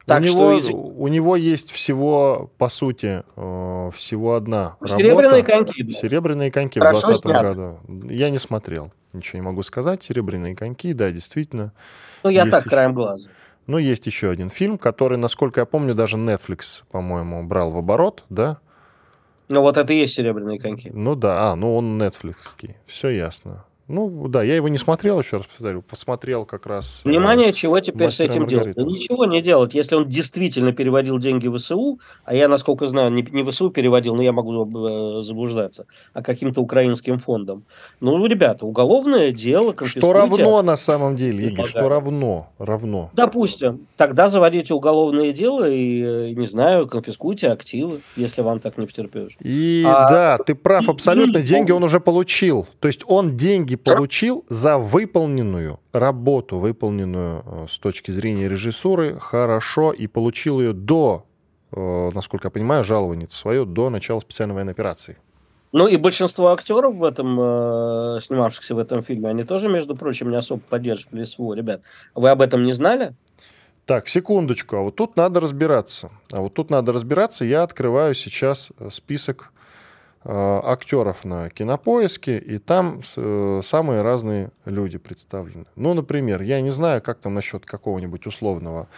Так 0.06 0.22
у, 0.22 0.26
него, 0.26 0.60
что... 0.60 0.74
у 0.74 1.08
него 1.08 1.36
есть 1.36 1.72
всего, 1.72 2.50
по 2.58 2.68
сути, 2.68 3.24
э, 3.36 3.92
всего 3.94 4.34
одна 4.34 4.76
Серебряные 4.84 5.44
работа. 5.44 5.44
коньки. 5.44 5.84
Да. 5.84 5.92
Серебряные 5.92 6.52
коньки 6.52 6.80
в 6.80 6.84
2020 6.84 7.26
году. 7.26 7.80
Я 8.10 8.32
не 8.32 8.40
смотрел, 8.40 8.92
ничего 9.14 9.40
не 9.40 9.46
могу 9.46 9.64
сказать. 9.64 10.04
Серебряные 10.04 10.56
коньки, 10.56 10.94
да, 10.94 11.12
действительно. 11.12 11.74
Ну, 12.24 12.30
я 12.30 12.46
так, 12.46 12.62
еще... 12.62 12.70
краем 12.70 12.94
глаза. 12.94 13.30
Ну, 13.68 13.78
есть 13.78 14.06
еще 14.08 14.30
один 14.30 14.50
фильм, 14.50 14.78
который, 14.78 15.18
насколько 15.18 15.60
я 15.62 15.66
помню, 15.66 15.94
даже 15.94 16.18
Netflix, 16.18 16.84
по-моему, 16.92 17.44
брал 17.44 17.72
в 17.72 17.78
оборот, 17.78 18.24
да? 18.30 18.58
Ну, 19.48 19.62
вот 19.62 19.78
это 19.78 19.94
и 19.94 19.98
есть 19.98 20.14
«Серебряные 20.14 20.60
коньки». 20.60 20.92
Ну 20.94 21.16
да, 21.16 21.52
а, 21.52 21.56
ну 21.56 21.76
он 21.76 22.02
Netflix. 22.02 22.56
Все 22.86 23.10
ясно. 23.10 23.66
Ну, 23.90 24.28
да, 24.28 24.44
я 24.44 24.56
его 24.56 24.68
не 24.68 24.78
смотрел, 24.78 25.20
еще 25.20 25.38
раз 25.38 25.48
повторю, 25.48 25.82
посмотрел 25.82 26.46
как 26.46 26.68
раз... 26.68 27.02
Э, 27.04 27.10
Внимание, 27.10 27.52
чего 27.54 27.80
теперь 27.80 28.12
с 28.12 28.20
этим 28.20 28.46
делать? 28.46 28.76
Да 28.76 28.84
ничего 28.84 29.26
не 29.26 29.42
делать. 29.42 29.74
Если 29.74 29.96
он 29.96 30.08
действительно 30.08 30.74
переводил 30.74 31.18
деньги 31.18 31.48
в 31.48 31.58
СУ, 31.58 32.00
а 32.24 32.36
я, 32.36 32.48
насколько 32.48 32.86
знаю, 32.86 33.12
не, 33.12 33.24
не 33.24 33.42
в 33.42 33.52
СУ 33.52 33.72
переводил, 33.72 34.16
но 34.16 34.22
я 34.22 34.32
могу 34.32 34.64
э, 34.64 35.24
заблуждаться, 35.24 35.88
а 36.14 36.22
каким-то 36.22 36.62
украинским 36.62 37.20
фондом. 37.20 37.64
Ну, 38.00 38.24
ребята, 38.28 38.68
уголовное 38.68 39.32
дело... 39.32 39.74
Что 39.84 40.14
равно 40.14 40.62
на 40.62 40.76
самом 40.76 41.16
деле, 41.16 41.48
Игорь, 41.48 41.66
что 41.66 41.90
равно, 41.90 42.52
равно. 42.60 43.10
Допустим. 43.14 43.88
Тогда 43.98 44.30
заводите 44.30 44.76
уголовное 44.76 45.34
дело 45.34 45.68
и, 45.68 46.04
э, 46.04 46.30
не 46.34 46.46
знаю, 46.46 46.88
конфискуйте 46.88 47.50
активы, 47.50 48.02
если 48.16 48.44
вам 48.44 48.60
так 48.60 48.78
не 48.78 48.86
втерпешь. 48.86 49.36
И 49.40 49.84
а... 49.88 50.10
да, 50.12 50.38
ты 50.38 50.54
прав 50.54 50.88
абсолютно, 50.90 51.42
деньги 51.42 51.72
он 51.72 51.84
уже 51.84 52.00
получил. 52.00 52.68
То 52.80 52.88
есть 52.88 53.04
он 53.08 53.36
деньги 53.36 53.79
получил 53.84 54.46
за 54.50 54.78
выполненную 54.78 55.80
работу, 55.92 56.58
выполненную 56.58 57.44
э, 57.46 57.66
с 57.70 57.78
точки 57.78 58.12
зрения 58.12 58.48
режиссуры, 58.48 59.18
хорошо, 59.20 59.92
и 59.92 60.08
получил 60.08 60.60
ее 60.60 60.74
до, 60.74 61.26
э, 61.72 62.12
насколько 62.14 62.48
я 62.48 62.52
понимаю, 62.52 62.84
жалование 62.84 63.28
свое 63.30 63.66
до 63.66 63.90
начала 63.90 64.20
специальной 64.20 64.56
военной 64.56 64.74
операции. 64.74 65.18
Ну 65.72 65.88
и 65.88 65.98
большинство 65.98 66.52
актеров 66.52 66.96
в 66.96 67.04
этом, 67.04 67.40
э, 67.40 68.20
снимавшихся 68.22 68.76
в 68.76 68.80
этом 68.80 69.04
фильме, 69.04 69.30
они 69.30 69.44
тоже, 69.44 69.70
между 69.70 69.96
прочим, 69.96 70.32
не 70.32 70.38
особо 70.38 70.62
поддерживали 70.62 71.24
СВО. 71.24 71.54
Ребят, 71.54 71.82
вы 72.16 72.30
об 72.30 72.42
этом 72.42 72.64
не 72.64 72.74
знали? 72.74 73.14
Так, 73.86 74.08
секундочку, 74.08 74.76
а 74.76 74.82
вот 74.82 74.96
тут 74.96 75.16
надо 75.16 75.40
разбираться. 75.40 76.12
А 76.32 76.42
вот 76.42 76.54
тут 76.54 76.70
надо 76.70 76.92
разбираться. 76.94 77.46
Я 77.46 77.64
открываю 77.64 78.14
сейчас 78.14 78.72
список 78.92 79.52
Э, 79.52 79.59
актеров 80.26 81.24
на 81.24 81.50
кинопоиске, 81.50 82.38
и 82.38 82.58
там 82.58 83.02
э, 83.16 83.62
самые 83.64 84.02
разные 84.02 84.52
люди 84.66 84.98
представлены. 84.98 85.66
Ну, 85.76 85.94
например, 85.94 86.42
я 86.42 86.60
не 86.62 86.72
знаю, 86.72 87.02
как 87.02 87.20
там 87.20 87.34
насчет 87.34 87.66
какого-нибудь 87.66 88.28
условного 88.28 88.90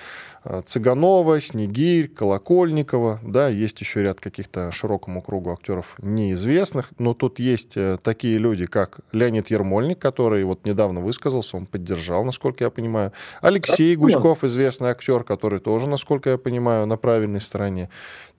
э, 0.43 0.61
Цыганова, 0.65 1.39
Снегирь, 1.39 2.07
Колокольникова, 2.07 3.19
да, 3.21 3.49
есть 3.49 3.79
еще 3.81 4.01
ряд 4.01 4.19
каких-то 4.19 4.71
широкому 4.71 5.21
кругу 5.21 5.51
актеров 5.51 5.95
неизвестных, 6.01 6.91
но 6.97 7.13
тут 7.13 7.39
есть 7.39 7.77
такие 8.03 8.37
люди, 8.39 8.65
как 8.65 9.01
Леонид 9.11 9.51
Ермольник, 9.51 9.99
который 9.99 10.43
вот 10.43 10.65
недавно 10.65 11.01
высказался, 11.01 11.55
он 11.55 11.67
поддержал, 11.67 12.25
насколько 12.25 12.63
я 12.63 12.71
понимаю, 12.71 13.13
Алексей 13.41 13.95
Гуськов, 13.95 14.43
известный 14.43 14.89
актер, 14.89 15.23
который 15.23 15.59
тоже, 15.59 15.87
насколько 15.87 16.31
я 16.31 16.37
понимаю, 16.37 16.87
на 16.87 16.97
правильной 16.97 17.41
стороне. 17.41 17.89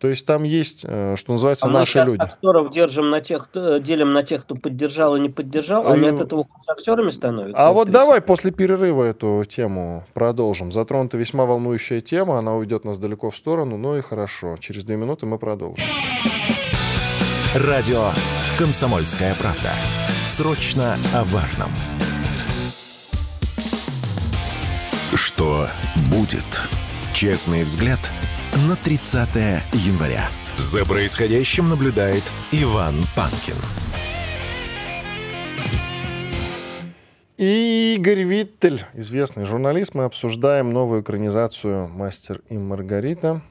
То 0.03 0.09
есть 0.09 0.26
там 0.26 0.42
есть, 0.42 0.80
что 0.80 1.16
называется, 1.28 1.66
а 1.66 1.70
наши 1.70 2.00
люди. 2.00 2.20
актеров 2.20 2.72
держим 2.72 3.11
на 3.11 3.20
тех, 3.20 3.48
делим 3.55 4.12
на 4.12 4.24
тех, 4.24 4.42
кто 4.42 4.57
поддержал 4.57 5.14
и 5.14 5.20
не 5.20 5.28
поддержал, 5.28 5.86
они 5.86 6.09
от 6.09 6.22
этого 6.22 6.48
актерами 6.68 7.11
становятся. 7.11 7.68
А 7.68 7.70
вот 7.70 7.92
давай 7.92 8.20
после 8.20 8.50
перерыва 8.50 9.05
эту 9.05 9.44
тему 9.48 10.05
продолжим. 10.12 10.72
Затронута 10.72 11.18
весьма 11.18 11.44
волнующая 11.44 12.00
тема, 12.00 12.40
она 12.40 12.57
уйдет 12.57 12.84
нас 12.84 12.98
далеко 12.98 13.30
в 13.30 13.36
сторону, 13.36 13.76
ну 13.76 13.96
и 13.96 14.00
хорошо. 14.00 14.57
Через 14.59 14.82
две 14.82 14.96
минуты 14.96 15.26
мы 15.26 15.38
продолжим. 15.38 15.86
Радио 17.55 18.11
«Комсомольская 18.59 19.36
правда». 19.36 19.70
Срочно 20.26 20.96
о 21.14 21.22
важном. 21.22 21.70
Что 25.14 25.68
будет? 26.11 26.61
Честный 27.14 27.62
взгляд 27.62 28.00
на 28.68 28.76
30 28.76 29.28
января. 29.72 30.28
За 30.57 30.84
происходящим 30.84 31.70
наблюдает 31.70 32.22
Иван 32.53 32.94
Панкин. 33.16 33.55
Игорь 37.38 38.22
Виттель, 38.22 38.84
известный 38.94 39.46
журналист. 39.46 39.94
Мы 39.94 40.05
обсуждаем 40.05 40.70
новую 40.70 41.03
экранизацию 41.03 41.88
«Мастер 41.88 42.42
и 42.50 42.59
Маргарита». 42.59 43.42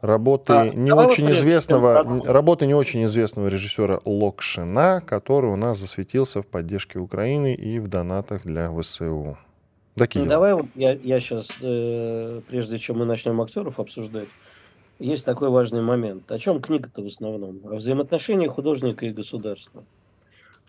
Работы 0.00 0.52
а, 0.52 0.68
не 0.68 0.92
очень 0.92 1.30
известного, 1.30 2.02
работы 2.24 2.66
не 2.66 2.74
очень 2.74 3.04
известного 3.04 3.46
режиссера 3.46 4.00
Локшина, 4.04 5.00
который 5.06 5.50
у 5.50 5.56
нас 5.56 5.78
засветился 5.78 6.42
в 6.42 6.46
поддержке 6.48 6.98
Украины 6.98 7.54
и 7.54 7.78
в 7.78 7.86
донатах 7.86 8.42
для 8.42 8.68
ВСУ. 8.72 9.38
Такие 9.94 10.24
ну, 10.24 10.28
давай 10.30 10.54
вот 10.54 10.66
я, 10.74 10.92
я 10.92 11.20
сейчас, 11.20 11.48
э, 11.60 12.40
прежде 12.48 12.78
чем 12.78 12.98
мы 12.98 13.04
начнем 13.04 13.40
актеров 13.40 13.78
обсуждать, 13.78 14.28
есть 14.98 15.24
такой 15.24 15.50
важный 15.50 15.82
момент. 15.82 16.30
О 16.32 16.38
чем 16.38 16.62
книга-то 16.62 17.02
в 17.02 17.06
основном? 17.06 17.60
О 17.64 17.76
взаимоотношении 17.76 18.46
художника 18.46 19.04
и 19.04 19.10
государства. 19.10 19.84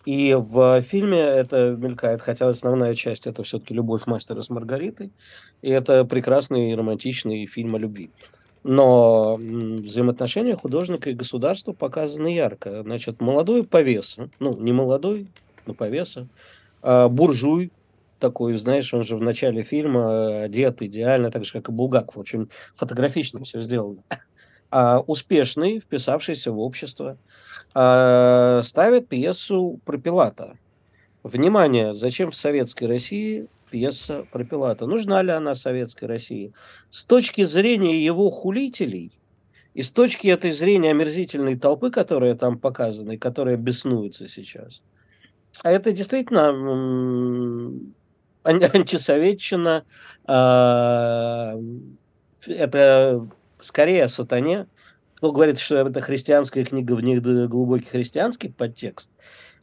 И 0.05 0.33
в 0.33 0.81
фильме 0.81 1.19
это 1.19 1.77
мелькает, 1.77 2.21
хотя 2.21 2.49
основная 2.49 2.93
часть 2.93 3.25
это 3.25 3.43
все-таки 3.43 3.73
любовь 3.73 4.05
мастера 4.05 4.41
с 4.41 4.49
Маргаритой. 4.49 5.11
И 5.61 5.69
это 5.69 6.03
прекрасный 6.03 6.75
романтичный 6.75 7.45
фильм 7.45 7.75
о 7.75 7.79
любви. 7.79 8.09
Но 8.63 9.37
взаимоотношения 9.37 10.55
художника 10.55 11.09
и 11.09 11.13
государства 11.13 11.71
показаны 11.71 12.27
ярко. 12.27 12.81
Значит, 12.83 13.21
молодой 13.21 13.63
повеса, 13.63 14.29
ну, 14.39 14.57
не 14.57 14.73
молодой, 14.73 15.27
но 15.65 15.73
повеса, 15.73 16.27
а 16.81 17.07
буржуй, 17.07 17.71
такой, 18.23 18.53
знаешь, 18.53 18.93
он 18.93 19.03
же 19.03 19.17
в 19.17 19.21
начале 19.21 19.63
фильма 19.63 19.99
э, 19.99 20.43
одет 20.45 20.81
идеально, 20.81 21.29
так 21.29 21.43
же, 21.43 21.51
как 21.51 21.67
и 21.67 21.73
Булгаков, 21.73 22.17
очень 22.17 22.49
фотографично 22.73 23.41
все 23.41 23.59
сделано. 23.59 24.01
А 24.71 25.01
успешный, 25.01 25.81
вписавшийся 25.81 26.51
в 26.51 26.59
общество, 26.59 27.17
а, 27.75 28.61
ставит 28.63 29.09
пьесу 29.09 29.79
про 29.85 29.97
Пилата. 29.97 30.57
Внимание, 31.21 31.93
зачем 31.93 32.31
в 32.31 32.35
советской 32.35 32.85
России 32.85 33.47
пьеса 33.69 34.25
про 34.31 34.45
Пилата? 34.45 34.87
Нужна 34.87 35.21
ли 35.21 35.31
она 35.31 35.53
советской 35.53 36.05
России? 36.05 36.53
С 36.89 37.03
точки 37.03 37.43
зрения 37.43 38.03
его 38.03 38.31
хулителей 38.31 39.11
и 39.73 39.81
с 39.81 39.91
точки 39.91 40.29
этой 40.29 40.51
зрения 40.51 40.91
омерзительной 40.91 41.59
толпы, 41.59 41.91
которая 41.91 42.35
там 42.35 42.57
показана 42.57 43.11
и 43.11 43.17
которая 43.17 43.57
беснуется 43.57 44.27
сейчас, 44.29 44.81
а 45.61 45.71
это 45.71 45.91
действительно 45.91 46.51
антисоветчина, 48.43 49.85
а, 50.25 51.55
это 52.47 53.27
скорее 53.59 54.03
о 54.05 54.09
сатане. 54.09 54.67
Кто 55.15 55.31
говорит, 55.31 55.59
что 55.59 55.77
это 55.77 56.01
христианская 56.01 56.65
книга, 56.65 56.93
в 56.93 57.01
них 57.01 57.21
глубокий 57.21 57.85
христианский 57.85 58.49
подтекст. 58.49 59.09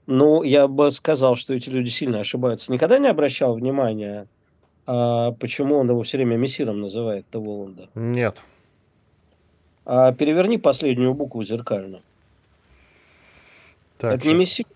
Ну, 0.07 0.43
я 0.43 0.67
бы 0.67 0.91
сказал, 0.91 1.37
что 1.37 1.55
эти 1.55 1.69
люди 1.69 1.91
сильно 1.91 2.21
ошибаются. 2.21 2.73
Никогда 2.73 2.99
не 2.99 3.09
обращал 3.09 3.55
внимания, 3.55 4.27
а 4.87 5.33
почему 5.33 5.77
он 5.77 5.89
его 5.91 6.03
все 6.03 6.17
время 6.17 6.37
мессиром 6.37 6.81
называет, 6.81 7.27
Воланда? 7.33 7.89
Нет. 7.95 8.43
А 9.85 10.13
переверни 10.13 10.59
последнюю 10.59 11.15
букву 11.15 11.43
зеркально. 11.43 12.03
Так, 13.99 14.17
это 14.17 14.29
не 14.29 14.35
мессир, 14.35 14.67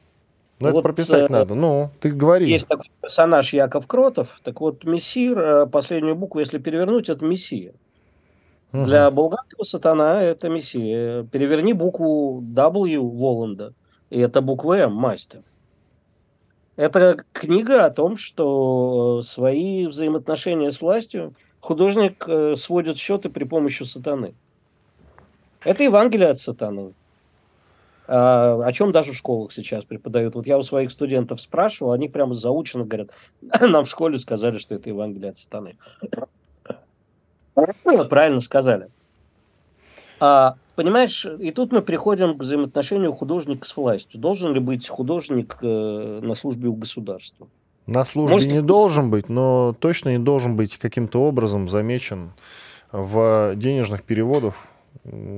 ну, 0.61 0.68
вот, 0.68 0.74
это 0.74 0.82
прописать 0.82 1.30
э, 1.30 1.32
надо. 1.32 1.55
Ну, 1.55 1.90
ты 2.00 2.12
говори. 2.12 2.48
Есть 2.50 2.68
такой 2.68 2.90
персонаж 3.00 3.52
Яков 3.52 3.86
Кротов. 3.86 4.40
Так 4.42 4.61
вот, 4.61 4.84
мессир, 4.84 5.38
э, 5.38 5.66
последнюю 5.66 6.14
букву, 6.14 6.40
если 6.40 6.59
перевернуть, 6.59 7.09
это 7.09 7.24
мессия. 7.24 7.72
Угу. 8.72 8.84
Для 8.84 9.11
Булгакова 9.11 9.64
сатана– 9.64 10.22
это 10.22 10.48
мессия. 10.48 11.24
Переверни 11.24 11.72
букву 11.72 12.40
W 12.42 12.98
Воланда, 13.00 13.72
и 14.11 14.20
это 14.20 14.40
буква 14.42 14.78
М– 14.78 14.92
мастер. 14.94 15.42
Это 16.76 17.16
книга 17.32 17.84
о 17.84 17.90
том, 17.90 18.16
что 18.16 19.22
свои 19.22 19.86
взаимоотношения 19.86 20.72
с 20.72 20.80
властью 20.80 21.34
художник 21.61 22.24
э, 22.28 22.57
сводит 22.57 22.96
счеты 22.96 23.28
при 23.28 23.44
помощи 23.44 23.84
сатаны. 23.84 24.34
Это 25.62 25.84
Евангелие 25.84 26.28
от 26.28 26.40
сатаны. 26.40 26.94
А, 28.07 28.61
о 28.62 28.72
чем 28.72 28.92
даже 28.92 29.12
в 29.12 29.16
школах 29.16 29.52
сейчас 29.52 29.84
преподают. 29.84 30.34
Вот 30.34 30.46
я 30.46 30.59
у 30.59 30.62
своих 30.62 30.90
студентов 30.90 31.40
спрашивал, 31.40 31.92
они 31.92 32.09
прямо 32.09 32.34
заученно 32.34 32.84
говорят, 32.84 33.11
нам 33.61 33.84
в 33.84 33.88
школе 33.88 34.18
сказали, 34.18 34.59
что 34.59 34.74
это 34.74 34.88
Евангелие 34.88 35.30
от 35.30 35.38
сатаны. 35.38 35.76
Ну, 37.84 38.05
правильно 38.09 38.40
сказали. 38.40 38.88
А, 40.20 40.57
понимаешь, 40.74 41.26
и 41.38 41.50
тут 41.50 41.72
мы 41.72 41.82
приходим 41.82 42.36
к 42.36 42.42
взаимоотношению 42.42 43.12
художника 43.12 43.66
с 43.66 43.76
властью. 43.76 44.20
Должен 44.20 44.52
ли 44.52 44.61
быть 44.61 44.86
художник 44.88 45.57
э, 45.62 46.20
на 46.22 46.34
службе 46.34 46.68
у 46.68 46.74
государства? 46.74 47.48
На 47.86 48.05
службе 48.05 48.34
Может... 48.34 48.50
не 48.50 48.62
должен 48.62 49.11
быть, 49.11 49.28
но 49.28 49.74
точно 49.78 50.11
не 50.11 50.18
должен 50.18 50.57
быть 50.57 50.78
каким-то 50.78 51.22
образом 51.22 51.68
замечен 51.68 52.32
в 52.92 53.55
денежных 53.57 54.02
переводах 54.02 54.55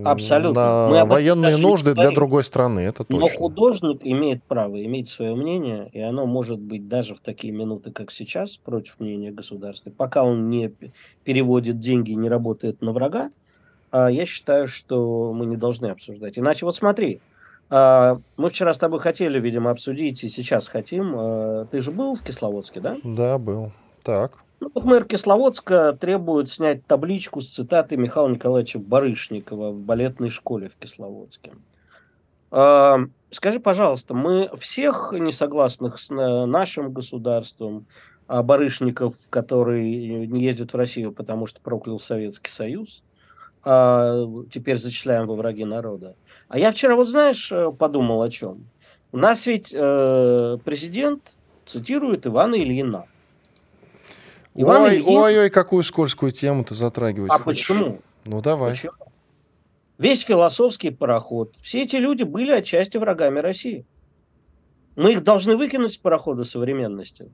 Абсолютно. 0.04 0.88
на 0.90 1.04
военные 1.04 1.56
нужды 1.56 1.94
для 1.94 2.12
другой 2.12 2.44
страны, 2.44 2.80
это 2.80 3.04
точно. 3.04 3.20
Но 3.20 3.28
художник 3.28 4.00
имеет 4.04 4.42
право 4.44 4.82
иметь 4.84 5.08
свое 5.08 5.34
мнение, 5.34 5.90
и 5.92 6.00
оно 6.00 6.26
может 6.26 6.60
быть 6.60 6.88
даже 6.88 7.16
в 7.16 7.20
такие 7.20 7.52
минуты, 7.52 7.90
как 7.90 8.12
сейчас, 8.12 8.56
против 8.56 9.00
мнения 9.00 9.32
государства. 9.32 9.90
Пока 9.90 10.22
он 10.22 10.48
не 10.48 10.72
переводит 11.24 11.80
деньги, 11.80 12.12
не 12.12 12.28
работает 12.28 12.80
на 12.80 12.92
врага, 12.92 13.30
а, 13.90 14.08
я 14.08 14.24
считаю, 14.24 14.68
что 14.68 15.32
мы 15.32 15.46
не 15.46 15.56
должны 15.56 15.86
обсуждать. 15.86 16.38
Иначе 16.38 16.64
вот 16.64 16.76
смотри, 16.76 17.20
а, 17.68 18.18
мы 18.36 18.50
вчера 18.50 18.72
с 18.72 18.78
тобой 18.78 19.00
хотели, 19.00 19.40
видимо, 19.40 19.70
обсудить, 19.70 20.22
и 20.22 20.28
сейчас 20.28 20.68
хотим. 20.68 21.14
А, 21.16 21.66
ты 21.66 21.80
же 21.80 21.90
был 21.90 22.14
в 22.14 22.22
Кисловодске, 22.22 22.80
да? 22.80 22.96
Да, 23.02 23.38
был. 23.38 23.72
Так. 24.04 24.38
Ну, 24.60 24.70
вот 24.72 24.84
мэр 24.84 25.04
Кисловодска 25.04 25.92
требует 25.92 26.48
снять 26.48 26.86
табличку 26.86 27.40
с 27.40 27.48
цитатой 27.48 27.98
Михаила 27.98 28.28
Николаевича 28.28 28.78
Барышникова 28.78 29.70
в 29.70 29.80
балетной 29.80 30.30
школе 30.30 30.68
в 30.68 30.76
Кисловодске. 30.76 31.52
А, 32.50 32.98
скажи, 33.30 33.60
пожалуйста, 33.60 34.14
мы 34.14 34.50
всех 34.58 35.12
несогласных 35.12 35.98
с 35.98 36.10
нашим 36.10 36.92
государством, 36.92 37.86
а 38.28 38.42
Барышников, 38.42 39.14
который 39.30 40.26
не 40.26 40.40
ездит 40.40 40.72
в 40.72 40.76
Россию, 40.76 41.12
потому 41.12 41.46
что 41.46 41.60
проклял 41.60 42.00
Советский 42.00 42.50
Союз, 42.50 43.02
а 43.62 44.24
теперь 44.50 44.78
зачисляем 44.78 45.26
во 45.26 45.34
враги 45.34 45.64
народа. 45.64 46.16
А 46.48 46.58
я 46.58 46.72
вчера, 46.72 46.96
вот 46.96 47.08
знаешь, 47.08 47.52
подумал 47.78 48.22
о 48.22 48.30
чем. 48.30 48.68
У 49.12 49.18
нас 49.18 49.46
ведь 49.46 49.72
э, 49.72 50.58
президент 50.64 51.22
цитирует 51.64 52.26
Ивана 52.26 52.54
Ильина. 52.56 53.06
Иван 54.56 54.82
ой, 54.82 54.96
Ильин... 54.96 55.08
ой, 55.08 55.38
ой, 55.38 55.50
какую 55.50 55.82
скользкую 55.82 56.32
тему 56.32 56.64
ты 56.64 56.74
затрагиваешь. 56.74 57.30
А 57.30 57.38
хочешь? 57.38 57.68
почему? 57.68 58.00
Ну 58.24 58.40
давай. 58.40 58.72
Почему? 58.72 58.92
Весь 59.98 60.22
философский 60.22 60.90
пароход. 60.90 61.54
Все 61.60 61.82
эти 61.82 61.96
люди 61.96 62.22
были 62.22 62.52
отчасти 62.52 62.96
врагами 62.96 63.38
России. 63.38 63.86
Мы 64.94 65.12
их 65.12 65.24
должны 65.24 65.56
выкинуть 65.56 65.92
с 65.92 65.96
парохода 65.98 66.44
современности. 66.44 67.30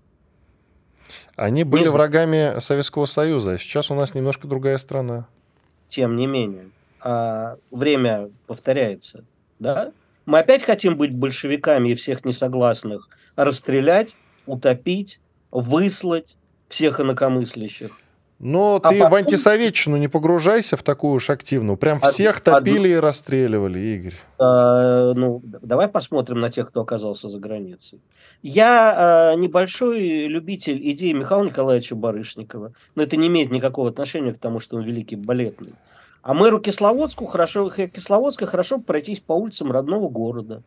Они 1.37 1.65
были 1.65 1.85
не 1.85 1.89
врагами 1.91 2.59
Советского 2.59 3.07
Союза. 3.07 3.59
Сейчас 3.59 3.91
у 3.91 3.95
нас 3.95 4.15
немножко 4.15 4.49
другая 4.49 4.79
страна. 4.79 5.27
Тем 5.89 6.17
не 6.17 6.27
менее. 6.27 6.71
А, 7.01 7.57
время 7.71 8.31
повторяется. 8.47 9.25
Да? 9.59 9.93
Мы 10.27 10.39
опять 10.39 10.63
хотим 10.63 10.97
быть 10.97 11.15
большевиками 11.15 11.91
и 11.91 11.95
всех 11.95 12.25
несогласных 12.25 13.09
расстрелять, 13.37 14.15
утопить, 14.47 15.21
выслать, 15.51 16.37
всех 16.73 17.01
инакомыслящих. 17.01 17.93
Но 18.43 18.81
а 18.83 18.89
ты 18.89 18.99
потом... 18.99 19.11
в 19.11 19.15
антисоветчину 19.15 19.97
не 19.99 20.09
погружайся 20.09 20.77
в 20.77 20.83
такую 20.83 21.15
уж 21.15 21.31
активную. 21.31 21.77
Прям 21.77 22.01
а, 22.03 22.07
всех 22.07 22.41
топили 22.41 22.89
а... 22.89 22.91
и 22.91 22.97
расстреливали, 22.97 23.79
Игорь. 23.79 24.15
А, 24.41 25.13
ну, 25.15 25.41
давай 25.45 25.87
посмотрим 25.87 26.41
на 26.41 26.51
тех, 26.51 26.69
кто 26.69 26.81
оказался 26.81 27.29
за 27.29 27.39
границей. 27.39 28.01
Я 28.43 28.95
а, 28.97 29.35
небольшой 29.37 30.27
любитель 30.27 30.81
идеи 30.91 31.13
Михаила 31.13 31.45
Николаевича 31.45 31.95
Барышникова, 31.95 32.73
но 32.97 33.03
это 33.05 33.17
не 33.17 33.29
имеет 33.29 33.53
никакого 33.53 33.91
отношения 33.91 34.35
к 34.35 34.39
тому, 34.39 34.59
что 34.59 34.77
он 34.77 34.83
великий 34.83 35.15
балетный. 35.15 35.75
А 36.23 36.35
мэру 36.35 36.59
Кисловодску 36.59 37.27
хорошо, 37.27 37.71
Кисловодска 37.71 38.47
хорошо 38.47 38.79
пройтись 38.79 39.21
по 39.21 39.35
улицам 39.35 39.71
родного 39.71 40.09
города, 40.09 40.65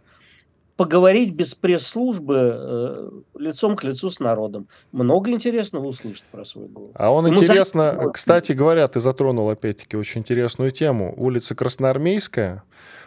поговорить 0.78 1.34
без 1.34 1.56
пресс-службы 1.56 2.36
э, 2.36 3.10
лицом 3.38 3.76
к 3.76 3.84
лицу 3.84 4.10
с 4.10 4.20
народом. 4.20 4.68
Много 4.92 5.32
интересного 5.32 5.86
услышать 5.86 6.26
про 6.32 6.44
свой 6.44 6.68
город. 6.68 6.92
А 6.96 7.12
он 7.12 7.28
Ему 7.28 7.42
интересно, 7.42 7.98
за... 8.02 8.10
кстати 8.10 8.52
говоря, 8.52 8.88
ты 8.88 9.00
затронул 9.00 9.50
опять-таки 9.50 9.96
очень 9.96 10.22
интересную 10.22 10.72
тему. 10.72 11.14
Улица 11.16 11.56
Красноармейская 11.56 12.64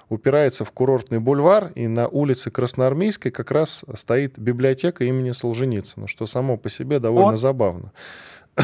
упирается 0.08 0.64
в 0.64 0.72
курортный 0.72 1.18
бульвар, 1.18 1.72
и 1.74 1.86
на 1.86 2.08
улице 2.08 2.50
Красноармейской 2.50 3.30
как 3.30 3.50
раз 3.50 3.84
стоит 3.94 4.38
библиотека 4.38 5.04
имени 5.04 5.32
Солженицына, 5.32 6.08
что 6.08 6.26
само 6.26 6.56
по 6.56 6.70
себе 6.70 6.98
довольно 6.98 7.32
вот. 7.32 7.40
забавно. 7.40 7.92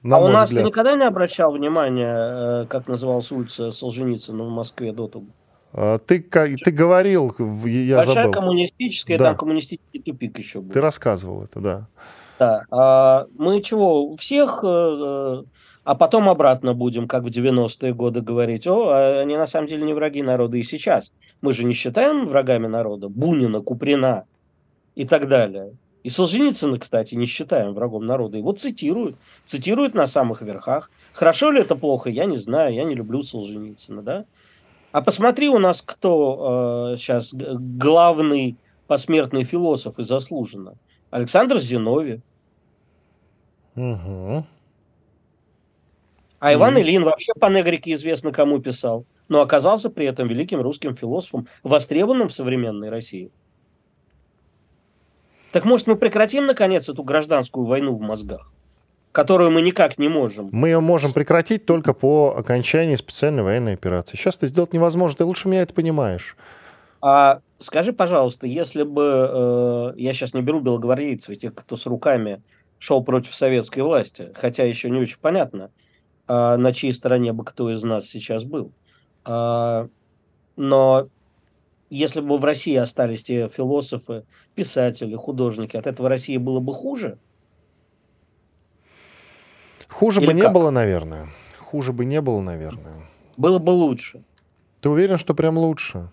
На 0.00 0.18
а 0.18 0.20
у 0.20 0.28
нас 0.28 0.48
взгляд. 0.48 0.64
ты 0.64 0.68
никогда 0.68 0.94
не 0.94 1.04
обращал 1.04 1.50
внимания, 1.50 2.62
э, 2.62 2.66
как 2.66 2.86
называлась 2.86 3.30
улица 3.32 3.72
Солженицына 3.72 4.44
в 4.44 4.48
Москве 4.48 4.92
до 4.92 5.08
того? 5.08 5.26
А, 5.72 5.98
ты, 5.98 6.20
ты 6.20 6.70
говорил, 6.70 7.32
я 7.64 7.96
Большая 7.96 8.14
забыл. 8.14 8.32
коммунистическая, 8.32 9.18
да. 9.18 9.24
там 9.26 9.36
коммунистический 9.36 10.00
тупик 10.00 10.38
еще 10.38 10.60
был. 10.60 10.72
Ты 10.72 10.80
рассказывал 10.80 11.44
это, 11.44 11.60
да. 11.60 11.86
Да. 12.38 12.64
А 12.70 13.26
мы 13.36 13.60
чего, 13.62 14.04
у 14.04 14.16
всех, 14.16 14.60
э, 14.62 14.66
э, 14.66 15.42
а 15.84 15.94
потом 15.94 16.28
обратно 16.28 16.72
будем, 16.72 17.08
как 17.08 17.24
в 17.24 17.26
90-е 17.26 17.92
годы, 17.94 18.20
говорить, 18.20 18.66
о, 18.66 18.88
а 18.88 19.20
они 19.20 19.36
на 19.36 19.46
самом 19.46 19.66
деле 19.66 19.84
не 19.84 19.92
враги 19.92 20.22
народа 20.22 20.56
и 20.56 20.62
сейчас. 20.62 21.12
Мы 21.40 21.52
же 21.52 21.64
не 21.64 21.72
считаем 21.72 22.26
врагами 22.26 22.66
народа 22.66 23.08
Бунина, 23.08 23.60
Куприна 23.60 24.24
и 24.94 25.04
так 25.06 25.28
далее. 25.28 25.72
И 26.04 26.10
Солженицына, 26.10 26.78
кстати, 26.78 27.14
не 27.16 27.26
считаем 27.26 27.74
врагом 27.74 28.06
народа. 28.06 28.38
Его 28.38 28.52
цитируют. 28.52 29.16
Цитируют 29.44 29.94
на 29.94 30.06
самых 30.06 30.42
верхах. 30.42 30.90
Хорошо 31.12 31.50
ли 31.50 31.60
это 31.60 31.74
плохо, 31.74 32.08
я 32.08 32.24
не 32.24 32.38
знаю. 32.38 32.72
Я 32.72 32.84
не 32.84 32.94
люблю 32.94 33.22
Солженицына, 33.22 34.02
да? 34.02 34.24
А 34.92 35.02
посмотри 35.02 35.48
у 35.48 35.58
нас, 35.58 35.82
кто 35.82 36.92
э, 36.94 36.96
сейчас 36.96 37.34
главный 37.34 38.56
посмертный 38.86 39.44
философ 39.44 39.98
и 39.98 40.02
заслуженно. 40.02 40.74
Александр 41.10 41.58
Зиновьев. 41.58 42.20
Угу. 43.76 44.44
А 46.40 46.54
Иван 46.54 46.78
и... 46.78 46.82
Ильин 46.82 47.04
вообще 47.04 47.32
по 47.34 47.46
негрике 47.46 47.92
известно 47.92 48.32
кому 48.32 48.60
писал, 48.60 49.04
но 49.28 49.40
оказался 49.40 49.90
при 49.90 50.06
этом 50.06 50.28
великим 50.28 50.60
русским 50.60 50.96
философом, 50.96 51.48
востребованным 51.62 52.28
в 52.28 52.32
современной 52.32 52.88
России. 52.88 53.30
Так 55.52 55.64
может 55.64 55.86
мы 55.86 55.96
прекратим, 55.96 56.46
наконец, 56.46 56.88
эту 56.88 57.02
гражданскую 57.02 57.66
войну 57.66 57.94
в 57.94 58.00
мозгах, 58.00 58.50
которую 59.18 59.50
мы 59.50 59.62
никак 59.62 59.98
не 59.98 60.06
можем? 60.06 60.48
Мы 60.52 60.68
ее 60.68 60.78
можем 60.78 61.12
прекратить 61.12 61.66
только 61.66 61.92
по 61.92 62.36
окончании 62.36 62.94
специальной 62.94 63.42
военной 63.42 63.74
операции. 63.74 64.16
Сейчас 64.16 64.36
это 64.36 64.46
сделать 64.46 64.72
невозможно, 64.72 65.16
ты 65.18 65.24
лучше 65.24 65.48
меня 65.48 65.62
это 65.62 65.74
понимаешь. 65.74 66.36
А 67.00 67.40
скажи, 67.58 67.92
пожалуйста, 67.92 68.46
если 68.46 68.84
бы, 68.84 69.02
э, 69.28 69.92
я 69.96 70.12
сейчас 70.12 70.34
не 70.34 70.42
беру 70.42 70.60
белогвардейцев, 70.60 71.36
тех, 71.36 71.52
кто 71.52 71.74
с 71.74 71.84
руками 71.86 72.42
шел 72.78 73.02
против 73.02 73.34
советской 73.34 73.80
власти, 73.80 74.30
хотя 74.36 74.62
еще 74.62 74.88
не 74.88 75.00
очень 75.00 75.18
понятно, 75.20 75.72
э, 76.28 76.56
на 76.56 76.72
чьей 76.72 76.92
стороне 76.92 77.32
бы 77.32 77.44
кто 77.44 77.72
из 77.72 77.82
нас 77.82 78.06
сейчас 78.06 78.44
был. 78.44 78.70
Э, 79.26 79.88
но 80.54 81.08
если 81.90 82.20
бы 82.20 82.36
в 82.36 82.44
России 82.44 82.76
остались 82.76 83.24
те 83.24 83.48
философы, 83.48 84.22
писатели, 84.54 85.16
художники, 85.16 85.76
от 85.76 85.88
этого 85.88 86.08
России 86.08 86.36
было 86.36 86.60
бы 86.60 86.72
хуже? 86.72 87.18
Хуже 89.98 90.20
Или 90.20 90.28
бы 90.28 90.32
не 90.34 90.42
как? 90.42 90.52
было, 90.52 90.70
наверное. 90.70 91.26
Хуже 91.58 91.92
бы 91.92 92.04
не 92.04 92.20
было, 92.20 92.40
наверное. 92.40 92.94
Было 93.36 93.58
бы 93.58 93.70
лучше. 93.70 94.22
Ты 94.80 94.90
уверен, 94.90 95.18
что 95.18 95.34
прям 95.34 95.58
лучше? 95.58 96.08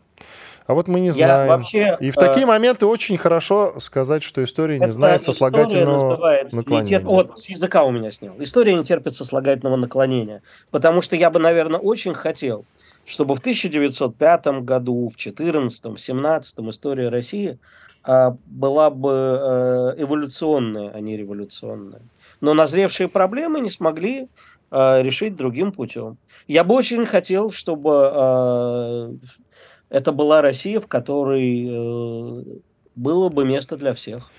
А 0.65 0.73
вот 0.73 0.87
мы 0.87 0.99
не 0.99 1.11
знаем. 1.11 1.49
вообще, 1.49 1.95
и 1.99 2.09
в 2.09 2.15
такие 2.15 2.45
э... 2.45 2.47
моменты 2.47 2.87
очень 2.87 3.15
хорошо 3.15 3.75
сказать, 3.77 4.23
что 4.23 4.43
история 4.43 4.79
не 4.79 4.91
знает 4.91 5.21
сослагательного 5.21 6.41
наклонения. 6.51 6.99
Тер... 6.99 7.07
Вот, 7.07 7.39
с 7.39 7.47
языка 7.47 7.83
у 7.83 7.91
меня 7.91 8.09
снял. 8.09 8.33
История 8.39 8.73
не 8.73 8.83
терпит 8.83 9.15
сослагательного 9.15 9.75
наклонения. 9.75 10.41
Потому 10.71 11.01
что 11.01 11.15
я 11.15 11.29
бы, 11.29 11.37
наверное, 11.37 11.79
очень 11.79 12.15
хотел, 12.15 12.65
чтобы 13.05 13.35
в 13.35 13.39
1905 13.39 14.47
году, 14.63 15.09
в 15.09 15.15
2014, 15.15 15.79
в 15.79 15.89
2017 15.89 16.59
история 16.69 17.09
России 17.09 17.59
а, 18.03 18.35
была 18.47 18.89
бы 18.89 19.11
а, 19.13 19.93
эволюционная, 19.95 20.89
а 20.89 20.99
не 21.01 21.15
революционная. 21.17 22.01
Но 22.45 22.53
назревшие 22.53 23.09
проблемы 23.09 23.59
не 23.59 23.71
смогли 23.71 24.27
а, 24.69 25.01
решить 25.01 25.35
другим 25.35 25.71
путем. 25.71 26.19
Я 26.47 26.63
бы 26.63 26.75
очень 26.75 27.03
хотел, 27.07 27.49
чтобы 27.49 29.17
это 29.89 30.11
была 30.11 30.43
Россия, 30.43 30.79
в 30.79 30.87
которой 30.87 31.67
э, 31.67 32.43
было 32.95 33.29
бы 33.29 33.45
место 33.45 33.77
для 33.77 33.95
всех. 33.95 34.29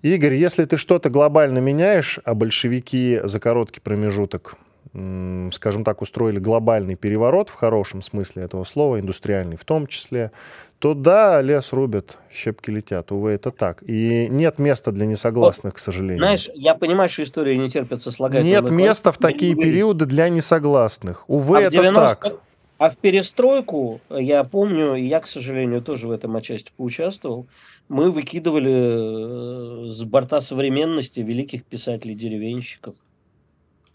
Игорь, 0.00 0.34
если 0.34 0.64
ты 0.64 0.78
что-то 0.78 1.10
глобально 1.10 1.58
меняешь, 1.58 2.20
а 2.24 2.34
большевики 2.34 3.20
за 3.22 3.38
короткий 3.38 3.80
промежуток 3.80 4.56
скажем 4.94 5.84
так, 5.84 6.02
устроили 6.02 6.38
глобальный 6.38 6.96
переворот 6.96 7.48
в 7.48 7.54
хорошем 7.54 8.02
смысле 8.02 8.42
этого 8.42 8.64
слова, 8.64 9.00
индустриальный 9.00 9.56
в 9.56 9.64
том 9.64 9.86
числе, 9.86 10.32
то 10.78 10.92
да, 10.92 11.40
лес 11.40 11.72
рубят, 11.72 12.18
щепки 12.30 12.70
летят. 12.70 13.10
Увы, 13.10 13.30
это 13.30 13.50
так. 13.52 13.82
И 13.88 14.28
нет 14.28 14.58
места 14.58 14.92
для 14.92 15.06
несогласных, 15.06 15.72
вот, 15.72 15.76
к 15.76 15.78
сожалению. 15.78 16.18
Знаешь, 16.18 16.50
я 16.54 16.74
понимаю, 16.74 17.08
что 17.08 17.22
история 17.22 17.56
не 17.56 17.70
терпит 17.70 18.02
сослагательного. 18.02 18.62
Нет 18.62 18.70
места 18.70 19.12
в 19.12 19.18
такие 19.18 19.54
периоды 19.54 20.04
для 20.04 20.28
несогласных. 20.28 21.24
Увы, 21.30 21.58
а 21.58 21.60
это 21.62 21.70
90... 21.70 22.00
так. 22.00 22.34
А 22.76 22.90
в 22.90 22.96
перестройку, 22.96 24.00
я 24.10 24.42
помню, 24.44 24.96
я, 24.96 25.20
к 25.20 25.28
сожалению, 25.28 25.82
тоже 25.82 26.08
в 26.08 26.10
этом 26.10 26.34
отчасти 26.36 26.72
поучаствовал, 26.76 27.46
мы 27.88 28.10
выкидывали 28.10 29.84
э, 29.86 29.88
с 29.88 30.02
борта 30.02 30.40
современности 30.40 31.20
великих 31.20 31.64
писателей-деревенщиков– 31.64 32.96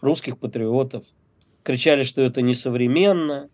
русских 0.00 0.38
патриотов. 0.38 1.04
Кричали, 1.62 2.04
что 2.04 2.22
это 2.22 2.42
несовременно, 2.42 3.48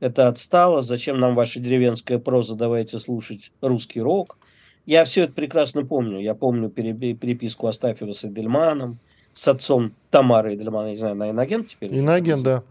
это 0.00 0.28
отстало, 0.28 0.82
зачем 0.82 1.18
нам 1.20 1.34
ваша 1.34 1.60
деревенская 1.60 2.18
проза, 2.18 2.54
давайте 2.54 2.98
слушать 2.98 3.52
русский 3.60 4.00
рок. 4.00 4.38
Я 4.84 5.04
все 5.04 5.24
это 5.24 5.32
прекрасно 5.32 5.84
помню. 5.84 6.20
Я 6.20 6.34
помню 6.34 6.70
переписку 6.70 7.66
Астафьева 7.66 8.12
с 8.12 8.24
Эдельманом, 8.24 8.98
с 9.32 9.48
отцом 9.48 9.92
Тамары 10.10 10.54
Эдельмана, 10.54 10.88
не 10.88 10.96
знаю, 10.96 11.16
на 11.16 11.30
инагент 11.30 11.68
теперь? 11.68 11.96
Инагент, 11.98 12.42
да. 12.42 12.62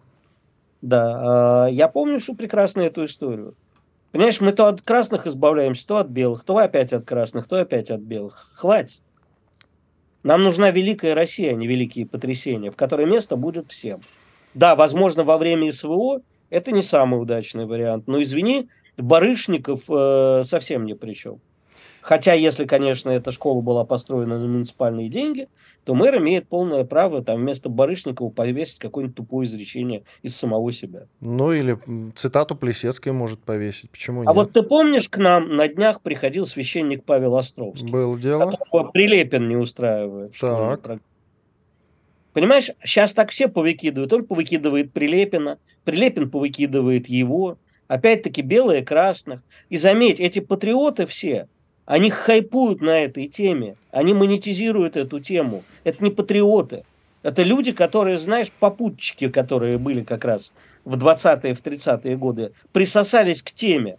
Да, 0.81 1.65
а, 1.65 1.67
я 1.67 1.87
помню 1.87 2.19
всю 2.19 2.35
прекрасно 2.35 2.81
эту 2.81 3.03
историю. 3.05 3.55
Понимаешь, 4.11 4.39
мы 4.39 4.53
то 4.53 4.67
от 4.67 4.81
красных 4.81 5.27
избавляемся, 5.27 5.85
то 5.87 5.97
от 5.97 6.07
белых, 6.07 6.43
то 6.43 6.57
опять 6.57 6.93
от 6.93 7.05
красных, 7.05 7.47
то 7.47 7.59
опять 7.59 7.91
от 7.91 8.01
белых. 8.01 8.49
Хватит. 8.53 9.01
Нам 10.25 10.41
нужна 10.41 10.71
великая 10.71 11.13
Россия, 11.13 11.51
а 11.51 11.53
не 11.53 11.67
великие 11.67 12.07
потрясения, 12.07 12.71
в 12.71 12.75
которой 12.75 13.05
место 13.05 13.35
будет 13.35 13.71
всем. 13.71 14.01
Да, 14.55 14.75
возможно, 14.75 15.23
во 15.23 15.37
время 15.37 15.71
СВО 15.71 16.21
это 16.49 16.71
не 16.71 16.81
самый 16.81 17.21
удачный 17.21 17.67
вариант, 17.67 18.07
но 18.07 18.19
извини, 18.19 18.67
Барышников 18.97 19.81
э, 19.87 20.41
совсем 20.43 20.87
ни 20.87 20.93
при 20.93 21.13
чем. 21.13 21.41
Хотя, 22.05 22.33
если, 22.33 22.65
конечно, 22.65 23.09
эта 23.09 23.31
школа 23.31 23.61
была 23.61 23.83
построена 23.83 24.37
на 24.37 24.45
муниципальные 24.45 25.09
деньги, 25.09 25.47
то 25.85 25.95
мэр 25.95 26.19
имеет 26.19 26.47
полное 26.47 26.83
право 26.83 27.23
там 27.23 27.37
вместо 27.37 27.67
Барышникова 27.67 28.29
повесить 28.29 28.77
какое-нибудь 28.77 29.17
тупое 29.17 29.47
изречение 29.47 30.03
из 30.21 30.35
самого 30.35 30.71
себя. 30.71 31.07
Ну, 31.19 31.51
или 31.51 31.79
цитату 32.13 32.55
Плесецкой 32.55 33.11
может 33.11 33.39
повесить. 33.39 33.89
Почему 33.89 34.19
нет? 34.19 34.29
А 34.29 34.33
вот 34.33 34.53
ты 34.53 34.61
помнишь, 34.61 35.09
к 35.09 35.17
нам 35.17 35.55
на 35.55 35.67
днях 35.67 36.01
приходил 36.01 36.45
священник 36.45 37.03
Павел 37.03 37.37
Островский? 37.37 37.89
Был 37.89 38.15
дело. 38.17 38.51
Которого 38.51 38.91
Прилепин 38.91 39.49
не 39.49 39.55
устраивает. 39.55 40.37
Так. 40.39 40.99
Понимаешь, 42.33 42.69
сейчас 42.83 43.13
так 43.13 43.31
все 43.31 43.47
повыкидывают. 43.47 44.13
Он 44.13 44.25
повыкидывает 44.25 44.93
Прилепина, 44.93 45.57
Прилепин 45.85 46.29
повыкидывает 46.29 47.09
его. 47.09 47.57
Опять-таки 47.87 48.43
белые, 48.43 48.85
красных. 48.85 49.41
И 49.69 49.77
заметь, 49.77 50.19
эти 50.19 50.37
патриоты 50.37 51.07
все, 51.07 51.47
они 51.85 52.09
хайпуют 52.09 52.81
на 52.81 53.03
этой 53.03 53.27
теме, 53.27 53.75
они 53.91 54.13
монетизируют 54.13 54.97
эту 54.97 55.19
тему. 55.19 55.63
Это 55.83 56.03
не 56.03 56.09
патриоты. 56.09 56.83
Это 57.21 57.43
люди, 57.43 57.71
которые, 57.71 58.17
знаешь, 58.17 58.51
попутчики, 58.51 59.29
которые 59.29 59.77
были 59.77 60.03
как 60.03 60.25
раз 60.25 60.51
в 60.83 60.95
20-е, 60.95 61.53
в 61.53 61.63
30-е 61.63 62.17
годы, 62.17 62.51
присосались 62.71 63.41
к 63.41 63.51
теме. 63.51 63.97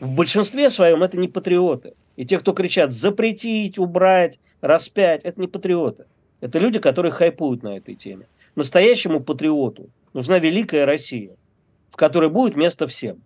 В 0.00 0.14
большинстве 0.14 0.70
своем 0.70 1.02
это 1.02 1.18
не 1.18 1.28
патриоты. 1.28 1.94
И 2.16 2.24
те, 2.24 2.38
кто 2.38 2.52
кричат 2.52 2.92
запретить, 2.92 3.78
убрать, 3.78 4.38
распять, 4.60 5.24
это 5.24 5.40
не 5.40 5.46
патриоты. 5.46 6.04
Это 6.40 6.58
люди, 6.58 6.78
которые 6.78 7.12
хайпуют 7.12 7.62
на 7.62 7.76
этой 7.76 7.94
теме. 7.94 8.26
Настоящему 8.54 9.20
патриоту 9.20 9.90
нужна 10.12 10.38
великая 10.38 10.84
Россия, 10.84 11.36
в 11.90 11.96
которой 11.96 12.30
будет 12.30 12.56
место 12.56 12.86
всем. 12.86 13.22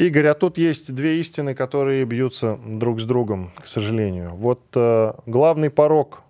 Игорь, 0.00 0.28
а 0.28 0.34
тут 0.34 0.56
есть 0.56 0.94
две 0.94 1.20
истины, 1.20 1.54
которые 1.54 2.06
бьются 2.06 2.58
друг 2.64 3.00
с 3.00 3.04
другом, 3.04 3.50
к 3.56 3.66
сожалению. 3.66 4.30
Вот 4.34 4.62
э, 4.74 5.12
главный 5.26 5.68
порог 5.68 6.22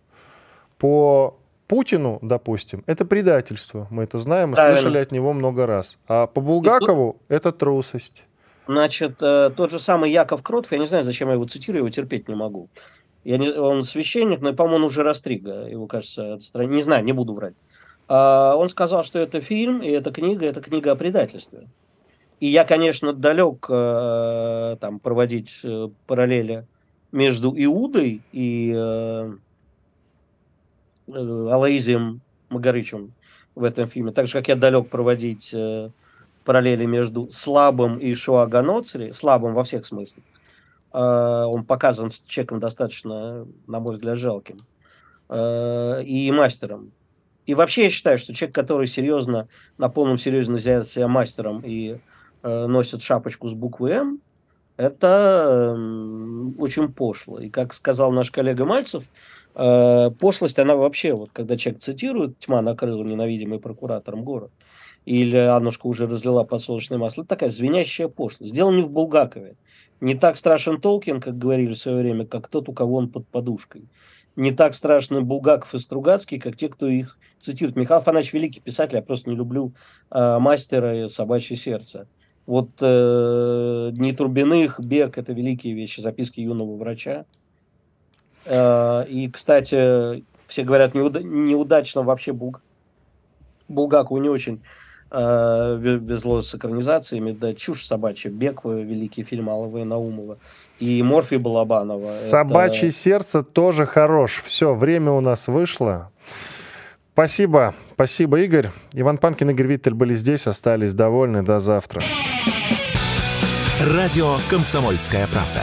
по 0.76 1.38
Путину, 1.68 2.18
допустим, 2.20 2.82
это 2.88 3.04
предательство. 3.04 3.86
Мы 3.90 4.02
это 4.02 4.18
знаем, 4.18 4.50
мы 4.50 4.54
Правильно. 4.56 4.80
слышали 4.80 4.98
от 4.98 5.12
него 5.12 5.32
много 5.32 5.66
раз. 5.68 6.00
А 6.08 6.26
по 6.26 6.40
Булгакову 6.40 7.12
тут... 7.12 7.22
это 7.28 7.52
трусость. 7.52 8.24
Значит, 8.66 9.22
э, 9.22 9.52
тот 9.56 9.70
же 9.70 9.78
самый 9.78 10.10
Яков 10.10 10.42
Кротов, 10.42 10.72
я 10.72 10.78
не 10.78 10.86
знаю, 10.86 11.04
зачем 11.04 11.28
я 11.28 11.34
его 11.34 11.44
цитирую, 11.44 11.82
его 11.82 11.90
терпеть 11.90 12.26
не 12.26 12.34
могу. 12.34 12.68
Я 13.22 13.38
не, 13.38 13.52
он 13.52 13.84
священник, 13.84 14.40
но, 14.40 14.52
по-моему, 14.52 14.78
он 14.78 14.84
уже 14.86 15.04
растриг, 15.04 15.46
его, 15.46 15.86
кажется, 15.86 16.34
отстранил. 16.34 16.74
Не 16.74 16.82
знаю, 16.82 17.04
не 17.04 17.12
буду 17.12 17.34
врать. 17.34 17.54
А, 18.08 18.56
он 18.56 18.68
сказал, 18.68 19.04
что 19.04 19.20
это 19.20 19.40
фильм, 19.40 19.80
и 19.80 19.90
эта 19.90 20.10
книга, 20.10 20.44
это 20.44 20.60
книга 20.60 20.90
о 20.90 20.96
предательстве. 20.96 21.68
И 22.41 22.49
я, 22.49 22.64
конечно, 22.64 23.12
далек 23.12 23.66
э, 23.68 24.76
там, 24.80 24.99
проводить 24.99 25.61
э, 25.62 25.88
параллели 26.07 26.66
между 27.12 27.53
Иудой 27.55 28.22
и 28.32 28.72
э, 28.74 29.32
э, 31.07 31.49
Алаизием 31.51 32.22
Магарычем 32.49 33.12
в 33.55 33.62
этом 33.62 33.86
фильме. 33.86 34.12
Так 34.12 34.26
же, 34.26 34.32
как 34.32 34.49
я 34.49 34.57
далек 34.57 34.88
проводить 34.88 35.51
э, 35.53 35.91
параллели 36.45 36.86
между 36.86 37.30
слабым 37.30 37.99
и 37.99 38.14
Шуаганоцри, 38.14 39.12
слабым 39.12 39.53
во 39.53 39.62
всех 39.62 39.84
смыслах. 39.84 40.24
Он 40.93 41.62
показан 41.62 42.11
с 42.11 42.20
человеком 42.22 42.59
достаточно, 42.59 43.47
на 43.68 43.78
мой 43.78 43.95
взгляд, 43.95 44.16
жалким. 44.18 44.59
И 45.32 46.32
мастером. 46.34 46.91
И 47.47 47.55
вообще 47.55 47.84
я 47.84 47.91
считаю, 47.91 48.18
что 48.18 48.34
человек, 48.34 48.57
который 48.57 48.88
серьезно, 48.88 49.47
на 49.78 49.88
полном 49.88 50.18
серьезе 50.18 50.51
называет 50.51 50.88
себя 50.88 51.07
мастером 51.07 51.62
и 51.64 52.01
носят 52.43 53.03
шапочку 53.03 53.49
с 53.49 53.55
буквы 53.55 53.91
М, 53.91 54.20
это 54.80 55.76
очень 56.59 56.91
пошло. 56.91 57.38
И 57.38 57.51
как 57.51 57.74
сказал 57.74 58.12
наш 58.12 58.30
коллега 58.30 58.64
Мальцев, 58.64 59.11
э, 59.55 60.11
пошлость, 60.18 60.59
она 60.59 60.74
вообще, 60.74 61.12
вот 61.12 61.28
когда 61.34 61.59
человек 61.59 61.82
цитирует 61.82 62.38
«Тьма 62.38 62.62
накрыла 62.62 63.05
ненавидимый 63.05 63.59
прокуратором 63.59 64.24
город», 64.24 64.51
или 65.05 65.36
Аннушка 65.36 65.86
уже 65.86 66.07
разлила 66.07 66.45
подсолнечное 66.45 66.97
масло, 66.97 67.22
это 67.22 67.28
такая 67.28 67.51
звенящая 67.51 68.09
пошлость. 68.09 68.55
Дело 68.55 68.70
не 68.70 68.82
в 68.82 68.91
Булгакове. 68.91 69.57
Не 70.01 70.14
так 70.14 70.38
страшен 70.38 70.80
Толкин, 70.80 71.20
как 71.20 71.36
говорили 71.36 71.74
в 71.74 71.78
свое 71.78 71.99
время, 71.99 72.26
как 72.26 72.49
тот, 72.49 72.70
у 72.70 72.72
кого 72.72 72.97
он 72.97 73.11
под 73.11 73.26
подушкой. 73.28 73.84
Не 74.34 74.53
так 74.53 74.74
страшны 74.74 75.20
Булгаков 75.20 75.74
и 75.74 75.78
Стругацкий, 75.78 76.38
как 76.38 76.57
те, 76.57 76.70
кто 76.70 76.86
их 76.86 77.18
цитирует. 77.38 77.76
Михаил 77.76 78.01
Афанасьевич 78.01 78.32
великий 78.32 78.61
писатель, 78.61 78.97
я 78.97 79.03
просто 79.03 79.28
не 79.28 79.36
люблю 79.36 79.74
э, 80.11 80.38
мастера 80.38 81.05
и 81.05 81.09
собачье 81.09 81.57
сердце. 81.57 82.07
Вот 82.51 82.70
э, 82.80 83.90
Дни 83.92 84.12
Турбиных, 84.12 84.80
Бег– 84.80 85.16
это 85.18 85.32
великие 85.32 85.72
вещи, 85.72 86.01
записки 86.01 86.40
юного 86.40 86.76
врача. 86.76 87.24
Э, 88.44 89.05
и, 89.09 89.30
кстати, 89.30 90.24
все 90.48 90.64
говорят, 90.64 90.92
неуда- 90.92 91.22
неудачно 91.22 92.03
вообще 92.03 92.32
Булг... 92.32 92.61
Булгакову 93.68 94.20
не 94.20 94.28
очень 94.28 94.61
э, 95.12 95.78
везло 95.80 96.42
с 96.42 96.53
экранизациями, 96.53 97.30
да 97.30 97.55
чушь 97.55 97.86
собачья. 97.86 98.30
Бег– 98.30 98.62
великий 98.64 99.22
фильм 99.22 99.48
Аллова 99.48 99.78
и 99.78 99.84
Наумова. 99.84 100.38
И 100.80 101.01
Морфи 101.05 101.36
Балабанова. 101.36 102.01
Собачье 102.01 102.88
это... 102.88 102.96
сердце 102.96 103.44
тоже 103.44 103.86
хорош. 103.86 104.42
Все, 104.44 104.74
время 104.74 105.12
у 105.12 105.20
нас 105.20 105.46
вышло. 105.46 106.11
Спасибо. 107.20 107.74
Спасибо, 107.92 108.40
Игорь. 108.40 108.70
Иван 108.94 109.18
Панкин 109.18 109.50
и 109.50 109.52
Игорь 109.52 109.66
Виттель 109.66 109.92
были 109.92 110.14
здесь, 110.14 110.46
остались 110.46 110.94
довольны. 110.94 111.42
До 111.42 111.60
завтра. 111.60 112.02
Радио 113.78 114.38
«Комсомольская 114.48 115.26
правда». 115.26 115.62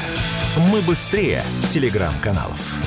Мы 0.71 0.81
быстрее 0.81 1.41
телеграм-каналов. 1.65 2.86